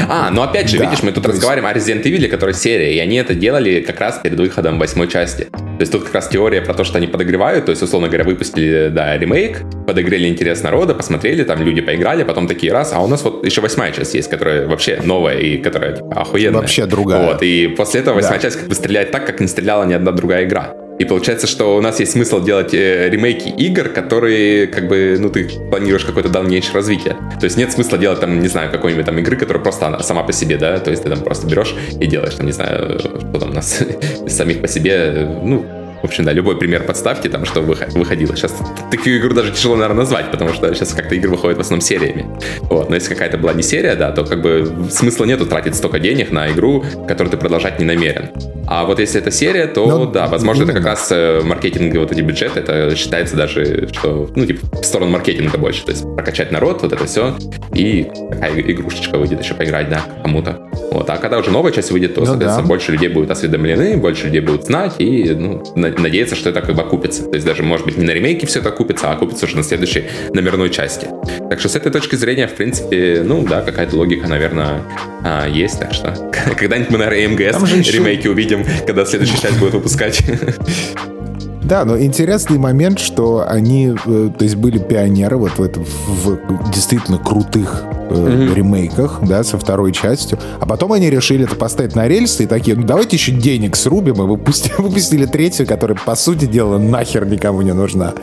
[0.08, 1.88] А, ну опять же, да, видишь, мы тут разговариваем есть...
[1.88, 5.44] о Resident Evil, который серия, и они это делали как раз перед выходом восьмой части.
[5.44, 8.24] То есть тут как раз теория про то, что они подогревают, то есть, условно говоря,
[8.24, 13.06] выпустили, да, ремейк, подогрели интерес народа, посмотрели, там люди поиграли, потом такие раз, а у
[13.06, 16.60] нас вот еще восьмая часть есть, которая вообще новая и которая типа, охуенная.
[16.60, 17.32] Вообще другая.
[17.32, 18.42] Вот, и после этого восьмая да.
[18.42, 20.74] часть как бы стреляет так, как не стреляла ни одна другая игра.
[21.00, 25.30] И получается, что у нас есть смысл делать э, ремейки игр, которые, как бы, ну,
[25.30, 27.16] ты планируешь какое-то дальнейшее развитие.
[27.40, 30.24] То есть нет смысла делать там, не знаю, какой-нибудь там игры, которая просто она сама
[30.24, 33.38] по себе, да, то есть ты там просто берешь и делаешь, там, не знаю, что
[33.40, 33.82] там у нас
[34.28, 35.64] самих по себе, ну,
[36.00, 38.36] в общем, да, любой пример подставки, там, что выходило.
[38.36, 38.54] Сейчас
[38.90, 42.26] такую игру даже тяжело, наверное, назвать, потому что сейчас как-то игры выходят в основном сериями.
[42.62, 42.88] Вот.
[42.88, 46.30] Но если какая-то была не серия, да, то как бы смысла нету тратить столько денег
[46.30, 48.30] на игру, которую ты продолжать не намерен.
[48.66, 52.02] А вот если это серия, то Но, ну, да, возможно, это как раз э, маркетинговые
[52.02, 55.84] вот эти бюджеты, это считается даже, что, ну, типа, в сторону маркетинга больше.
[55.84, 57.34] То есть прокачать народ, вот это все,
[57.74, 60.60] и такая игрушечка выйдет еще поиграть, да, кому-то.
[60.92, 61.10] Вот.
[61.10, 62.68] А когда уже новая часть выйдет, то, ну, соответственно, да.
[62.68, 65.64] больше людей будут осведомлены, больше людей будут знать, и, ну,
[65.98, 67.24] надеяться, что это как бы окупится.
[67.24, 69.62] То есть даже, может быть, не на ремейке все это окупится, а окупится уже на
[69.62, 71.08] следующей номерной части.
[71.48, 74.82] Так что с этой точки зрения, в принципе, ну, да, какая-то логика, наверное,
[75.24, 75.78] а, есть.
[75.78, 76.12] Так что
[76.58, 80.22] когда-нибудь мы, наверное, МГС ремейки увидим увидим, когда следующая часть будет выпускать.
[81.62, 86.70] Да, но интересный момент, что они, э, то есть были пионеры вот в, этом, в
[86.70, 88.54] действительно крутых э, mm-hmm.
[88.54, 92.76] ремейках, да, со второй частью, а потом они решили это поставить на рельсы и такие,
[92.76, 97.62] ну давайте еще денег срубим, и выпустили, выпустили третью, которая, по сути дела, нахер никому
[97.62, 98.14] не нужна.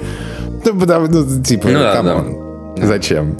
[0.65, 2.25] Ну, потому, ну типа, ну, да, да.
[2.87, 3.37] зачем?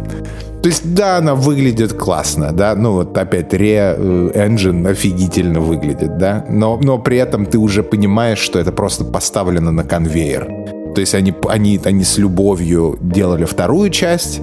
[0.67, 6.17] То есть, да, она выглядит классно, да, ну вот опять Re э, Engine офигительно выглядит,
[6.17, 10.45] да, но, но при этом ты уже понимаешь, что это просто поставлено на конвейер.
[10.93, 14.41] То есть они, они, они с любовью делали вторую часть,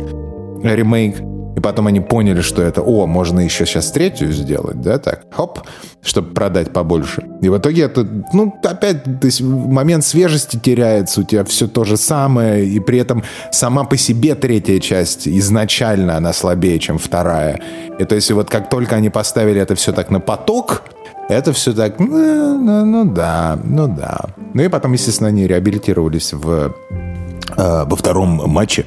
[0.62, 1.16] ремейк,
[1.56, 5.60] и потом они поняли, что это, о, можно еще сейчас третью сделать, да, так, хоп,
[6.02, 7.24] чтобы продать побольше.
[7.42, 11.84] И в итоге это, ну, опять, то есть момент свежести теряется, у тебя все то
[11.84, 17.60] же самое, и при этом сама по себе третья часть изначально она слабее, чем вторая.
[17.98, 20.82] И то есть вот как только они поставили это все так на поток,
[21.28, 24.20] это все так, ну, ну, ну да, ну да.
[24.52, 26.74] Ну и потом, естественно, они реабилитировались в
[27.56, 28.86] во втором матче.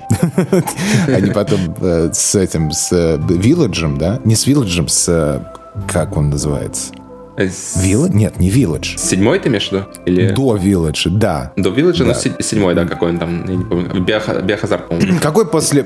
[1.08, 4.20] Они потом э, с этим, с Вилладжем, да?
[4.26, 5.42] Не с Вилладжем, с...
[5.88, 6.92] Как он называется?
[7.38, 8.08] Вилла?
[8.08, 8.98] Нет, не Village.
[8.98, 9.86] Седьмой ты имеешь в виду?
[10.06, 10.32] Или...
[10.32, 11.54] До Village, да.
[11.56, 12.06] До Village, да.
[12.06, 14.02] ну, седьмой, да, какой он там, я не помню.
[14.02, 15.20] Биохазард, по-моему.
[15.22, 15.86] Какой после...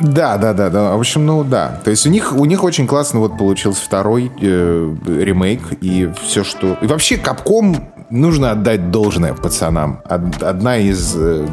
[0.00, 0.94] Да, да, да, да.
[0.94, 1.80] В общем, ну да.
[1.84, 6.44] То есть у них, у них очень классно вот получился второй э, ремейк и все,
[6.44, 6.76] что...
[6.82, 10.00] И вообще Capcom нужно отдать должное пацанам.
[10.04, 11.46] Одна из, э,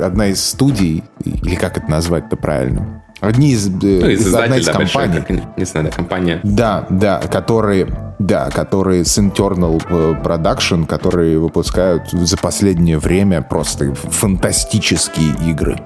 [0.00, 3.02] одна из студий, или как это назвать-то правильно?
[3.20, 5.20] Одни из, э, ну, из, одна из да, компаний.
[5.20, 6.40] Большая, как, не знаю, да, компания.
[6.42, 7.86] Да, да, которые,
[8.18, 15.78] да, которые с Internal э, Production, которые выпускают за последнее время просто фантастические игры.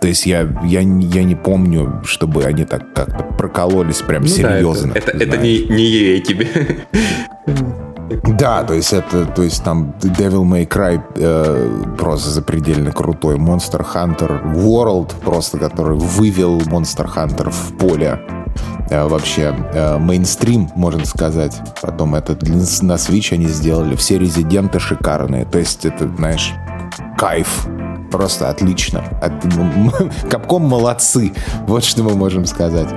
[0.00, 4.94] То есть я, я, я не помню, чтобы они так как-то прокололись прям ну серьезно.
[4.94, 6.48] Да, это, это, это не, не EA тебе.
[8.24, 13.86] Да, то есть это, то есть там Devil May Cry э, просто запредельно крутой, Monster
[13.94, 18.20] Hunter World просто, который вывел Monster Hunter в поле
[18.90, 21.56] э, вообще э, мейнстрим, можно сказать.
[21.80, 26.52] Потом это на Switch они сделали, все резиденты шикарные, то есть это, знаешь,
[27.16, 27.68] кайф
[28.10, 29.04] просто отлично.
[30.30, 31.32] Капком молодцы.
[31.66, 32.88] Вот что мы можем сказать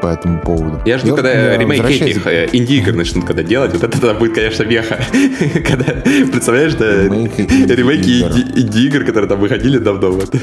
[0.00, 0.80] по этому поводу.
[0.86, 3.72] Я жду, когда ремейки этих э, инди-игр начнут когда делать.
[3.72, 4.98] Вот это будет, конечно, веха.
[5.66, 5.92] когда,
[6.32, 8.20] представляешь, да, ремейки
[8.60, 10.10] инди-игр, которые там выходили давно.
[10.12, 10.34] Вот.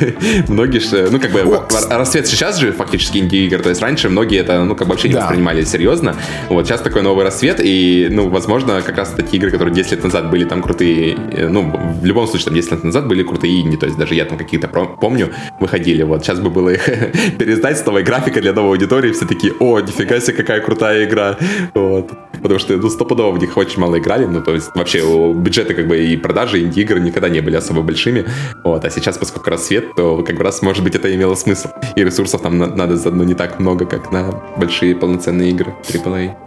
[0.48, 3.62] Многие же, ну, как бы, расцвет сейчас же фактически инди-игр.
[3.62, 6.16] То есть раньше многие это, ну, как бы вообще не воспринимали серьезно.
[6.50, 10.04] Вот сейчас такой новый рассвет, и, ну, возможно, как раз такие игры, которые 10 лет
[10.04, 13.62] назад были там крутые, э, ну, в любом случае, там 10 лет назад были крутые
[13.62, 16.04] инди, то есть даже я там какие-то помню, выходили.
[16.04, 16.86] Вот сейчас бы было их
[17.38, 21.38] переиздать с новой графикой для новой аудитории, все такие, о, нифига себе, какая крутая игра.
[21.74, 22.12] Вот.
[22.42, 25.00] Потому что, ну, стопудово в них очень мало играли, ну, то есть вообще
[25.34, 28.26] бюджеты как бы и продажи инди-игр никогда не были особо большими.
[28.64, 28.86] Вот.
[28.86, 31.70] А сейчас, поскольку рассвет, то как раз, может быть, это имело смысл.
[31.96, 36.47] И ресурсов там надо заодно не так много, как на большие полноценные игры AAA.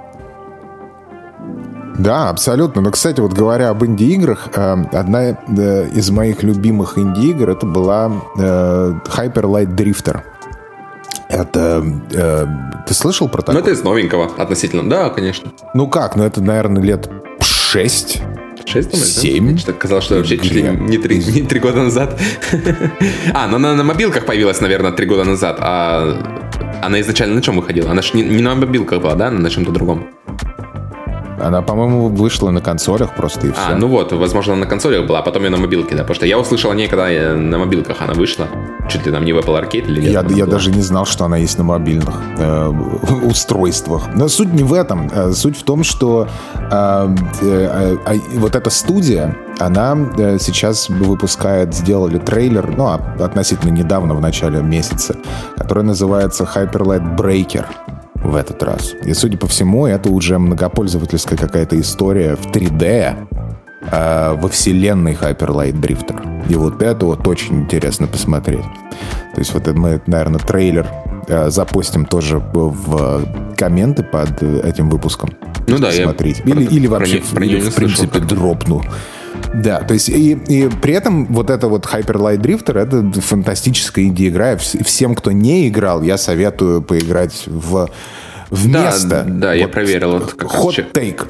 [2.00, 2.80] Да, абсолютно.
[2.80, 8.10] Но, кстати, вот говоря об инди-играх, э, одна э, из моих любимых инди-игр это была
[8.38, 10.22] э, Hyper Light Drifter.
[11.28, 11.84] Это...
[12.12, 12.46] Э,
[12.88, 13.54] ты слышал про такое?
[13.54, 14.88] Ну, это из новенького относительно.
[14.88, 15.52] Да, конечно.
[15.74, 16.16] Ну как?
[16.16, 18.22] Ну, это, наверное, лет шесть.
[18.64, 19.58] Шесть, думаешь, Семь.
[19.66, 19.72] Да?
[19.72, 22.18] казалось, что вообще чуть ли не три, не три года назад.
[23.34, 25.56] а, ну на, на мобилках появилась, наверное, три года назад.
[25.60, 26.16] А
[26.82, 27.90] она изначально на чем выходила?
[27.90, 29.28] Она же не, не на мобилках была, да?
[29.28, 30.08] Она на чем-то другом.
[31.40, 33.72] Она, по-моему, вышла на консолях просто и все.
[33.72, 36.02] А, ну вот, возможно, на консолях была, а потом ее на мобилке, да.
[36.02, 38.46] Потому что я услышал о ней, когда на мобилках она вышла.
[38.88, 40.30] Чуть ли там не в Apple Arcade или нет.
[40.30, 42.68] Я, я даже не знал, что она есть на мобильных э,
[43.24, 44.08] устройствах.
[44.14, 45.10] Но суть не в этом.
[45.12, 47.08] Э, суть в том, что э,
[47.42, 54.14] э, э, вот эта студия, она э, сейчас выпускает, сделали трейлер, ну, а, относительно недавно,
[54.14, 55.16] в начале месяца,
[55.56, 57.66] который называется Hyper Light Breaker
[58.22, 58.94] в этот раз.
[59.04, 63.28] И, судя по всему, это уже многопользовательская какая-то история в 3D
[63.90, 66.48] э, во вселенной Hyper Light Drifter.
[66.48, 68.64] И вот это вот очень интересно посмотреть.
[69.34, 70.86] То есть вот мы, наверное, трейлер
[71.28, 73.24] э, запустим тоже в
[73.56, 75.30] комменты под этим выпуском.
[75.66, 76.42] Ну да, смотреть.
[76.44, 78.82] я или, или вообще, про, или, в принципе, слышал, дропну.
[79.54, 84.04] Да, то есть и, и при этом вот это вот Hyper Light Drifter это фантастическая
[84.04, 84.56] инди-игра.
[84.56, 87.90] Всем, кто не играл, я советую поиграть в
[88.50, 89.08] вместо.
[89.08, 90.12] Да, да вот, я проверил.
[90.12, 91.26] Вот hot take.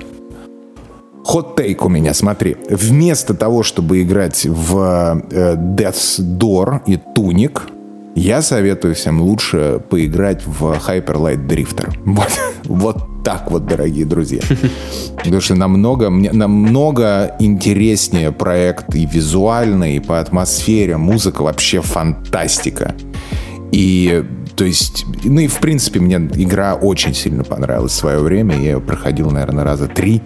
[1.24, 2.56] Hot take у меня, смотри.
[2.68, 7.60] Вместо того, чтобы играть в э, Death's Door и Tunic,
[8.14, 11.92] я советую всем лучше поиграть в Hyper Light Drifter.
[12.04, 12.30] Вот,
[12.64, 14.40] вот так вот, дорогие друзья.
[15.16, 20.96] Потому что намного, намного интереснее проект и визуально, и по атмосфере.
[20.96, 22.94] Музыка вообще фантастика.
[23.72, 24.24] И
[24.56, 28.56] то есть, ну и в принципе мне игра очень сильно понравилась в свое время.
[28.56, 30.22] Я ее проходил, наверное, раза три.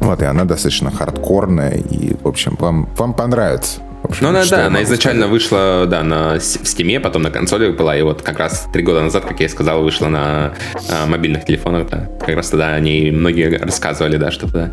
[0.00, 1.72] Вот, и она достаточно хардкорная.
[1.72, 3.80] И, в общем, вам, вам понравится.
[4.10, 5.30] Общем, ну, она, да, она изначально сказать?
[5.30, 9.02] вышла, да, на, в Steam, потом на консоли была, и вот как раз три года
[9.02, 10.54] назад, как я и сказал, вышла на
[10.90, 12.08] а, мобильных телефонах, да.
[12.18, 14.72] Как раз тогда о ней многие рассказывали, да, что то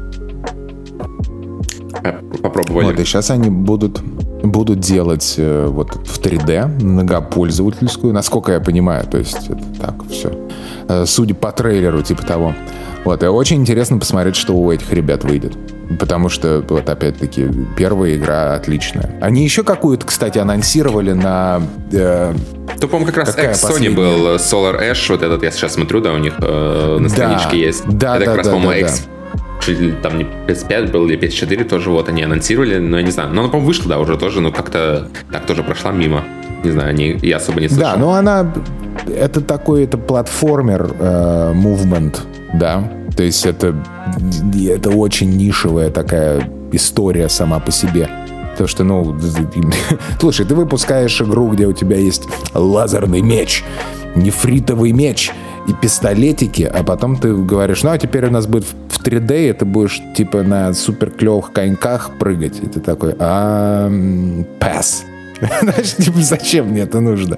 [2.41, 2.85] попробовали.
[2.85, 4.01] Вот, и сейчас они будут,
[4.43, 10.31] будут делать э, вот в 3D многопользовательскую, насколько я понимаю, то есть это так все.
[10.87, 12.55] Э, судя по трейлеру, типа того.
[13.05, 15.55] Вот, и очень интересно посмотреть, что у этих ребят выйдет.
[15.99, 19.09] Потому что, вот опять-таки, первая игра отличная.
[19.21, 21.61] Они еще какую-то, кстати, анонсировали на...
[21.91, 22.33] Э,
[22.79, 26.11] то, по-моему, как раз X Sony был Solar Ash, вот этот я сейчас смотрю, да,
[26.13, 27.83] у них э, на страничке да, есть.
[27.87, 29.07] Да, Это да, как раз, да, по-моему, да, X
[30.01, 33.33] там не PS5 был или PS4 тоже вот они анонсировали, но я не знаю.
[33.33, 36.23] Но она, по-моему, вышла, да, уже тоже, но как-то так тоже прошла мимо.
[36.63, 37.83] Не знаю, не, я особо не слышал.
[37.83, 38.51] Да, ну она...
[39.07, 42.17] Это такой, это платформер, э, movement,
[42.53, 42.91] да.
[43.17, 43.75] То есть это,
[44.69, 48.07] это очень нишевая такая история сама по себе.
[48.59, 49.17] То, что, ну,
[50.19, 53.63] слушай, ты выпускаешь игру, где у тебя есть лазерный меч,
[54.15, 55.31] нефритовый меч
[55.67, 59.53] и пистолетики, а потом ты говоришь, ну, а теперь у нас будет в 3D, и
[59.53, 62.59] ты будешь, типа, на супер клевых коньках прыгать.
[62.61, 63.91] И ты такой, а,
[64.59, 65.06] пас.
[65.61, 67.37] Знаешь, типа, зачем мне это нужно?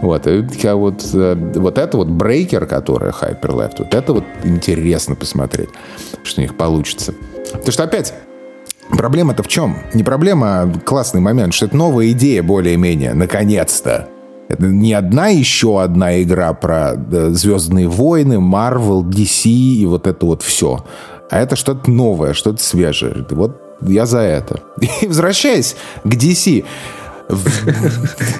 [0.00, 5.70] Вот, и вот, э, вот это вот брейкер, который Hyperleft, вот это вот интересно посмотреть,
[6.22, 7.14] что у них получится.
[7.52, 8.14] Потому что опять,
[8.90, 9.78] Проблема-то в чем?
[9.94, 14.08] Не проблема, а классный момент, что это новая идея более-менее, наконец-то.
[14.48, 16.94] Это не одна еще одна игра про
[17.30, 20.84] Звездные войны, Marvel, DC и вот это вот все.
[21.30, 23.24] а это что-то новое, что-то свежее.
[23.30, 24.60] Вот я за это.
[25.00, 26.64] И возвращаясь к DC,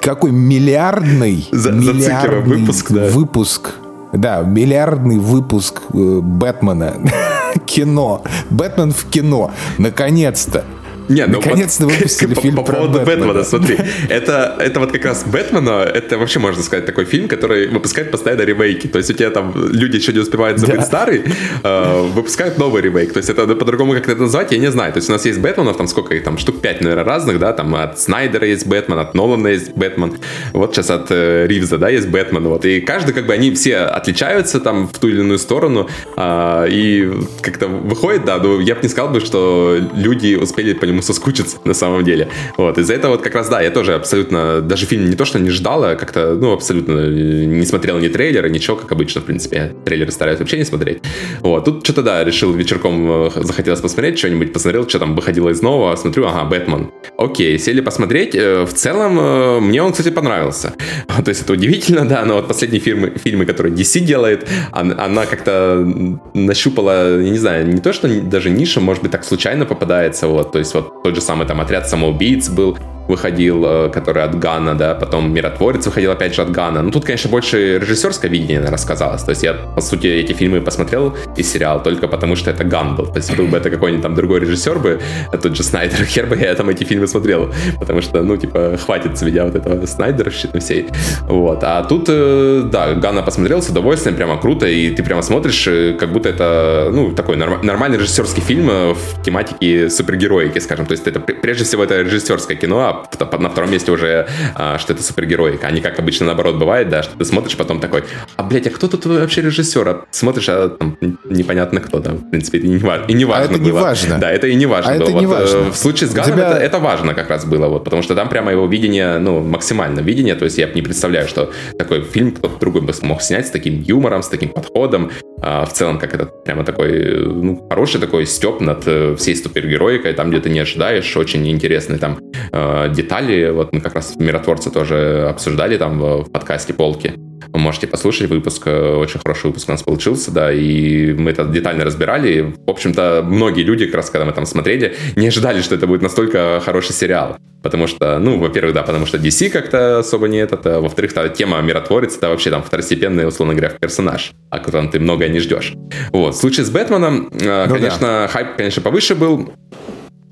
[0.01, 3.07] какой миллиардный, миллиардный выпуск, да.
[3.07, 3.75] выпуск
[4.13, 6.93] да, миллиардный выпуск э, Бэтмена.
[7.65, 8.21] кино.
[8.51, 9.51] Бэтмен в кино.
[9.79, 10.63] Наконец-то.
[11.09, 13.27] Не, ну Наконец-то вот, выпустили фильм по, по поводу Бэтмена.
[13.27, 13.77] Бэтмена, смотри.
[14.09, 18.41] Это, это вот как раз Бэтмена, это вообще, можно сказать, такой фильм, который выпускает постоянно
[18.41, 18.87] ремейки.
[18.87, 20.85] То есть у тебя там люди еще не успевают забыть да.
[20.85, 21.23] старый,
[21.63, 23.13] э, выпускают новый ремейк.
[23.13, 24.93] То есть это по-другому как это назвать, я не знаю.
[24.93, 27.53] То есть у нас есть Бэтменов, там сколько их там, штук 5, наверное, разных, да,
[27.53, 30.17] там от Снайдера есть Бэтмен, от Нолана есть Бэтмен,
[30.53, 32.65] вот сейчас от э, Ривза, да, есть Бэтмен, вот.
[32.65, 37.11] И каждый, как бы, они все отличаются там в ту или иную сторону, э, и
[37.41, 41.57] как-то выходит, да, ну, я бы не сказал бы, что люди успели по нему соскучиться
[41.65, 42.29] на самом деле.
[42.57, 45.39] Вот, из-за этого вот как раз, да, я тоже абсолютно, даже фильм не то, что
[45.39, 49.55] не ждал, а как-то, ну, абсолютно не смотрел ни трейлера, ничего, как обычно, в принципе.
[49.55, 51.01] Я трейлеры стараюсь вообще не смотреть.
[51.41, 55.61] Вот, тут что-то, да, решил вечерком, э, захотелось посмотреть что-нибудь, посмотрел, что там выходило из
[55.61, 56.91] нового, смотрю, ага, Бэтмен.
[57.17, 58.35] Окей, сели посмотреть.
[58.35, 60.73] Э, в целом, э, мне он, кстати, понравился.
[61.23, 65.85] То есть это удивительно, да, но вот последние фильмы, фильмы которые DC делает, она как-то
[66.33, 70.51] нащупала, я не знаю, не то, что даже ниша, может быть, так случайно попадается, вот,
[70.51, 72.77] то есть вот тот же самый там отряд самоубийц был,
[73.07, 76.81] выходил, э, который от Гана, да, потом Миротворец выходил опять же от Гана.
[76.81, 79.23] Ну, тут, конечно, больше режиссерское видение, рассказалось.
[79.23, 82.95] То есть я, по сути, эти фильмы посмотрел и сериал только потому, что это Ган
[82.95, 83.07] был.
[83.07, 85.01] То есть был бы это какой-нибудь там другой режиссер бы,
[85.31, 87.51] а тот же Снайдер, хер бы я там эти фильмы смотрел.
[87.79, 90.87] Потому что, ну, типа, хватит с меня вот этого Снайдера всей.
[91.27, 91.63] Вот.
[91.63, 95.93] А тут, э, да, Гана посмотрел с удовольствием, прямо круто, и ты прямо смотришь, э,
[95.99, 100.85] как будто это, ну, такой нормальный режиссерский фильм в тематике супергероики, скажем.
[100.85, 102.92] То есть это, прежде всего, это режиссерское кино, а
[103.39, 107.03] на втором месте уже, а, что это супергероика, а не как обычно наоборот бывает, да,
[107.03, 108.03] что ты смотришь потом такой,
[108.35, 109.87] а, блядь, а кто тут вообще режиссер?
[109.87, 113.25] А смотришь, а там непонятно кто там, в принципе, это и не, важно, и не
[113.25, 113.65] важно а это было.
[113.65, 114.17] не важно.
[114.19, 115.09] Да, это и не важно а было.
[115.09, 115.57] Это не вот, важно.
[115.57, 116.51] Э, в случае с Ганом тебя...
[116.51, 119.99] это, это важно как раз было, вот, потому что там прямо его видение, ну, максимально
[119.99, 123.49] видение, то есть я не представляю, что такой фильм кто-то другой бы смог снять с
[123.49, 125.11] таким юмором, с таким подходом,
[125.45, 130.13] а, в целом, как это прямо такой, ну, хороший такой степ над э, всей супергероикой,
[130.13, 132.17] там, где ты не ожидаешь, очень интересные там
[132.53, 137.13] э, детали, вот мы как раз миротворцы тоже обсуждали там в, подкасте «Полки».
[137.47, 141.45] Вы можете послушать выпуск, э, очень хороший выпуск у нас получился, да, и мы это
[141.45, 142.53] детально разбирали.
[142.65, 146.01] В общем-то, многие люди, как раз когда мы там смотрели, не ожидали, что это будет
[146.01, 147.37] настолько хороший сериал.
[147.61, 151.29] Потому что, ну, во-первых, да, потому что DC как-то особо не этот, а во-вторых, та
[151.29, 155.73] тема миротворец, это вообще там второстепенный, условно говоря, персонаж, о котором ты многое не ждешь.
[156.11, 158.27] Вот, в случае с Бэтменом, э, ну, конечно, да.
[158.27, 159.53] хайп, конечно, повыше был,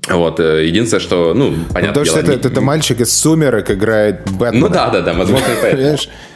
[0.08, 2.00] вот, э, единственное, что, ну, понятно.
[2.00, 4.66] Ну, то, что это, это, это мальчик из Сумерек играет Бэтмена.
[4.66, 5.96] Ну да, да, да, возможно, это.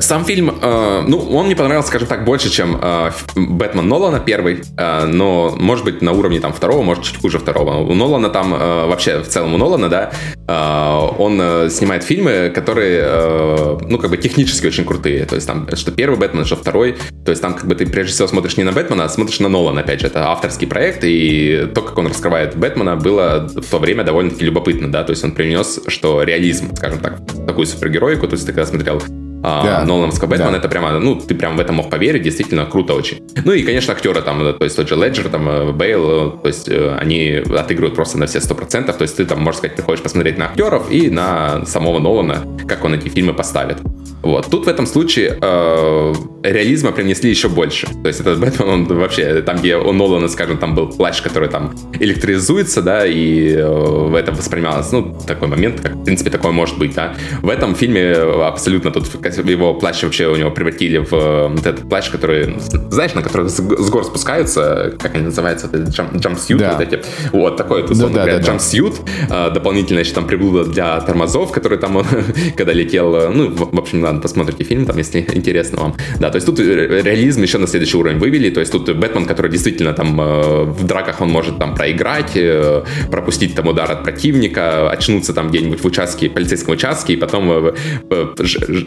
[0.00, 4.62] Сам фильм, э, ну, он мне понравился, скажем так, больше, чем э, Бэтмен Нолана первый,
[4.76, 7.76] э, но, может быть, на уровне там второго, может, чуть хуже второго.
[7.76, 10.12] У Нолана там, э, вообще, в целом у Нолана, да,
[10.46, 15.24] э, он э, снимает фильмы, которые, э, ну, как бы технически очень крутые.
[15.26, 16.96] То есть там, что первый Бэтмен, что второй.
[17.24, 19.48] То есть там, как бы, ты прежде всего смотришь не на Бэтмена, а смотришь на
[19.48, 20.06] Нолана, опять же.
[20.06, 24.90] Это авторский проект, и то, как он раскрывает Бэтмена, было в то время довольно-таки любопытно,
[24.90, 25.02] да.
[25.02, 28.28] То есть он принес, что реализм, скажем так, такую супергероику.
[28.28, 29.02] То есть ты когда смотрел
[29.42, 29.84] да.
[29.84, 30.58] Нолановского Бэтмена, да.
[30.58, 33.18] это прямо, ну, ты прям в это мог поверить, действительно круто очень.
[33.44, 36.68] Ну и, конечно, актеры там, то есть тот же Леджер, там, э, Бейл, то есть
[36.68, 40.02] э, они отыгрывают просто на все сто процентов, то есть ты там, можно сказать, приходишь
[40.02, 43.78] посмотреть на актеров и на самого Нолана, как он эти фильмы поставит.
[44.22, 44.46] Вот.
[44.50, 47.86] Тут в этом случае э, реализма принесли еще больше.
[48.02, 51.48] То есть этот Бэтмен, он вообще, там, где у Нолана, скажем, там был плащ, который
[51.48, 56.52] там электризуется, да, и э, в этом воспринималось, ну, такой момент, как, в принципе, такое
[56.52, 57.14] может быть, да.
[57.42, 61.88] В этом фильме абсолютно тут его плащ вообще у него превратили в э, вот этот
[61.88, 62.56] плащ, который,
[62.90, 66.72] знаешь, на который с, гор спускаются, как они называются, джампсьют, да.
[66.72, 67.02] вот эти.
[67.32, 68.94] Вот такой, это, условно да, говоря, да, джампсьют.
[69.28, 69.50] Да.
[69.50, 72.06] Дополнительно еще там приблуда для тормозов, который там он,
[72.56, 75.96] когда летел, э, ну, в общем, ладно, посмотрите фильм, там, если интересно вам.
[76.18, 79.50] Да, то есть тут реализм еще на следующий уровень вывели, то есть тут Бэтмен, который
[79.50, 82.36] действительно там э, в драках он может там проиграть,
[83.10, 87.72] пропустить там удар от противника, очнуться там где-нибудь в участке, полицейском участке, и потом,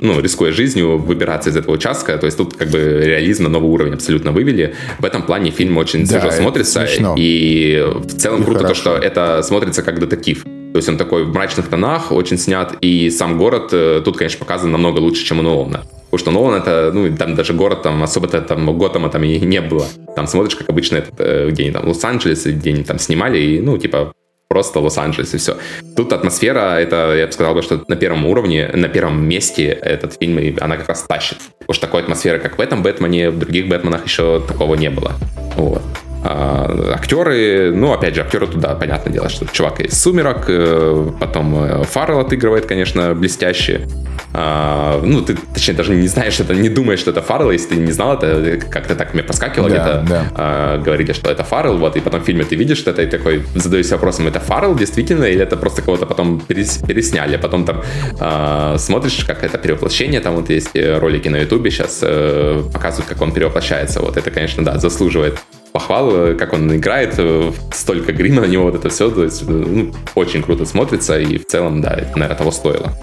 [0.02, 2.18] ну, рискуя жизнью, выбираться из этого участка.
[2.18, 4.76] То есть тут как бы реализм на новый уровень абсолютно вывели.
[5.00, 6.88] В этом плане фильм очень да, свежо смотрится.
[6.88, 7.16] Смешно.
[7.18, 8.74] И в целом и круто хорошо.
[8.74, 10.44] то, что это смотрится как детектив.
[10.44, 14.40] То есть он такой в мрачных тонах, очень снят, и сам город э, тут, конечно,
[14.40, 15.84] показан намного лучше, чем у Нолана.
[16.10, 19.60] Потому что Нолан это, ну, там даже город, там особо-то там Готэма там и не
[19.60, 19.86] было.
[20.16, 23.60] Там смотришь, как обычно, этот, э, где они там, Лос-Анджелес, где они там снимали, и,
[23.60, 24.14] ну, типа,
[24.52, 25.56] просто Лос-Анджелес и все.
[25.96, 30.40] Тут атмосфера, это, я бы сказал, что на первом уровне, на первом месте этот фильм,
[30.40, 31.38] и она как раз тащит.
[31.70, 35.14] Что такой атмосферы, как в этом Бэтмене, в других Бэтменах еще такого не было.
[35.56, 35.82] Вот.
[36.24, 41.64] А, актеры, ну, опять же, актеры туда, понятное дело, что чувак из «Сумерок», э, потом
[41.64, 43.88] э, Фаррелл отыгрывает, конечно, блестяще.
[44.34, 47.76] А, ну, ты, точнее, даже не знаешь, это не думаешь, что это Фаррелл, если ты
[47.78, 50.26] не знал это, как-то так мне поскакивало да, где-то, да.
[50.36, 53.44] а, говорили, что это Фаррелл, вот, и потом в фильме ты видишь это, и такой
[53.56, 57.82] задаешься вопросом, это Фаррелл действительно, или это просто кого-то потом перес, пересняли, а потом там
[58.20, 63.10] а, смотришь, как это перевоплощение, там вот есть э, ролики на ютубе сейчас а, показывают,
[63.10, 65.40] как он перевоплощается, вот, это, конечно, да, заслуживает
[65.72, 69.44] похвал, э, как он играет, э, столько грима на него, вот это все, то есть,
[69.44, 72.94] э, ну, очень круто смотрится, и в целом, да, это, наверное, того стоило.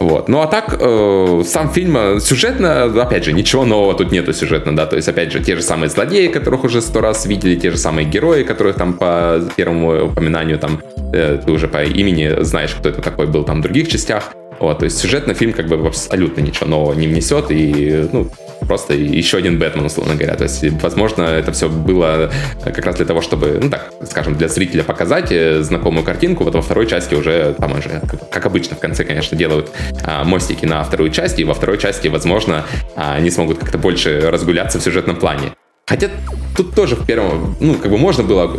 [0.00, 0.28] Вот.
[0.28, 4.86] Ну, а так, э, сам фильм сюжетно, опять же, ничего нового тут нету сюжетно, да,
[4.86, 7.76] то есть, опять же, те же самые злодеи, которых уже сто раз видели, те же
[7.76, 10.80] самые герои, которых там по первому упоминанию, там,
[11.12, 14.78] э, ты уже по имени знаешь, кто это такой был там в других частях, вот,
[14.78, 18.28] то есть сюжетно фильм как бы абсолютно ничего нового не внесет, и, ну,
[18.66, 20.34] просто еще один Бэтмен, условно говоря.
[20.34, 22.30] То есть, возможно, это все было
[22.62, 26.44] как раз для того, чтобы, ну так, скажем, для зрителя показать э, знакомую картинку.
[26.44, 29.70] Вот во второй части уже, там уже, как обычно, в конце, конечно, делают
[30.04, 32.64] а, мостики на вторую часть, и во второй части, возможно,
[32.96, 35.52] а, они смогут как-то больше разгуляться в сюжетном плане.
[35.86, 36.08] Хотя
[36.56, 38.56] тут тоже в первом, ну, как бы можно было,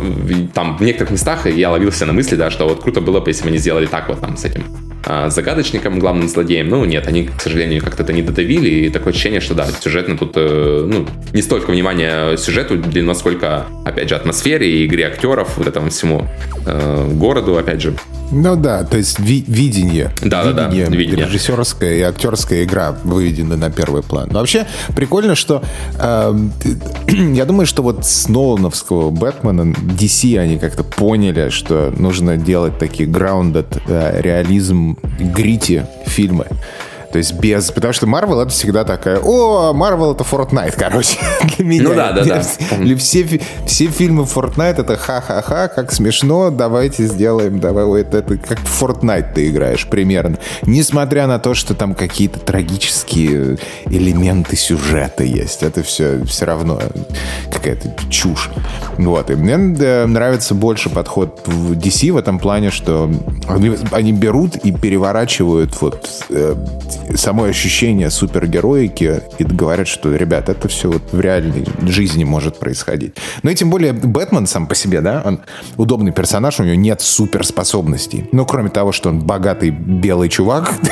[0.54, 3.44] там, в некоторых местах я ловился на мысли, да, что вот круто было бы, если
[3.44, 6.68] бы они сделали так вот там с этим а, загадочником, главным злодеем.
[6.68, 10.16] Ну, нет, они, к сожалению, как-то это не додавили, и такое ощущение, что да, сюжетно
[10.16, 15.56] тут, э, ну, не столько внимания сюжету уделено, сколько, опять же, атмосфере и игре актеров,
[15.56, 16.28] вот этому всему
[16.66, 17.94] э, городу, опять же,
[18.32, 20.10] ну да, то есть ви- видение.
[20.22, 20.96] Да, видение, да, да.
[20.96, 21.26] Видение.
[21.26, 24.28] Режиссерская и актерская игра выведены на первый план.
[24.32, 25.62] Но вообще прикольно, что
[25.98, 26.34] э,
[27.08, 33.06] я думаю, что вот с Нолановского Бэтмена DC они как-то поняли, что нужно делать такие
[33.06, 36.46] grounded да, реализм, грити фильмы.
[37.12, 37.70] То есть без...
[37.70, 39.20] Потому что Marvel это всегда такая...
[39.20, 41.18] О, Marvel это Fortnite, короче.
[41.56, 41.82] Для меня.
[41.82, 42.42] Ну да, да, да.
[42.96, 48.82] Все, все фильмы Fortnite это ха-ха-ха, как смешно, давайте сделаем, давай, это, это как в
[48.82, 50.38] Fortnite ты играешь примерно.
[50.62, 55.62] Несмотря на то, что там какие-то трагические элементы сюжета есть.
[55.62, 56.80] Это все все равно
[57.52, 58.50] какая-то чушь.
[58.98, 59.30] Вот.
[59.30, 59.56] И мне
[60.06, 63.10] нравится больше подход в DC в этом плане, что
[63.48, 66.54] они, они берут и переворачивают вот э,
[67.14, 73.14] само ощущение супергероики и говорят, что, ребят, это все вот в реальной жизни может происходить.
[73.42, 75.40] Ну и тем более Бэтмен сам по себе, да, он
[75.76, 78.28] удобный персонаж, у него нет суперспособностей.
[78.32, 80.72] Ну, кроме того, что он богатый белый чувак.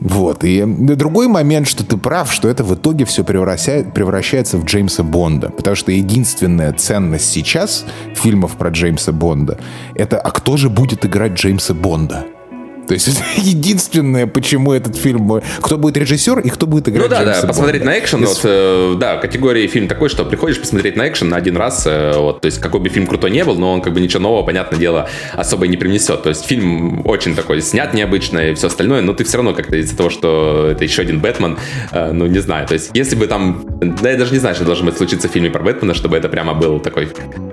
[0.00, 0.44] Вот.
[0.44, 5.48] И другой момент, что ты прав, что это в итоге все превращается в Джеймса Бонда.
[5.50, 7.84] Потому что единственная ценность сейчас
[8.14, 9.58] фильмов про Джеймса Бонда
[9.94, 12.24] это а кто же будет играть Джеймса Бонда?
[12.88, 15.40] То есть это единственное, почему этот фильм...
[15.60, 18.24] Кто будет режиссер и кто будет играть Ну да, Джеймса да, посмотреть на экшен.
[18.24, 21.84] Вот, э, да, категории фильм такой, что приходишь посмотреть на экшен на один раз.
[21.86, 24.22] Э, вот, то есть какой бы фильм крутой не был, но он как бы ничего
[24.22, 26.22] нового, понятное дело, особо не принесет.
[26.22, 29.76] То есть фильм очень такой снят необычно и все остальное, но ты все равно как-то
[29.76, 31.58] из-за того, что это еще один Бэтмен,
[31.92, 32.66] э, ну не знаю.
[32.66, 33.66] То есть если бы там...
[34.02, 36.28] Да я даже не знаю, что должно быть случиться в фильме про Бэтмена, чтобы это
[36.28, 37.08] прямо был такой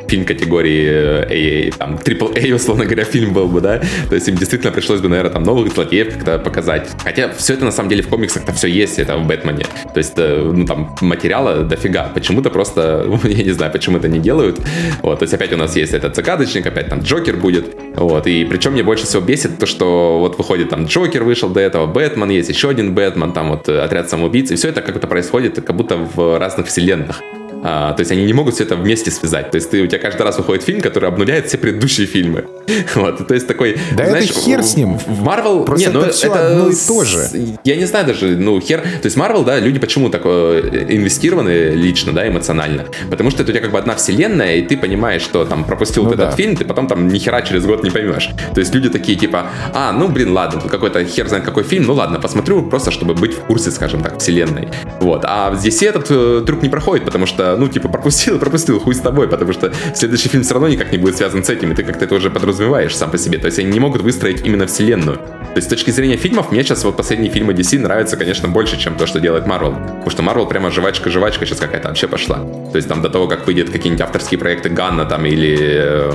[0.07, 3.81] фильм категории A, там, AAA, условно говоря, фильм был бы, да?
[4.09, 6.89] То есть им действительно пришлось бы, наверное, наверное, там новых злодеев как-то показать.
[7.03, 9.65] Хотя все это на самом деле в комиксах-то все есть, это в Бэтмене.
[9.93, 12.11] То есть, э, ну там материала дофига.
[12.13, 14.59] Почему-то просто, я не знаю, почему это не делают.
[15.01, 17.75] Вот, то есть опять у нас есть этот загадочник, опять там Джокер будет.
[17.95, 21.59] Вот, и причем мне больше всего бесит то, что вот выходит там Джокер вышел до
[21.59, 25.63] этого, Бэтмен есть, еще один Бэтмен, там вот отряд самоубийц, и все это как-то происходит
[25.65, 27.21] как будто в разных вселенных.
[27.67, 29.49] А, то есть они не могут все это вместе связать.
[29.49, 32.45] То есть ты, у тебя каждый раз выходит фильм, который обнуляет все предыдущие фильмы.
[32.95, 33.77] Вот, то есть такой...
[33.95, 34.97] Да знаешь, это хер с ним.
[34.97, 35.65] В Marvel...
[35.65, 37.27] Просто не, ну, это все это одно и то же.
[37.63, 38.81] Я не знаю даже, ну, хер...
[38.81, 42.85] То есть Marvel, да, люди почему так э, инвестированы лично, да, эмоционально?
[43.09, 46.03] Потому что это у тебя как бы одна вселенная, и ты понимаешь, что там пропустил
[46.03, 46.35] ну, этот да.
[46.35, 48.29] фильм, ты потом там ни хера через год не поймешь.
[48.53, 51.85] То есть люди такие типа, а, ну, блин, ладно, тут какой-то хер знает какой фильм,
[51.85, 54.69] ну ладно, посмотрю просто, чтобы быть в курсе, скажем так, вселенной.
[54.99, 55.25] Вот.
[55.25, 58.99] А здесь этот э, трюк не проходит, потому что, ну, типа, пропустил пропустил, хуй с
[58.99, 61.83] тобой, потому что следующий фильм все равно никак не будет связан с этим, и ты
[61.83, 63.37] как-то это уже подразумеваешь сам по себе.
[63.37, 65.17] То есть они не могут выстроить именно вселенную.
[65.17, 68.77] То есть с точки зрения фильмов, мне сейчас вот последние фильмы DC нравятся, конечно, больше,
[68.77, 69.75] чем то, что делает Marvel.
[70.03, 72.37] Потому что Marvel прямо жвачка-жвачка сейчас какая-то вообще пошла.
[72.37, 76.11] То есть там до того, как выйдет какие-нибудь авторские проекты Ганна там или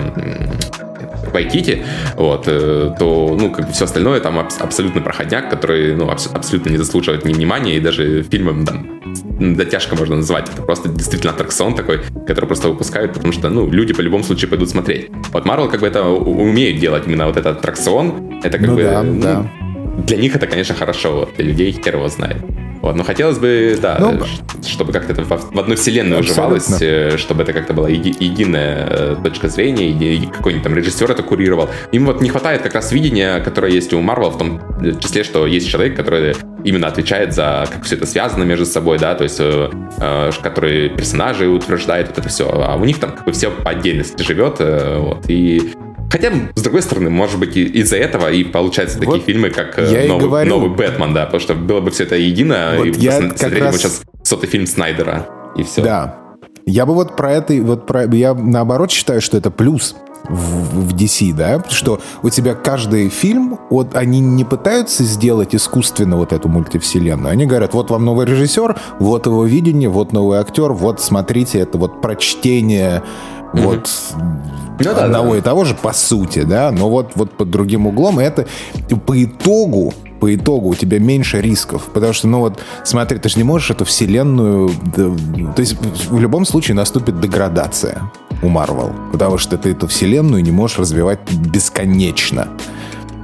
[1.33, 1.83] Вайкити,
[2.16, 6.31] вот, э, то, ну, как бы все остальное там аб- абсолютно проходняк, который, ну, абс-
[6.33, 9.01] абсолютно не заслуживает ни внимания, и даже фильмом там
[9.39, 10.49] дотяжка можно назвать.
[10.49, 14.51] Это просто действительно аттракцион такой, который просто выпускают, потому что, ну, люди по любому случаю
[14.51, 15.11] пойдут смотреть.
[15.33, 18.41] Вот Marvel как бы это умеет делать именно вот этот аттракцион.
[18.43, 18.83] Это как ну, бы...
[18.83, 19.47] Да, ну, да.
[20.07, 22.38] Для них это, конечно, хорошо, вот, для людей хер его знает.
[22.82, 24.24] Вот, но хотелось бы, да, ну,
[24.66, 29.16] чтобы как-то это в, одну вселенную уживалось, э, чтобы это как-то была еди, единая э,
[29.22, 31.68] точка зрения, и какой-нибудь там режиссер это курировал.
[31.92, 34.61] Им вот не хватает как раз видения, которое есть у Марвел, в том
[34.98, 36.34] числе, что есть человек, который
[36.64, 40.88] именно отвечает за как все это связано между собой, да, то есть э, э, который
[40.90, 44.57] персонажи утверждает вот это все, а у них там как бы все по отдельности живет,
[44.61, 45.72] э, вот, и
[46.11, 50.08] Хотя, с другой стороны, может быть, из-за этого и получаются вот такие фильмы, как э,
[50.08, 53.61] новый, новый Бэтмен, да, потому что было бы все это едино, вот и я смотрели
[53.61, 53.74] раз...
[53.74, 55.82] бы сейчас сотый фильм Снайдера, и все.
[55.82, 56.16] Да.
[56.66, 59.94] Я бы вот про это, вот про, я наоборот считаю, что это плюс
[60.28, 66.16] в, в DC, да, что у тебя каждый фильм, вот они не пытаются сделать искусственно
[66.16, 70.72] вот эту мультивселенную, они говорят, вот вам новый режиссер, вот его видение, вот новый актер,
[70.72, 73.02] вот смотрите, это вот прочтение
[73.52, 73.62] mm-hmm.
[73.62, 73.90] вот
[74.85, 75.39] ну, да, одного да.
[75.39, 78.47] и того же по сути, да, но вот, вот под другим углом это
[79.07, 81.89] по итогу по итогу у тебя меньше рисков.
[81.95, 84.70] Потому что, ну вот, смотри, ты же не можешь эту вселенную...
[84.95, 85.76] То есть
[86.11, 88.03] в любом случае наступит деградация
[88.43, 88.93] у Марвел.
[89.12, 92.49] Потому что ты эту вселенную не можешь развивать бесконечно.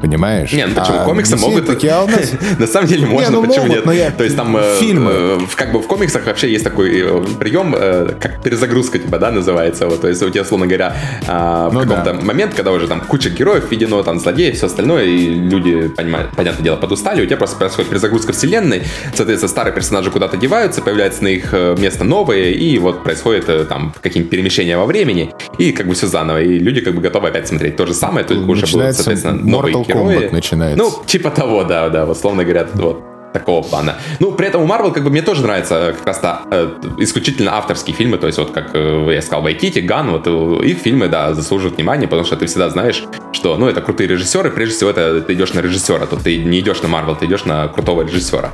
[0.00, 0.52] Понимаешь?
[0.52, 0.98] Не, ну почему?
[0.98, 1.66] А комиксы могут...
[1.66, 2.32] Такие, а у нас...
[2.58, 3.94] На самом деле можно, не, ну, почему могут, нет?
[3.94, 4.10] Я...
[4.10, 4.56] То есть там...
[4.56, 5.12] Э, Фильмы.
[5.14, 9.30] Э, как бы в комиксах вообще есть такой э, прием, э, как перезагрузка, типа, да,
[9.30, 9.86] называется.
[9.86, 12.20] Вот, то есть у тебя, условно говоря, э, в ну, каком-то да.
[12.20, 16.64] момент, когда уже там куча героев введено, там злодеи, все остальное, и люди, понимают, понятное
[16.64, 18.82] дело, подустали, у тебя просто происходит перезагрузка вселенной,
[19.14, 23.94] соответственно, старые персонажи куда-то деваются, появляются на их э, место новые, и вот происходит там
[24.02, 27.48] какие-то перемещения во времени, и как бы все заново, и люди как бы готовы опять
[27.48, 30.28] смотреть то же самое, только уже будут, соответственно, новые герои.
[30.32, 30.82] начинается.
[30.82, 33.96] Ну, типа того, да, да, условно говоря, вот такого плана.
[34.20, 36.70] Ну, при этом у Marvel, как бы, мне тоже нравится э, как раз то э,
[36.98, 40.78] исключительно авторские фильмы, то есть вот, как э, я сказал, Вайтити, Ган, вот э, их
[40.78, 44.74] фильмы, да, заслуживают внимания, потому что ты всегда знаешь, что, ну, это крутые режиссеры, прежде
[44.74, 47.68] всего, это ты идешь на режиссера, тут ты не идешь на Marvel, ты идешь на
[47.68, 48.52] крутого режиссера.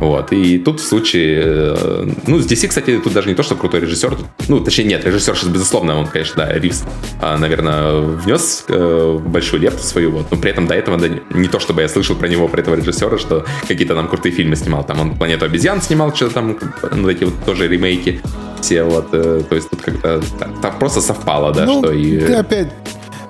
[0.00, 0.32] Вот.
[0.32, 1.42] И тут в случае...
[1.44, 4.16] Э, ну, с DC, кстати, тут даже не то, что крутой режиссер.
[4.16, 6.84] Тут, ну, точнее, нет, режиссер безусловно, он, конечно, да, Ривз,
[7.20, 10.10] а, наверное, внес большую лепту свою.
[10.10, 10.30] Вот.
[10.30, 12.74] Но при этом до этого, да, не то, чтобы я слышал про него, про этого
[12.74, 14.84] режиссера, что какие-то там крутые фильмы снимал.
[14.84, 16.56] Там он «Планету обезьян» снимал, что-то там,
[16.92, 18.20] ну, эти вот тоже ремейки
[18.60, 19.08] все, вот.
[19.12, 20.22] Э, то есть тут как-то
[20.62, 22.18] так, просто совпало, да, ну, что и...
[22.20, 22.68] Ты опять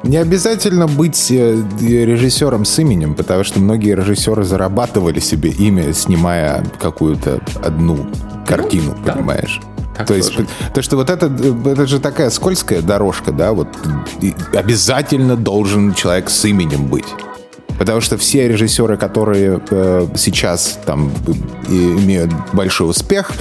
[0.04, 6.64] не обязательно быть э, режиссером с именем, потому что многие режиссеры зарабатывали себе имя, снимая
[6.78, 8.06] какую-то одну
[8.46, 9.60] картину, ну, понимаешь?
[9.96, 10.32] Так то есть,
[10.74, 13.68] то, что вот это, это же такая скользкая дорожка, да, вот
[14.52, 17.06] обязательно должен человек с именем быть.
[17.78, 21.10] Потому что все режиссеры, которые э, сейчас там
[21.68, 23.32] имеют большой успех,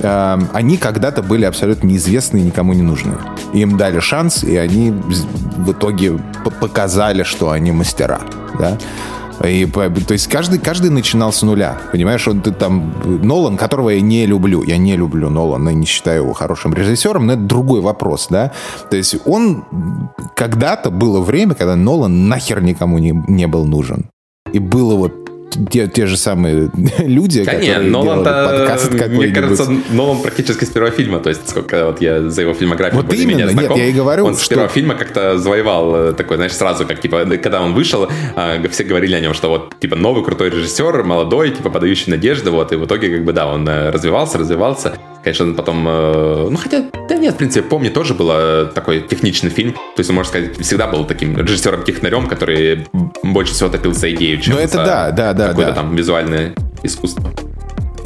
[0.00, 3.14] э, они когда-то были абсолютно неизвестны и никому не нужны.
[3.52, 6.18] Им дали шанс, и они в итоге
[6.60, 8.20] показали, что они мастера.
[8.58, 8.78] Да?
[9.44, 11.78] И, то есть каждый, каждый начинал с нуля.
[11.92, 14.62] Понимаешь, он там Нолан, которого я не люблю.
[14.62, 18.52] Я не люблю Нолана, не считаю его хорошим режиссером, но это другой вопрос, да.
[18.90, 19.64] То есть он
[20.34, 24.06] когда-то было время, когда Нолан нахер никому не, не был нужен.
[24.52, 25.30] И было вот
[25.70, 30.68] те, те же самые люди, да которые нет, Нолан подкаст Мне кажется, Нолан практически с
[30.68, 33.86] первого фильма, то есть сколько вот я за его фильмографию вот именно, меня знаком, нет,
[33.86, 37.24] я и говорю, он с первого фильма как-то завоевал э, такой, знаешь, сразу, как типа,
[37.42, 41.50] когда он вышел, а, все говорили о нем, что вот типа новый крутой режиссер, молодой,
[41.50, 45.54] типа подающий надежды, вот, и в итоге как бы да, он э, развивался, развивался, Конечно,
[45.54, 45.84] потом...
[45.88, 49.72] Э, ну, хотя, да нет, в принципе, помню, тоже был э, такой техничный фильм.
[49.72, 52.86] То есть, можно сказать, всегда был таким режиссером-технарем, который
[53.24, 55.76] больше всего топил за идею, чем ну, это за да, да, да, какое-то да.
[55.76, 57.32] там визуальное искусство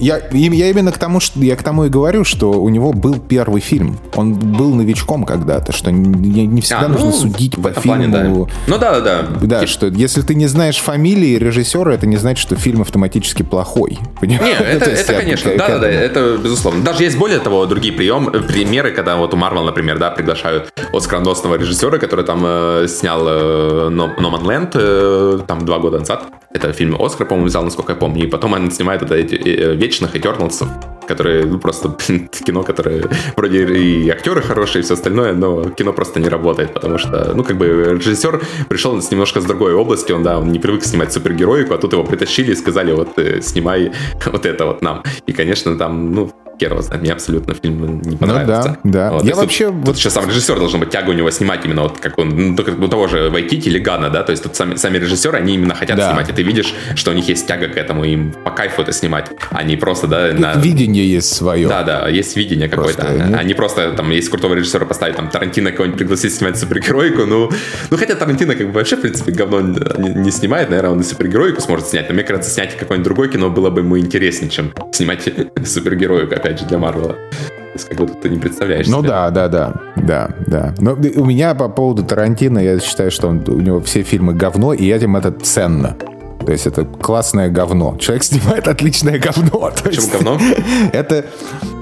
[0.00, 3.18] я, я именно к тому, что я к тому и говорю, что у него был
[3.18, 3.98] первый фильм.
[4.14, 7.82] Он был новичком когда-то, что не, не всегда а, нужно ну, судить по фильму.
[7.82, 8.24] Плане, да.
[8.24, 9.22] Ну да, да.
[9.42, 13.98] Да, что если ты не знаешь фамилии режиссера, это не значит, что фильм автоматически плохой.
[14.20, 14.58] Понимаешь?
[14.58, 16.82] Нет, это, это, конечно, да, да, да, это безусловно.
[16.82, 21.56] Даже есть более того другие прием, примеры, когда вот у Марвел, например, да, приглашают оскароносного
[21.56, 26.24] режиссера, который там э, снял э, No, no Man Land э, там два года назад.
[26.52, 28.24] Это фильм Оскар, по-моему, взял, насколько я помню.
[28.24, 30.68] И потом он снимает это эти, э, вечных Этерналсов,
[31.06, 31.96] которые, ну, просто
[32.44, 33.04] кино, которое
[33.36, 37.44] вроде и актеры хорошие, и все остальное, но кино просто не работает, потому что, ну,
[37.44, 41.12] как бы режиссер пришел с немножко с другой области, он, да, он не привык снимать
[41.12, 43.92] супергероику, а тут его притащили и сказали, вот, э, снимай
[44.26, 45.04] вот это вот нам.
[45.26, 46.32] И, конечно, там, ну,
[46.68, 48.78] его знает, мне абсолютно фильм не понравился.
[48.84, 49.12] Ну да, да.
[49.12, 49.66] Вот, я вообще...
[49.66, 49.86] Тут, вот...
[49.86, 52.64] тут еще сам режиссер должен быть, тягу у него снимать именно вот как он, ну,
[52.64, 55.54] как у того же Вайтити или Гана, да, то есть тут сами, сами режиссеры, они
[55.54, 56.08] именно хотят да.
[56.08, 58.92] снимать, и ты видишь, что у них есть тяга к этому, им по кайфу это
[58.92, 60.32] снимать, а не просто, да...
[60.32, 60.54] На...
[60.54, 61.68] Видение есть свое.
[61.68, 65.72] Да, да, есть видение какое-то, а не просто там, есть крутого режиссера поставить, там, Тарантино
[65.72, 67.50] кого-нибудь пригласить снимать супергероику, ну,
[67.90, 71.04] ну, хотя Тарантино как бы вообще, в принципе, говно не, не снимает, наверное, он и
[71.04, 74.72] супергероику сможет снять, но мне кажется, снять какое-нибудь другое кино было бы ему интереснее, чем
[74.92, 75.28] снимать
[75.64, 77.14] супергероику, опять же, для Марвела.
[77.14, 79.08] То есть, как будто ты не представляешь Ну себе.
[79.10, 80.74] да, да, да, да, да.
[80.78, 84.72] Но у меня по поводу Тарантино, я считаю, что он, у него все фильмы говно,
[84.72, 85.96] и этим это ценно.
[86.44, 87.96] То есть это классное говно.
[87.98, 89.70] Человек снимает отличное говно.
[89.84, 90.40] Почему говно?
[90.92, 91.26] Это,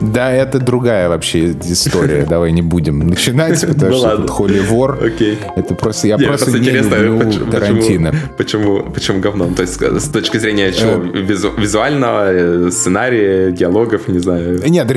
[0.01, 2.27] да, это другая вообще история.
[2.29, 4.99] Давай не будем начинать, потому что тут холи вор.
[5.03, 5.39] Окей.
[5.57, 8.15] Это просто, я просто не люблю Тарантино.
[8.37, 9.49] Почему, почему говно?
[9.55, 10.93] То есть с точки зрения чего?
[10.93, 11.59] Э.
[11.59, 14.61] Визуального, э, сценария, диалогов, не знаю.
[14.69, 14.91] Нет,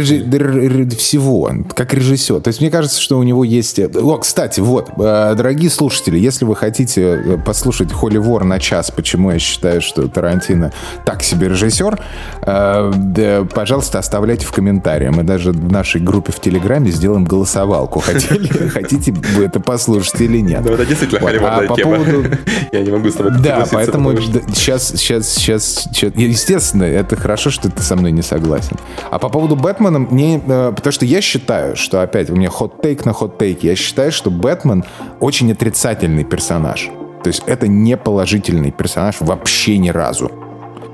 [0.97, 2.41] всего, как режиссер.
[2.41, 3.80] То есть мне кажется, что у него есть...
[3.80, 9.32] Э, о, кстати, вот, дорогие слушатели, если вы хотите послушать Холли Вор на час, почему
[9.32, 10.72] я считаю, что Тарантино
[11.06, 11.99] так себе режиссер,
[12.45, 14.91] э, пожалуйста, оставляйте в комментариях.
[15.00, 18.00] Мы даже в нашей группе в Телеграме сделаем голосовалку.
[18.74, 20.62] Хотите вы это послушать или нет?
[20.64, 21.22] Ну, это действительно
[21.68, 21.98] по тема.
[22.72, 26.12] Я не могу с тобой Да, поэтому сейчас, сейчас, сейчас, сейчас...
[26.16, 28.78] Естественно, это хорошо, что ты со мной не согласен.
[29.10, 30.42] А по поводу Бэтмена, мне...
[30.46, 33.68] Э, потому что я считаю, что, опять, у меня хот-тейк на хот-тейке.
[33.68, 34.84] Я считаю, что Бэтмен
[35.20, 36.89] очень отрицательный персонаж.
[37.24, 40.32] То есть это не положительный персонаж вообще ни разу.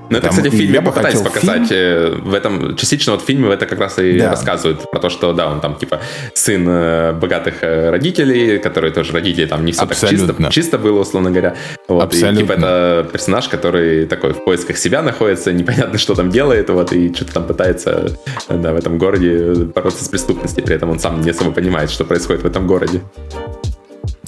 [0.09, 1.67] Ну, это, кстати, в фильме попытались показать.
[1.67, 1.79] Фильм...
[1.79, 4.31] Э, в этом частично вот в фильме это как раз и да.
[4.31, 5.99] рассказывают про то, что да, он там типа
[6.33, 10.27] сын э, богатых э, родителей, которые тоже родители там не все Абсолютно.
[10.27, 11.55] так чисто, чисто было, условно говоря.
[11.87, 12.39] Вот, Абсолютно.
[12.39, 16.91] И типа это персонаж, который такой в поисках себя находится, непонятно, что там делает, вот,
[16.93, 18.17] и что-то там пытается
[18.49, 22.05] да, в этом городе бороться с преступностью, при этом он сам не особо понимает, что
[22.05, 23.01] происходит в этом городе.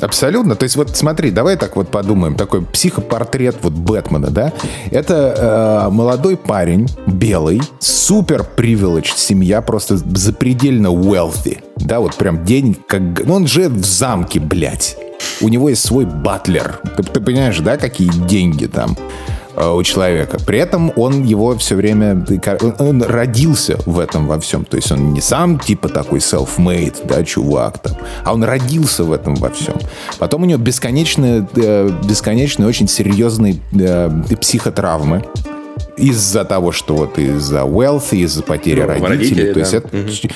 [0.02, 0.56] Абсолютно.
[0.56, 2.36] То есть вот смотри, давай так вот подумаем.
[2.36, 4.54] Такой психопортрет вот Бэтмена, да?
[4.92, 11.60] Это э, молодой парень, белый, супер привилегed семья, просто запредельно wealthy.
[11.78, 13.02] Да, вот прям день как...
[13.26, 14.98] Ну, он же в замке, блядь.
[15.42, 16.80] У него есть свой батлер.
[16.98, 18.98] Ты, ты понимаешь, да, какие деньги там?
[19.60, 20.38] Э, у человека.
[20.46, 22.26] При этом он его все время...
[22.80, 24.64] Он родился в этом во всем.
[24.64, 29.12] То есть он не сам типа такой self-made, да, чувак там, а он родился в
[29.12, 29.76] этом во всем.
[30.18, 35.26] Потом у него бесконечные, э, бесконечные очень серьезные э, психотравмы
[36.00, 39.10] из-за того, что вот из-за wealth, из-за потери ну, родителей.
[39.10, 39.48] родителей.
[39.48, 39.60] То да.
[39.60, 40.34] есть это, угу.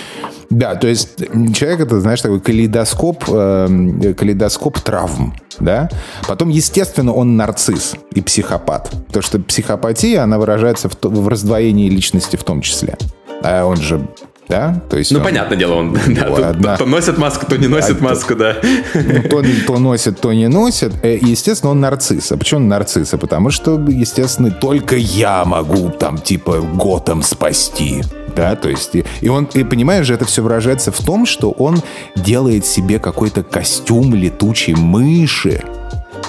[0.50, 1.18] Да, то есть
[1.56, 5.90] человек это, знаешь, такой калейдоскоп, э, калейдоскоп травм, да.
[6.28, 8.92] Потом, естественно, он нарцисс и психопат.
[9.08, 12.98] Потому что психопатия, она выражается в, в раздвоении личности в том числе.
[13.42, 14.08] А он же
[14.48, 14.82] да?
[14.90, 16.78] То есть ну, он, понятное дело, он да, то, одна...
[16.78, 18.56] то, то носит маску, то не носит а, маску, то, да.
[18.94, 20.94] Ну, то, то носит, то не носит.
[21.04, 22.32] Э, и, естественно, он нарцисс.
[22.32, 23.14] А почему он нарцисс?
[23.14, 28.04] А потому что, естественно, только я могу там, типа, Готэм спасти
[28.36, 31.52] да, то есть, и, и он, и понимаешь же, это все выражается в том, что
[31.52, 31.82] он
[32.16, 35.64] делает себе какой-то костюм летучей мыши,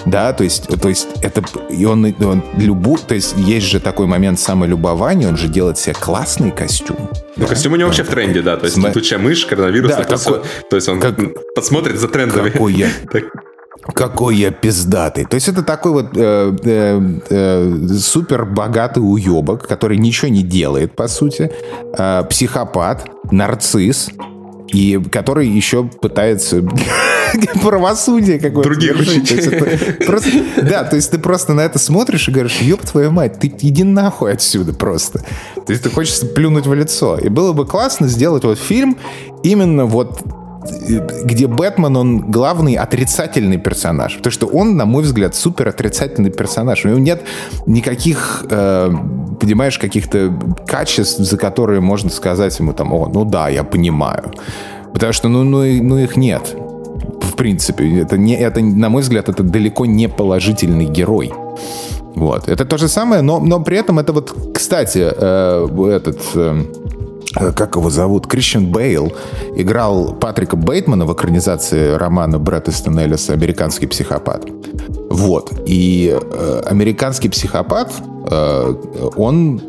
[0.07, 4.07] да, то есть, то есть это, и он, он любу, то есть есть же такой
[4.07, 6.97] момент самолюбования, он же делает себе классный костюм.
[7.37, 7.47] Ну, да?
[7.47, 8.91] костюм у него вообще в тренде, да, то есть См...
[8.91, 11.17] летучая мышь, коронавирус, да, это какой, все, то есть он как,
[11.55, 12.51] посмотрит за трендами.
[12.51, 12.89] Какой я,
[13.95, 15.25] какой я пиздатый.
[15.25, 20.93] То есть это такой вот э, э, э, супер богатый уебок, который ничего не делает,
[20.93, 21.51] по сути.
[21.97, 24.11] Э, психопат, нарцисс,
[24.69, 26.65] и который еще пытается
[27.63, 28.71] правосудие какое-то.
[28.71, 28.97] Других
[30.07, 30.31] просто,
[30.63, 33.85] Да, то есть ты просто на это смотришь и говоришь, ёб твою мать, ты иди
[33.85, 35.21] нахуй отсюда просто.
[35.67, 37.19] То есть ты хочешь плюнуть в лицо.
[37.19, 38.97] И было бы классно сделать вот фильм
[39.43, 40.23] именно вот
[41.25, 44.17] где Бэтмен, он главный отрицательный персонаж.
[44.17, 46.85] Потому что он, на мой взгляд, супер отрицательный персонаж.
[46.85, 47.23] У него нет
[47.67, 48.91] никаких, э,
[49.45, 50.33] понимаешь, каких-то
[50.67, 54.33] качеств, за которые можно сказать ему там, о, ну да, я понимаю.
[54.93, 56.57] Потому что, ну, ну, ну их нет.
[57.21, 61.33] В принципе, это, не, это, на мой взгляд, это далеко не положительный герой.
[62.15, 62.49] Вот.
[62.49, 66.21] Это то же самое, но, но при этом это вот, кстати, э, этот...
[66.35, 66.63] Э,
[67.35, 69.13] как его зовут, Кристиан Бейл
[69.57, 74.47] играл Патрика Бейтмана в экранизации романа Брэда Стенеллиса «Американский психопат».
[75.11, 75.53] Вот.
[75.67, 77.93] И э, американский психопат,
[78.31, 78.75] э,
[79.17, 79.63] он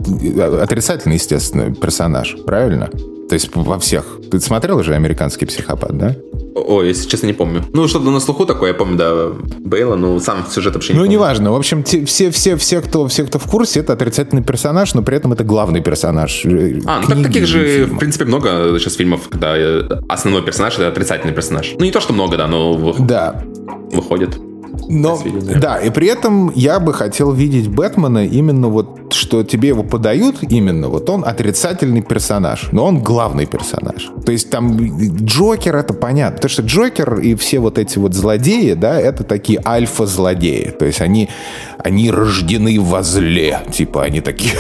[0.61, 2.89] отрицательный, естественно, персонаж, правильно?
[3.30, 4.19] То есть во всех.
[4.32, 6.15] Ты смотрел уже «Американский психопат», да?
[6.55, 7.63] Ой, если честно, не помню.
[7.73, 9.28] Ну, что-то на слуху такое, я помню, да,
[9.59, 11.17] Бейла, но сам сюжет вообще не Ну, помню.
[11.17, 11.51] неважно.
[11.51, 15.01] В общем, те, все, все, все, кто, все, кто в курсе, это отрицательный персонаж, но
[15.01, 16.45] при этом это главный персонаж.
[16.45, 17.95] э, А, ну так таких же, фильма.
[17.95, 21.73] в принципе, много сейчас фильмов, когда э, основной персонаж это отрицательный персонаж.
[21.78, 23.43] Ну, не то, что много, да, но Да.
[23.91, 24.38] выходит.
[24.88, 25.20] Но,
[25.60, 30.38] да, и при этом я бы хотел видеть Бэтмена именно вот, что тебе его подают
[30.42, 34.12] именно, вот он отрицательный персонаж, но он главный персонаж.
[34.26, 38.74] То есть там Джокер, это понятно, потому что Джокер и все вот эти вот злодеи,
[38.74, 40.72] да, это такие альфа-злодеи.
[40.78, 41.30] То есть они,
[41.86, 43.60] они рождены во зле.
[43.72, 44.54] Типа они такие,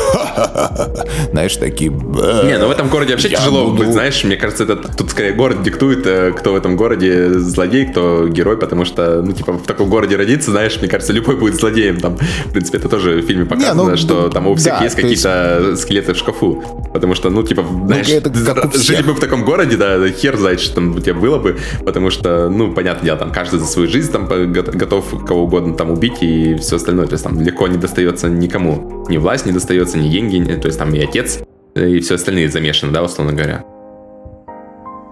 [1.31, 1.89] знаешь, такие...
[1.89, 5.63] Не, ну в этом городе вообще тяжело быть, знаешь, мне кажется, это тут скорее город
[5.63, 9.89] диктует, э, кто в этом городе злодей, кто герой, потому что, ну, типа, в таком
[9.89, 12.17] городе родиться, знаешь, мне кажется, любой будет злодеем там.
[12.45, 15.23] В принципе, это тоже в фильме показано, ну, что там у всех есть то есть-
[15.23, 16.63] какие-то скелеты в шкафу.
[16.93, 20.37] Потому что, ну, типа, знаешь, это как у жили бы в таком городе, да, хер
[20.37, 23.65] знает, что там у тебя было бы, потому что, ну, понятное дело, там каждый за
[23.65, 27.07] свою жизнь там го- готов кого угодно там убить и все остальное.
[27.15, 29.05] То есть там легко не достается никому.
[29.07, 31.39] Ни власть не достается, ни деньги, ни- то есть там и отец,
[31.73, 33.63] и все остальные замешаны, да, условно говоря.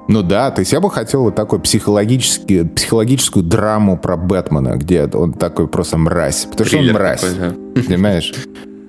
[0.09, 5.05] Ну да, то есть я бы хотел вот такой психологический, психологическую драму про Бэтмена, где
[5.05, 6.45] он такой просто мразь.
[6.51, 7.21] Потому что он Триллер мразь.
[7.21, 7.81] такой, да.
[7.87, 8.33] Понимаешь?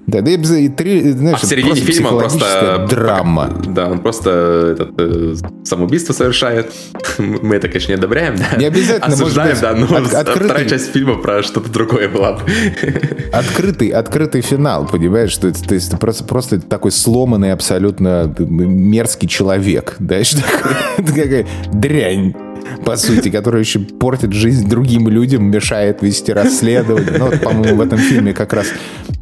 [0.06, 2.86] Да, да и, три, знаешь, А в середине просто фильма просто...
[2.90, 3.62] драма.
[3.66, 6.72] Да, он просто этот, э, самоубийство совершает.
[7.18, 8.56] Мы это, конечно, не одобряем, да.
[8.58, 12.34] Не обязательно, Осуждаем, быть, да, но от- открытый- вторая часть фильма про что-то другое была
[12.34, 12.40] бы.
[13.32, 15.30] Открытый, открытый финал, понимаешь?
[15.30, 19.96] Что это, то есть ты просто, просто такой сломанный абсолютно мерзкий человек.
[19.98, 21.46] Да, что такое?
[21.72, 22.34] Дрянь
[22.84, 27.18] по сути, которая еще портит жизнь другим людям, мешает вести расследование.
[27.18, 28.66] Ну, вот, по-моему, в этом фильме как раз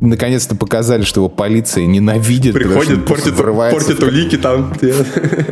[0.00, 2.54] наконец-то показали, что его полиция ненавидит.
[2.54, 4.72] Приходит, портит, портит улики там.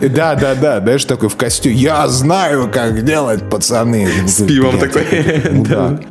[0.00, 1.76] Да, да, да, знаешь, такой в костюме.
[1.76, 4.08] Я знаю, как делать, пацаны.
[4.26, 5.52] С пивом Блядь, такой.
[5.52, 6.02] мудак.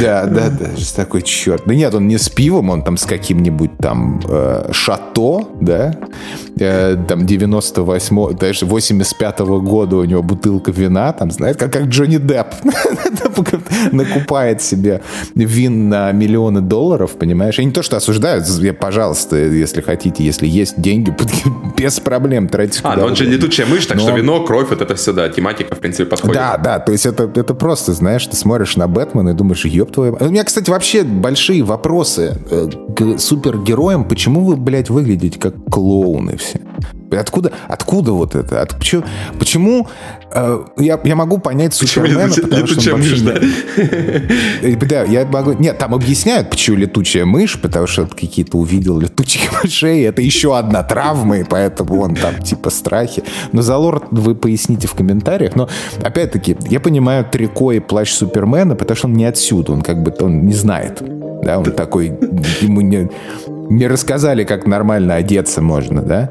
[0.00, 1.62] Да, да, да, такой черт.
[1.66, 5.94] Да нет, он не с пивом, он там с каким-нибудь там э, шато, да,
[6.58, 12.18] Э, там 98 даже 85-го года у него бутылка вина, там, знаешь, как, как Джонни
[12.18, 12.48] Депп
[13.92, 15.02] накупает себе
[15.34, 17.58] вин на миллионы долларов, понимаешь?
[17.58, 21.14] И не то, что осуждают, я, пожалуйста, если хотите, если есть деньги,
[21.76, 23.36] без проблем тратите А, ну он же угодно.
[23.38, 26.34] летучая мышь, так Но- что вино, кровь, вот это все, да, тематика, в принципе, подходит.
[26.36, 29.92] Да, да, то есть это, это просто, знаешь, ты смотришь на Бэтмена и думаешь, ёб
[29.92, 30.16] твою...
[30.20, 34.04] У меня, кстати, вообще большие вопросы э, к супергероям.
[34.04, 36.60] Почему вы, блядь, выглядите как клоуны все?
[37.20, 38.60] Откуда, откуда вот это?
[38.62, 39.04] От, почему
[39.38, 39.88] почему
[40.30, 43.34] э, я, я могу понять Почему Супермена, летучая- потому что он мышь, да?
[44.62, 45.52] Э, Да, я могу...
[45.52, 50.02] Нет, там объясняют, почему летучая мышь, потому что какие-то увидел летучих мышей.
[50.02, 53.22] Это еще одна травма, и поэтому он там типа страхи.
[53.52, 55.54] Но за лор вы поясните в комментариях.
[55.56, 55.68] Но,
[56.02, 60.14] опять-таки, я понимаю трико и плащ Супермена, потому что он не отсюда, он как бы
[60.20, 61.02] он не знает.
[61.42, 62.12] Да, он такой...
[62.60, 63.10] Ему не,
[63.70, 66.30] не рассказали, как нормально одеться можно, да?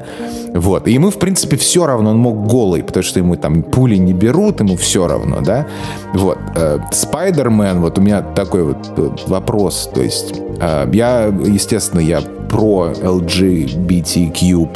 [0.54, 0.86] Вот.
[0.88, 4.12] И ему, в принципе, все равно, он мог голый, потому что ему там пули не
[4.12, 5.66] берут, ему все равно, да?
[6.14, 6.38] Вот.
[6.54, 12.20] Э, Спайдермен, вот у меня такой вот э, вопрос, то есть э, я, естественно, я
[12.20, 14.68] про LGBTQ+,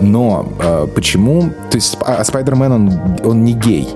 [0.00, 0.48] но
[0.94, 1.50] почему...
[1.70, 2.92] То есть Сп- а Спайдермен, он,
[3.22, 3.86] он не гей,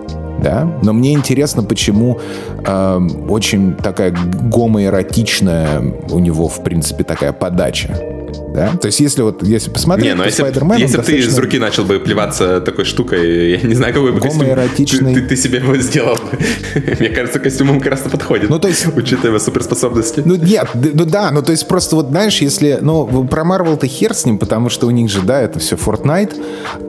[0.41, 2.19] да, но мне интересно, почему
[2.65, 8.22] э, очень такая гомоэротичная у него, в принципе, такая подача.
[8.55, 8.73] Да?
[8.81, 11.25] То есть, если вот если посмотреть, Не, ну то если, он если бы ты из
[11.27, 15.15] достаточно- руки начал бы плеваться такой штукой, я не знаю, какой бы костюм Гомоэротичный.
[15.15, 16.19] ты, ты, ты себе его сделал.
[17.01, 18.51] Мне кажется, костюм ему как раз подходит.
[18.51, 20.23] Ну, то есть- Учитывая суперспособности.
[20.25, 23.87] Ну нет, ну да, ну то есть просто вот знаешь, если, ну про Марвел ты
[23.87, 26.35] хер с ним, потому что у них же, да, это все Fortnite,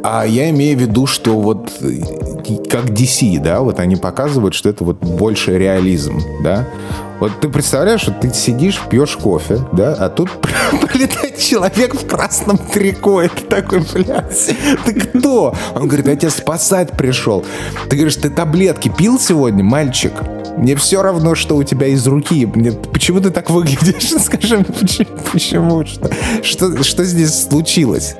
[0.04, 1.72] а я имею в виду, что вот
[2.70, 6.68] как DC, да, вот они показывают, что это вот больше реализм, да.
[7.20, 10.30] Вот ты представляешь, вот ты сидишь, пьешь кофе, да, а тут
[10.92, 14.56] прилетает человек в красном трико, ты такой, блядь,
[14.86, 15.56] ты кто?
[15.76, 17.46] Он говорит, я тебя спасать пришел.
[17.90, 20.14] Ты говоришь, ты таблетки пил сегодня, мальчик?
[20.58, 22.46] Мне все равно, что у тебя из руки.
[22.46, 24.10] Мне, почему ты так выглядишь?
[24.24, 25.08] Скажи мне, почему?
[25.32, 25.86] почему?
[25.86, 26.12] Что,
[26.44, 28.16] что, что здесь случилось?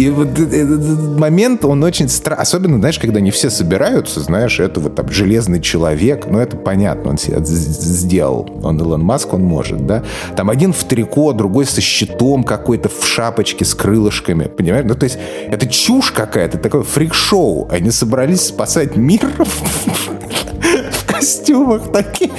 [0.00, 2.40] И вот э- этот момент, он очень странный.
[2.40, 7.10] Особенно, знаешь, когда не все собираются, знаешь, это вот там железный человек, ну это понятно,
[7.10, 8.48] он себя сделал.
[8.62, 10.02] Он Илон Маск, он может, да?
[10.36, 14.86] Там один в трико, другой со щитом какой-то, в шапочке с крылышками, понимаешь?
[14.88, 15.18] Ну то есть
[15.50, 17.68] это чушь какая-то, такое фрик-шоу.
[17.70, 22.30] Они собрались спасать мир в костюмах таких.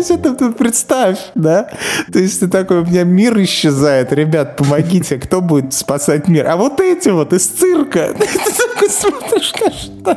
[0.00, 1.68] Ну, есть это ты представь, да?
[2.10, 6.46] То есть ты такой, у меня мир исчезает, ребят, помогите, кто будет спасать мир?
[6.46, 8.14] А вот эти вот из цирка.
[8.18, 10.16] Ты такой смотришь, что?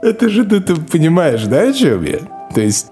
[0.00, 2.18] Это же ты, ты понимаешь, да, о чем я?
[2.54, 2.86] То есть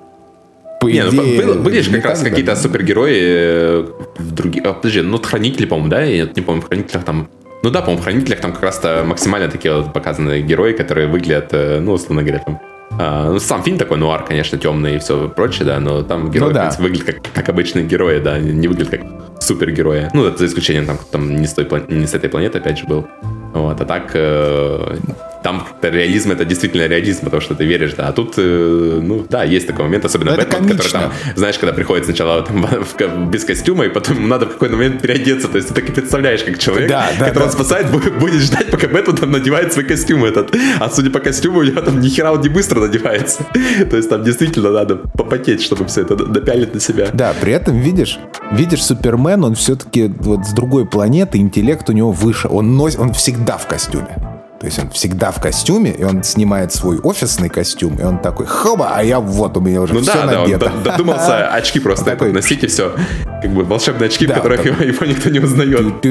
[0.80, 3.86] по не, ну, идее, ну, были же как раз какие-то супергерои э,
[4.18, 4.64] в других...
[4.64, 6.02] А, подожди, ну, хранители, по-моему, да?
[6.02, 7.28] Я не помню, в хранителях там...
[7.62, 11.48] Ну да, по-моему, в хранителях там как раз-то максимально такие вот показаны герои, которые выглядят,
[11.52, 12.60] э, ну, условно говоря, там...
[13.02, 16.48] А, ну, сам фильм такой нуар, конечно, темный и все прочее, да, но там герои,
[16.48, 16.60] ну, да.
[16.60, 19.00] в принципе, выглядят как, как обычные герои, да, не выглядят как
[19.40, 20.10] супергерои.
[20.12, 22.86] Ну, это за исключением там, там не, с той, не с этой планеты, опять же,
[22.86, 23.08] был.
[23.54, 24.98] Вот, а так, э,
[25.42, 28.08] там реализм это действительно реализм, потому что ты веришь, да.
[28.08, 32.04] А тут, э, ну, да, есть такой момент, особенно Бэтмен, который там, знаешь, когда приходит
[32.04, 35.48] сначала там, в, без костюма, и потом надо в какой-то момент переодеться.
[35.48, 37.52] То есть ты так и представляешь, как человек, да, да, которого да.
[37.52, 40.54] спасает, будет ждать, пока Бэтмен там надевает свой костюм этот.
[40.78, 43.44] А судя по костюму, у него там ни хера он не быстро надевается.
[43.90, 47.08] То есть там действительно надо попотеть, чтобы все это допялить на себя.
[47.12, 48.18] Да, при этом видишь,
[48.52, 52.48] видишь, Супермен, он все-таки вот с другой планеты, интеллект у него выше.
[52.48, 54.39] Он, носит, он всегда в костюме.
[54.60, 58.44] То есть он всегда в костюме, и он снимает свой офисный костюм, и он такой,
[58.44, 60.66] хоба, а я вот, у меня уже ну, все да, надето.
[60.66, 62.94] Да, он додумался очки просто такой, носить и все.
[63.40, 66.04] Как бы волшебные очки, да, в которых его, его никто не узнает.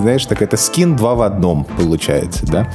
[0.00, 2.68] Знаешь, так это скин два в одном получается, да?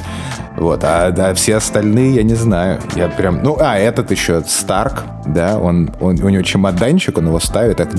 [0.55, 2.79] Вот, а, а все остальные, я не знаю.
[2.95, 7.41] Я прям, ну, а, этот еще Старк, да, он, он, у него чемоданчик, он его
[7.41, 7.89] ставит, так,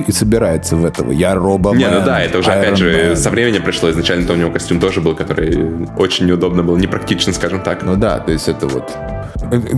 [0.00, 1.10] и собирается в этого.
[1.12, 3.16] Я робо Не, ну да, это уже, Iron опять же, Man.
[3.16, 3.90] со временем пришло.
[3.90, 7.82] Изначально-то у него костюм тоже был, который очень неудобно был, непрактичен, скажем так.
[7.82, 8.92] Ну да, то есть это вот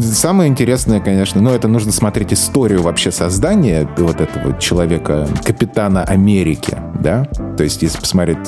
[0.01, 6.79] Самое интересное, конечно, ну, это нужно смотреть историю вообще создания вот этого человека, капитана Америки,
[7.01, 7.25] да?
[7.57, 8.39] То есть, если посмотреть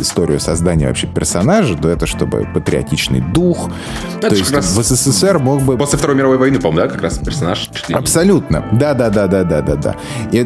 [0.00, 3.70] историю создания вообще персонажа, то это чтобы патриотичный дух.
[4.18, 5.76] Это то есть, в СССР мог бы...
[5.76, 7.68] После Второй мировой войны, по-моему, да, как раз персонаж?
[7.92, 8.64] Абсолютно.
[8.72, 9.96] Да-да-да-да-да-да-да.
[10.30, 10.38] И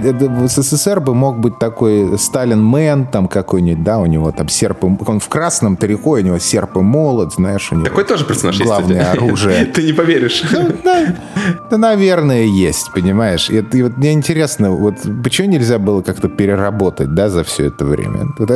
[0.48, 4.84] в СССР бы мог быть такой Сталин Мэн, там какой-нибудь, да, у него там серп
[4.84, 4.86] и...
[5.06, 7.84] Он в красном трико, у него серп и молот, знаешь, у него...
[7.84, 9.64] Такой тоже персонаж Главное есть, оружие.
[9.74, 10.42] Ты не поверишь.
[10.84, 11.14] Да,
[11.70, 13.50] да, наверное, есть, понимаешь.
[13.50, 18.28] И, вот мне интересно, вот почему нельзя было как-то переработать, да, за все это время?
[18.38, 18.50] Вот,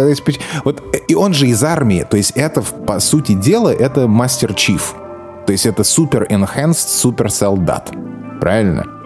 [0.64, 4.94] вот, и он же из армии, то есть это, по сути дела, это мастер-чиф.
[5.46, 7.90] То есть это супер-энхэнсд, супер-солдат.
[8.40, 9.01] Правильно?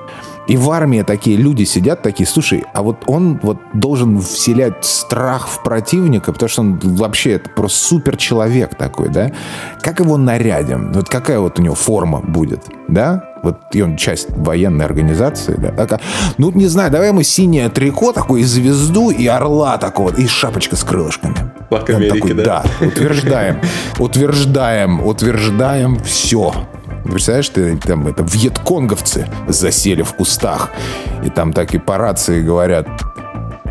[0.47, 5.49] И в армии такие люди сидят, такие, слушай, а вот он вот должен вселять страх
[5.49, 9.33] в противника, потому что он вообще это просто супер человек такой, да?
[9.81, 10.93] Как его нарядим?
[10.93, 13.25] Вот какая вот у него форма будет, да?
[13.43, 15.71] Вот и он часть военной организации, да?
[15.71, 16.01] Такая,
[16.39, 20.77] ну, не знаю, давай ему синее трико, такое, и звезду, и орла такого, и шапочка
[20.77, 21.35] с крылышками.
[21.69, 22.45] Флаг Америки, такой, да?
[22.45, 23.61] Да, утверждаем,
[23.99, 26.53] утверждаем, утверждаем все.
[27.07, 30.71] Представляешь, ты там это вьетконговцы засели в кустах.
[31.25, 32.87] И там так и по рации говорят,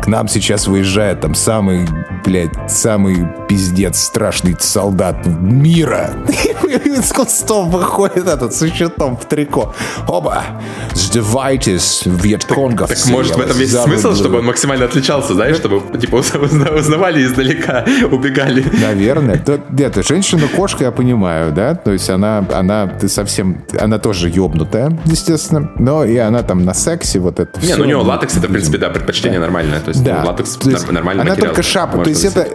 [0.02, 1.86] к нам сейчас выезжает там самый,
[2.24, 6.10] блядь, самый пиздец страшный солдат мира.
[6.84, 9.74] Из кустов выходит этот с щитом в трико.
[10.08, 10.42] Оба!
[10.94, 12.94] Сдавайтесь, вьетконговцы.
[12.94, 17.24] Так, так может в этом есть смысл, чтобы он максимально отличался, знаешь, чтобы типа узнавали
[17.24, 18.64] издалека, убегали.
[18.80, 19.42] Наверное.
[19.70, 21.74] Нет, женщина-кошка я понимаю, да?
[21.74, 26.74] То есть она, она ты совсем, она тоже ёбнутая, естественно, но и она там на
[26.74, 29.80] сексе вот это Не, ну у нее латекс это, в принципе, да, предпочтение нормальное.
[29.80, 30.22] То есть да.
[30.24, 30.58] латекс
[30.90, 31.98] нормальный Она только шапка.
[31.98, 32.48] То есть это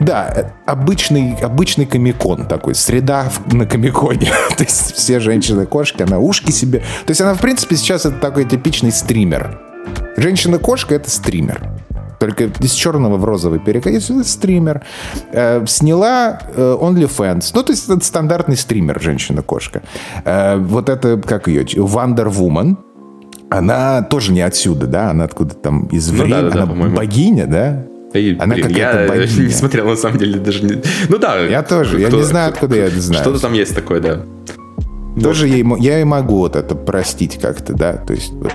[0.00, 4.30] да, обычный, обычный комикон такой, среда на комиконе.
[4.56, 6.80] То есть все женщины-кошки, она ушки себе...
[7.06, 9.60] То есть она, в принципе, сейчас это такой типичный стример.
[10.16, 11.70] Женщина-кошка— это стример.
[12.18, 13.60] Только из черного в розовый.
[13.64, 14.82] Это стример.
[15.32, 17.50] Э, сняла э, OnlyFans.
[17.54, 19.82] Ну, то есть это стандартный стример, женщина-кошка.
[20.24, 22.76] Э, вот это, как ее, Wonder Woman
[23.48, 25.10] она тоже не отсюда, да?
[25.10, 26.34] Она откуда-то там из времени.
[26.34, 27.86] Ну, да, да, она да, богиня, да?
[28.16, 29.46] И, она блин, я богиня.
[29.46, 30.82] не смотрел, на самом деле, даже не...
[31.08, 31.38] Ну да.
[31.40, 33.22] Я тоже, я не знаю, откуда я это знаю.
[33.22, 34.22] Что-то там есть такое, да.
[35.22, 38.52] Тоже ей, я и могу вот это простить как-то, да, то есть вот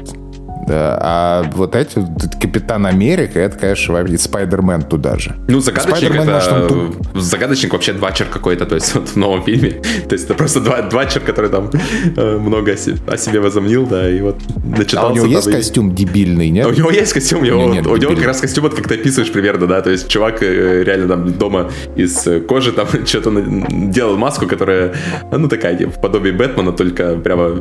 [0.67, 0.97] да.
[1.01, 2.05] А вот эти,
[2.41, 5.35] Капитан Америка, это, конечно, вообще Спайдермен туда же.
[5.47, 6.31] Ну, загадочник это...
[6.31, 6.95] Может, он...
[7.15, 9.71] Загадочник вообще двачер какой-то, то есть вот в новом фильме.
[10.09, 11.69] То есть это просто два, двачер, который там
[12.15, 15.07] э, много о себе, о себе возомнил, да, и вот начитался.
[15.07, 15.51] А у него есть и...
[15.51, 16.65] костюм дебильный, нет?
[16.65, 18.87] А у него есть костюм, у него, нет, у него как раз костюм, вот как
[18.87, 23.31] ты описываешь примерно, да, то есть чувак э, реально там дома из кожи там что-то
[23.69, 24.93] делал маску, которая,
[25.31, 27.55] ну, такая, типа, в подобии Бэтмена, только прямо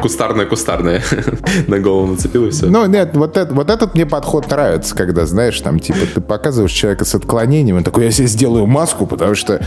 [0.00, 1.02] кустарная-кустарная
[1.66, 2.66] на голову нацепил все.
[2.66, 6.72] Ну, нет, вот, это, вот этот мне подход нравится, когда, знаешь, там, типа, ты показываешь
[6.72, 9.60] человека с отклонением, он такой, я себе сделаю маску, потому что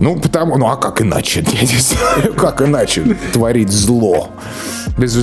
[0.00, 1.44] ну, потому, ну а как иначе?
[1.52, 4.28] Я не знаю, как иначе творить зло.
[4.98, 5.16] Без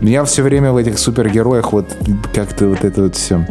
[0.00, 1.86] меня все время в этих супергероях вот
[2.34, 3.46] как-то вот это вот все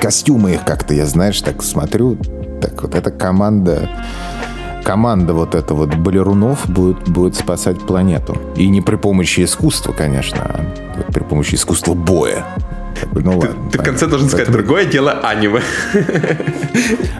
[0.00, 2.18] костюмы их как-то, я знаешь, так смотрю,
[2.60, 3.88] так вот эта команда
[4.86, 8.40] команда вот эта вот балерунов будет, будет спасать планету.
[8.54, 12.46] И не при помощи искусства, конечно, а при помощи искусства боя.
[13.12, 15.60] Ну, ты, ладно, ты в конце должен сказать, другое дело аниме.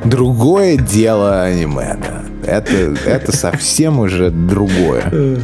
[0.04, 2.22] Другое дело аниме, да.
[2.46, 5.40] Это, это совсем уже другое.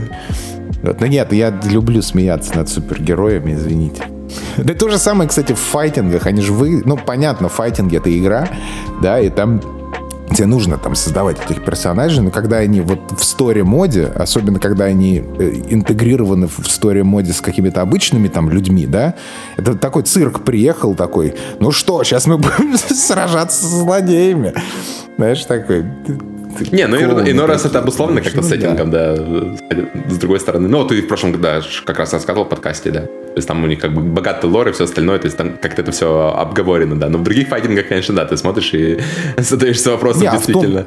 [0.82, 1.00] Вот.
[1.00, 4.04] Но нет, я люблю смеяться над супергероями, извините.
[4.56, 6.26] Да то же самое, кстати, в файтингах.
[6.26, 6.82] Они же вы...
[6.84, 8.48] Ну, понятно, файтинг— это игра,
[9.02, 9.60] да, и там
[10.34, 15.18] тебе нужно там создавать этих персонажей, но когда они вот в стори-моде, особенно когда они
[15.38, 19.14] э, интегрированы в стори-моде с какими-то обычными там людьми, да,
[19.56, 24.54] это такой цирк приехал такой, ну что, сейчас мы будем сражаться с злодеями.
[25.16, 25.84] Знаешь, такой,
[26.70, 29.16] не, ну иной раз это обусловлено как-то ну, сеттингом, да.
[29.16, 30.68] С другой стороны.
[30.68, 33.04] Ну, ты в прошлом, да, как раз рассказывал в подкасте, да.
[33.32, 35.56] То есть там у них как бы богатый лор и все остальное, то есть там
[35.56, 37.08] как-то это все обговорено, да.
[37.08, 39.00] Но в других файтингах, конечно, да, ты смотришь и
[39.38, 40.86] задаешься вопросом, а действительно.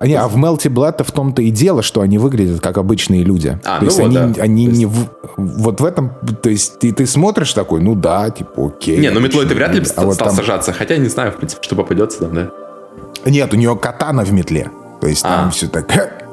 [0.00, 3.58] Не, а в Melty Blood в том-то и дело, что они выглядят как обычные люди.
[3.64, 4.42] А, то ну есть вот, они, да.
[4.42, 4.78] они есть...
[4.78, 6.12] не в, вот в этом,
[6.42, 8.98] то есть ты, ты смотришь такой, ну да, типа окей.
[8.98, 10.30] Не, ну метлой ты вряд ли а стал вот там...
[10.30, 12.50] сажаться, хотя не знаю, в принципе, что попадется там, да.
[13.26, 14.70] Нет, у нее катана в метле.
[15.02, 15.50] То есть там а.
[15.50, 16.24] все так...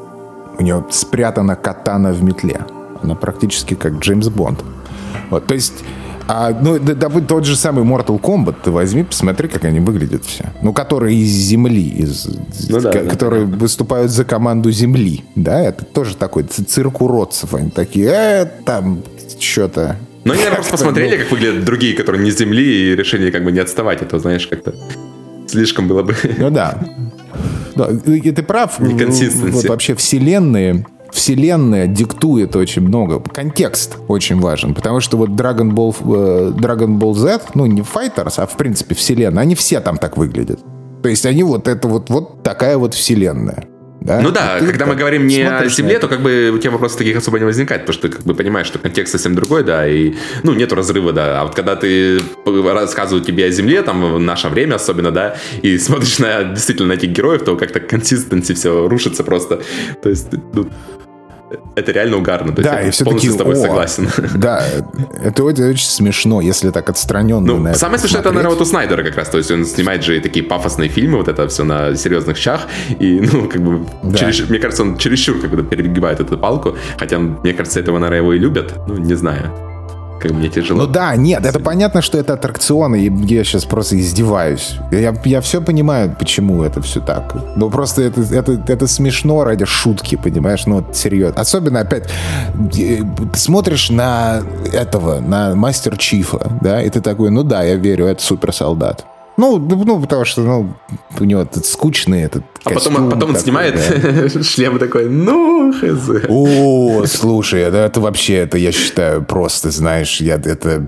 [0.58, 2.62] У нее спрятана катана в метле.
[3.04, 4.64] Она практически как Джеймс Бонд.
[5.30, 5.84] Вот, то есть...
[6.30, 10.26] А, ну, да, да, тот же самый Mortal Kombat, ты возьми, посмотри, как они выглядят
[10.26, 10.52] все.
[10.62, 12.28] Ну, которые из Земли, из,
[12.68, 13.58] ну, да, которые да.
[13.58, 17.54] выступают за команду Земли, да, это тоже такой цирк уродцев.
[17.54, 19.04] Они такие, э, там,
[19.40, 19.96] что-то...
[20.26, 23.54] Ну, они, наверное, посмотрели, как выглядят другие, которые не с Земли, и решили как бы
[23.54, 24.02] не отставать.
[24.02, 24.76] Это, знаешь, как-то
[25.48, 26.14] слишком было бы.
[26.38, 26.78] Ну да.
[27.76, 28.80] да и ты прав.
[28.80, 30.86] Вот вообще вселенные
[31.18, 33.20] Вселенная диктует очень много.
[33.20, 38.36] Контекст очень важен, потому что вот Dragon Ball, э, Dragon Ball Z, ну не Fighters,
[38.38, 40.60] а в принципе Вселенная, они все там так выглядят.
[41.02, 43.66] То есть они вот это вот, вот такая вот Вселенная.
[44.00, 44.22] Да?
[44.22, 47.18] Ну да, когда мы говорим не о Земле, то как бы у тебя вопросов таких
[47.18, 50.14] особо не возникает, потому что ты как бы понимаешь, что контекст совсем другой, да, и,
[50.44, 51.42] ну, нету разрыва, да.
[51.42, 55.78] А вот когда ты рассказывают тебе о Земле, там, в наше время особенно, да, и
[55.80, 59.62] смотришь на действительно на этих героев, то как-то консистенции все рушится просто.
[60.04, 60.70] То есть, ну,
[61.76, 62.54] это реально угарно.
[62.54, 64.10] То да, есть я полностью с тобой о, согласен.
[64.36, 64.64] Да,
[65.24, 69.16] это очень, смешно, если так отстраненно ну, Самое смешное, это, наверное, вот у Снайдера как
[69.16, 69.30] раз.
[69.30, 72.62] То есть он снимает же такие пафосные фильмы, вот это все на серьезных щах.
[73.00, 74.18] И, ну, как бы, да.
[74.18, 76.76] через, мне кажется, он чересчур как бы перегибает эту палку.
[76.98, 78.74] Хотя, мне кажется, этого, наверное, его и любят.
[78.88, 79.52] Ну, не знаю
[80.20, 80.84] как мне тяжело.
[80.84, 84.76] Ну да, нет, это понятно, что это аттракционы, и я сейчас просто издеваюсь.
[84.92, 87.36] Я, я все понимаю, почему это все так.
[87.56, 90.66] Но просто это, это, это смешно ради шутки, понимаешь?
[90.66, 91.42] Ну, серьезно.
[91.42, 92.10] Особенно, опять,
[92.74, 94.42] ты смотришь на
[94.72, 99.06] этого, на мастер Чифа, да, и ты такой, ну да, я верю, это суперсолдат.
[99.38, 100.74] Ну, ну, потому что, ну,
[101.20, 104.44] у него этот скучный этот А потом, потом он такой, снимает да.
[104.44, 106.26] шлем такой, ну, хз.
[106.28, 110.86] О, слушай, это, это вообще, это я считаю просто, знаешь, я, это,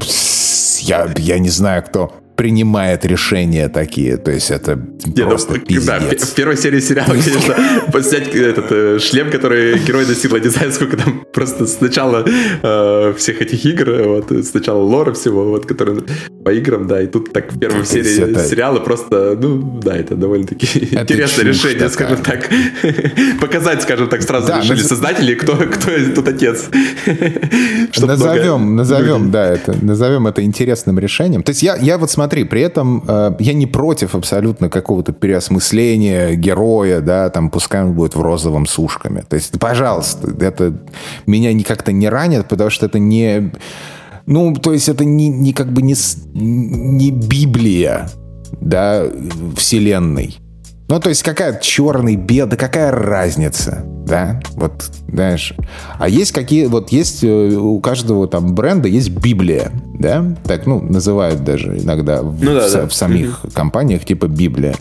[0.80, 4.16] я, я не знаю, кто принимает решения такие.
[4.16, 5.86] То есть это Не, ну, просто ну, пиздец.
[5.86, 10.72] Да, в первой серии сериала, конечно, снять этот э, шлем, который герой достиг, не знаю,
[10.72, 16.02] сколько там просто сначала э, всех этих игр, вот, сначала лора всего, вот, который
[16.45, 18.40] по играм, да, и тут так в первой серии это...
[18.48, 21.90] сериала просто, ну, да, это довольно-таки это интересное решение, такая.
[21.90, 22.49] скажем так.
[23.41, 24.88] Показать, скажем так, сразу да, решили наз...
[24.88, 26.70] создатели, кто, кто тут отец.
[27.98, 28.78] назовем, много...
[28.78, 31.44] назовем, да, это, назовем это интересным решением.
[31.44, 36.36] То есть я, я вот смотри, при этом э, я не против абсолютно какого-то переосмысления
[36.36, 39.24] героя, да, там, пускай он будет в розовом с ушками.
[39.28, 40.76] То есть, пожалуйста, это
[41.26, 43.52] меня как-то не ранит, потому что это не
[44.28, 45.96] ну, то есть это не, не как бы не,
[46.36, 48.08] не Библия,
[48.62, 49.06] да,
[49.58, 50.38] вселенной.
[50.90, 54.41] Ну, то есть какая черный, белый, да какая разница, да?
[54.56, 55.53] Вот, знаешь.
[55.99, 60.26] А есть какие, вот есть э, у каждого там бренда есть Библия, да?
[60.45, 62.88] Так, ну, называют даже иногда в, ну, да, в, да.
[62.88, 63.53] в самих mm-hmm.
[63.53, 64.74] компаниях типа Библия.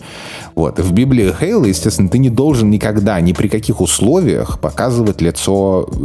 [0.55, 0.79] Вот.
[0.81, 5.99] В Библии Хейла, естественно, ты не должен никогда, ни при каких условиях показывать лицо э,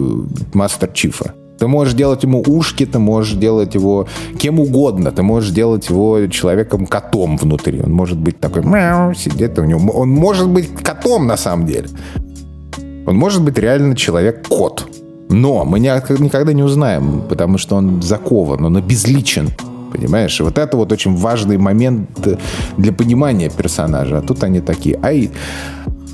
[0.53, 1.33] Мастер Чифа.
[1.59, 4.07] Ты можешь делать ему ушки, ты можешь делать его
[4.37, 5.11] кем угодно.
[5.11, 7.81] Ты можешь делать его человеком-котом внутри.
[7.81, 9.91] Он может быть такой мяу, сидит у него.
[9.91, 11.87] Он может быть котом на самом деле.
[13.05, 14.87] Он может быть реально человек-кот.
[15.29, 19.49] Но мы никогда не узнаем, потому что он закован, он обезличен.
[19.91, 20.39] Понимаешь?
[20.39, 22.09] И вот это вот очень важный момент
[22.77, 24.17] для понимания персонажа.
[24.17, 25.31] А тут они такие, ай,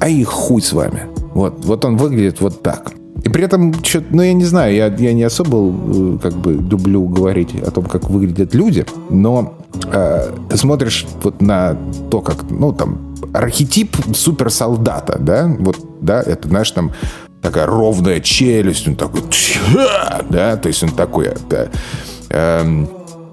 [0.02, 1.03] ай хуй с вами.
[1.34, 2.91] Вот, вот он выглядит вот так.
[3.24, 3.74] И при этом,
[4.12, 7.86] ну, я не знаю, я, я не особо э, как бы люблю говорить о том,
[7.86, 9.58] как выглядят люди, но
[9.91, 11.78] э, смотришь вот на
[12.10, 16.91] то, как, ну, там, архетип суперсолдата, да, вот, да, это, знаешь, там,
[17.41, 19.22] такая ровная челюсть, он такой,
[20.30, 21.68] да, то есть он такой, да,
[22.30, 22.88] эм,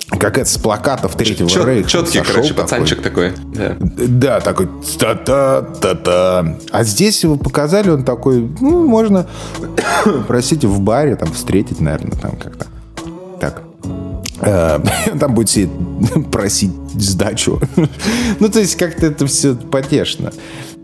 [0.09, 1.89] как это с плакатов третьего Чет, рейха.
[1.89, 2.63] Четкий, короче, такой.
[2.63, 3.33] пацанчик такой.
[3.53, 4.69] Да, да такой
[4.99, 6.57] та-та-та-та.
[6.71, 9.27] А здесь его показали, он такой, ну, можно,
[10.29, 12.67] простите, в баре там встретить, наверное, там как-то.
[13.41, 13.63] Так.
[14.41, 14.79] Э,
[15.19, 15.71] там будет сидеть,
[16.31, 17.61] просить сдачу.
[18.41, 20.33] ну, то есть как-то это все потешно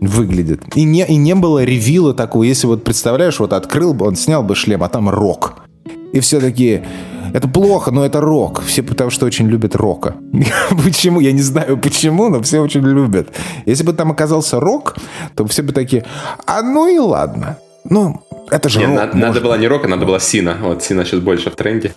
[0.01, 0.63] выглядит.
[0.75, 2.43] И не, и не было ревила такого.
[2.43, 5.63] Если вот представляешь, вот открыл бы, он снял бы шлем, а там рок.
[6.11, 6.85] И все такие,
[7.33, 8.61] это плохо, но это рок.
[8.63, 10.15] Все потому что очень любят рока.
[10.85, 11.19] почему?
[11.19, 13.29] Я не знаю почему, но все очень любят.
[13.65, 14.95] Если бы там оказался рок,
[15.35, 16.05] то все бы такие,
[16.45, 17.57] а ну и ладно.
[17.89, 18.97] Ну, это же Нет, рок.
[18.97, 20.57] Надо, надо было не рок, а надо было Сина.
[20.61, 21.93] Вот Сина сейчас больше в тренде.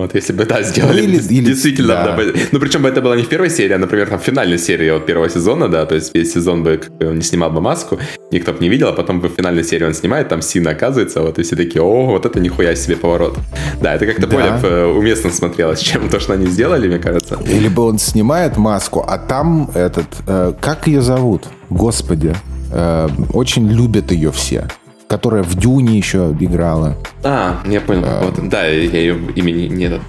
[0.00, 2.16] Вот, если бы, да, сделали или, или, действительно, да.
[2.16, 2.22] Да,
[2.52, 4.90] ну, причем бы это было не в первой серии, а, например, там, в финальной серии
[4.90, 7.98] вот первого сезона, да, то есть весь сезон бы он не снимал бы маску,
[8.32, 11.38] никто бы не видел, а потом в финальной серии он снимает, там Сина оказывается, вот,
[11.38, 13.38] и все такие, о, вот это нихуя себе поворот.
[13.82, 14.36] Да, это как-то да.
[14.36, 17.38] более э, уместно смотрелось, чем то, что они сделали, мне кажется.
[17.46, 21.44] Или бы он снимает маску, а там этот, э, как ее зовут?
[21.68, 22.34] Господи,
[22.72, 24.66] э, очень любят ее все
[25.10, 26.96] которая в Дюне еще играла.
[27.24, 28.04] А, я понял.
[28.06, 30.00] А, вот, да, я ее имени не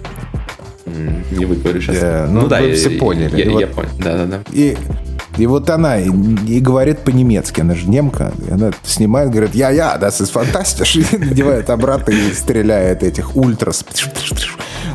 [1.32, 1.96] не выговорю сейчас.
[1.96, 3.36] Yeah, ну, ну да, вы все поняли.
[3.36, 4.42] Я, я, вот, понял, да-да-да.
[4.52, 4.78] И,
[5.38, 6.10] и вот она и,
[6.48, 11.18] и говорит по-немецки, она же немка, и она снимает, говорит, я-я, das ist fantastisch, и
[11.18, 13.86] надевает обратно и стреляет этих ультрас.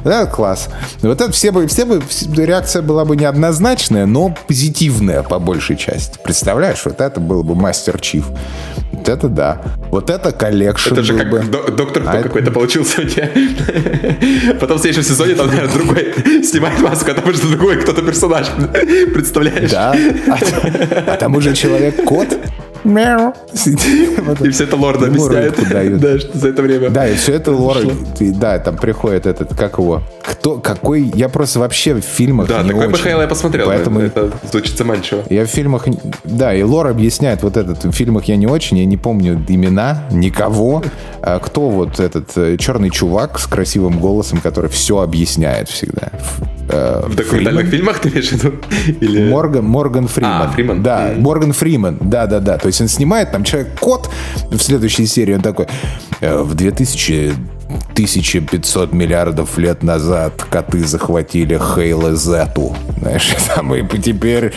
[0.05, 0.69] Да, класс.
[1.03, 2.01] Вот это все бы, все бы,
[2.37, 6.19] реакция была бы неоднозначная, но позитивная по большей части.
[6.23, 8.27] Представляешь, вот это был бы Master Chief.
[8.93, 9.63] Вот это да.
[9.91, 10.93] Вот это collection.
[10.93, 11.41] Это же как бы.
[11.41, 12.51] доктор кто а какой-то это...
[12.53, 13.31] получился у тебя.
[14.61, 18.47] Потом в следующем сезоне там, наверное, другой снимает маску, а там уже другой кто-то персонаж.
[19.15, 19.71] Представляешь?
[19.71, 19.97] Да.
[20.29, 22.39] А, а там уже человек-кот.
[22.87, 23.35] Мяу.
[24.45, 25.99] И все это лорд объясняет.
[25.99, 26.91] Да, что за это время.
[26.91, 27.87] Да, и все это лорд.
[28.39, 30.03] Да, там приходит этот, как его?
[30.23, 31.03] Кто, какой?
[31.15, 33.67] Я просто вообще в фильмах Да, такой бы я посмотрел.
[33.67, 35.25] Поэтому это звучит заманчиво.
[35.29, 35.87] Я в фильмах...
[36.25, 37.85] Да, и лор объясняет вот этот.
[37.85, 40.83] В фильмах я не очень, я не помню имена, никого.
[41.23, 46.11] А кто вот этот э, черный чувак с красивым голосом, который все объясняет всегда?
[46.69, 49.63] Э, в документальных фильмах ты имеешь в виду?
[49.63, 50.43] Морган, Фриман.
[50.43, 50.83] А, Фриман.
[50.83, 51.13] Да.
[51.17, 51.99] Морган Фриман.
[52.01, 52.59] Да, да, да.
[52.59, 54.11] То есть он снимает, там человек-кот
[54.51, 55.67] в следующей серии, он такой,
[56.21, 57.35] «Э, в 2000
[57.69, 62.77] 1500 миллиардов лет назад коты захватили Хейла Зету.
[63.01, 64.55] Знаешь, там и теперь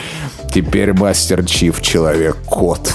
[0.51, 2.93] Теперь Мастер Чиф Человек-кот.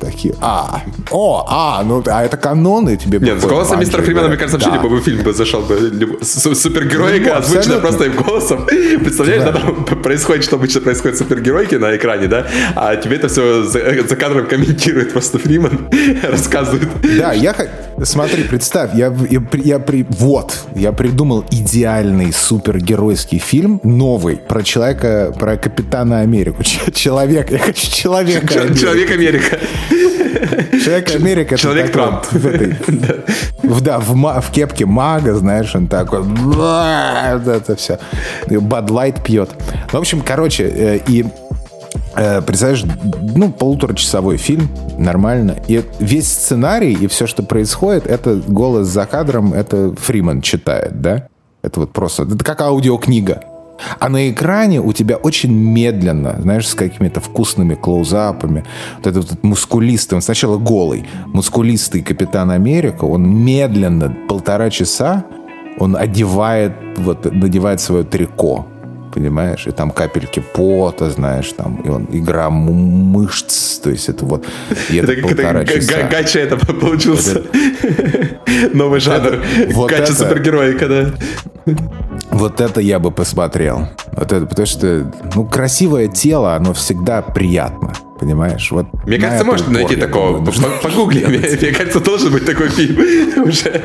[0.00, 4.36] Такие, а, о, а, ну, а это каноны тебе Нет, с голосом мистера Фримена, мне
[4.36, 4.82] кажется, вообще да.
[4.82, 6.18] любой фильм бы зашел бы.
[6.22, 8.66] Супергероика ну, озвучена просто им голосом.
[9.00, 12.46] Представляешь, да, там происходит, что обычно происходит супергеройки на экране, да?
[12.74, 15.88] А тебе это все за, за кадром комментирует просто Фриман,
[16.22, 16.88] рассказывает.
[17.02, 17.54] Да, я
[18.04, 25.34] смотри, представь, я, я, я при, вот, я придумал идеальный супергеройский фильм, новый, про человека,
[25.38, 26.62] про Капитана Америку
[26.96, 27.50] Человек.
[27.50, 28.74] Я хочу человека.
[28.74, 29.58] Человек Америка.
[30.82, 31.56] Человек Америка.
[31.56, 32.24] Человек Трамп.
[33.62, 36.22] В, да, в, в кепке мага, знаешь, он такой.
[36.22, 37.98] Вот это все.
[38.48, 39.50] Бадлайт пьет.
[39.92, 41.26] В общем, короче, э, и
[42.14, 42.84] э, представляешь,
[43.34, 45.56] ну, полуторачасовой фильм, нормально.
[45.68, 51.28] И весь сценарий и все, что происходит, это голос за кадром, это Фриман читает, да?
[51.62, 53.42] Это вот просто, это как аудиокнига.
[53.98, 58.64] А на экране у тебя очень медленно, знаешь, с какими-то вкусными клоузапами,
[58.98, 65.24] вот этот вот мускулистый, он сначала голый, мускулистый Капитан Америка, он медленно, полтора часа,
[65.78, 68.66] он одевает, вот, надевает свое трико,
[69.14, 74.46] понимаешь, и там капельки пота, знаешь, там, и он игра мышц, то есть это вот,
[74.90, 76.08] и это, это полтора это, часа.
[76.10, 77.42] Гача это получился.
[78.72, 79.42] Новый жанр.
[79.72, 81.74] Вот Гача супергероика, да.
[82.30, 83.88] Вот это я бы посмотрел.
[84.12, 87.92] Вот это, потому что, ну, красивое тело, оно всегда приятно.
[88.18, 88.70] Понимаешь?
[88.70, 90.42] Вот Мне кажется, можно найти такого.
[90.82, 91.24] Погугли.
[91.26, 91.38] Мне,
[91.72, 92.96] кажется, должен быть такой фильм
[93.44, 93.82] уже.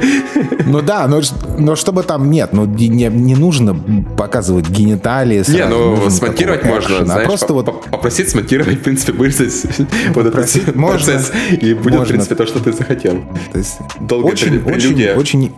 [0.65, 1.21] Ну да, но,
[1.57, 3.75] но чтобы там нет, ну не, не нужно
[4.17, 5.43] показывать гениталии.
[5.51, 9.65] Не, ну смонтировать можно, а знаешь, просто вот попросить смонтировать, в принципе, вырезать
[10.15, 13.21] вот этот процесс, и будет, в принципе, то, что ты захотел.
[13.51, 15.51] То есть долго очень, очень, очень,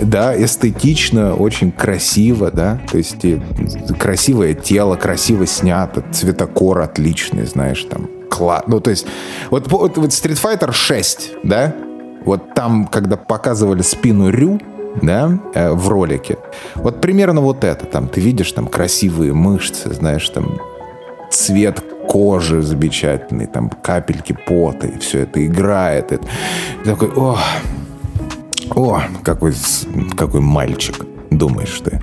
[0.00, 3.24] да, эстетично, очень красиво, да, то есть
[3.98, 8.64] красивое тело, красиво снято, цветокор отличный, знаешь, там, класс.
[8.66, 9.06] Ну, то есть,
[9.50, 11.74] вот, вот, вот Street Fighter 6, да?
[12.24, 14.60] вот там, когда показывали спину Рю,
[15.00, 16.38] да, э, в ролике,
[16.74, 20.58] вот примерно вот это, там, ты видишь там красивые мышцы, знаешь, там
[21.30, 26.12] цвет кожи замечательный, там капельки пота, и все это играет.
[26.12, 26.26] Это,
[26.82, 27.38] и такой, о,
[28.74, 29.54] о, какой,
[30.16, 32.00] какой мальчик, думаешь ты.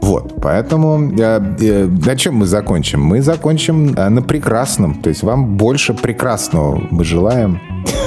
[0.00, 3.00] Вот, поэтому э, э, на чем мы закончим?
[3.00, 5.00] Мы закончим э, на прекрасном.
[5.00, 7.58] То есть вам больше прекрасного мы желаем.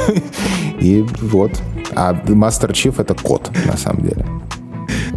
[0.79, 1.51] И вот.
[1.95, 4.25] А Мастер Чиф это кот, на самом деле.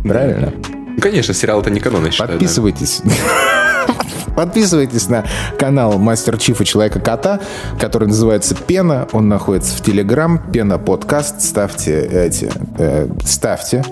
[0.02, 0.54] Правильно?
[1.02, 2.30] Конечно, сериал это не канон, я считаю.
[2.30, 3.02] Подписывайтесь.
[4.40, 5.26] Подписывайтесь на
[5.58, 7.40] канал Мастер Чифа Человека-кота,
[7.78, 9.06] который называется Пена.
[9.12, 10.40] Он находится в Телеграм.
[10.50, 11.42] Пена подкаст.
[11.42, 12.50] Ставьте эти...
[12.78, 13.84] Э, ставьте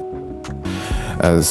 [1.18, 1.42] Э,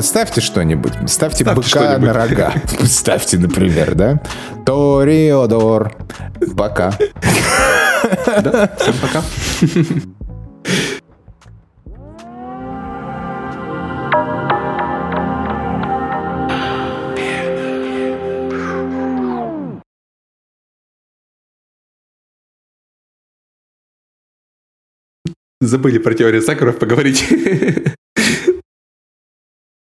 [0.00, 0.92] ставьте что-нибудь.
[1.06, 2.52] Ставьте, ставьте быка на рога.
[2.84, 4.20] Ставьте, например, да?
[4.64, 5.94] Ториодор.
[6.56, 6.92] Пока.
[8.42, 9.22] Да, всем пока.
[25.60, 27.24] Забыли про теорию Сакуров поговорить.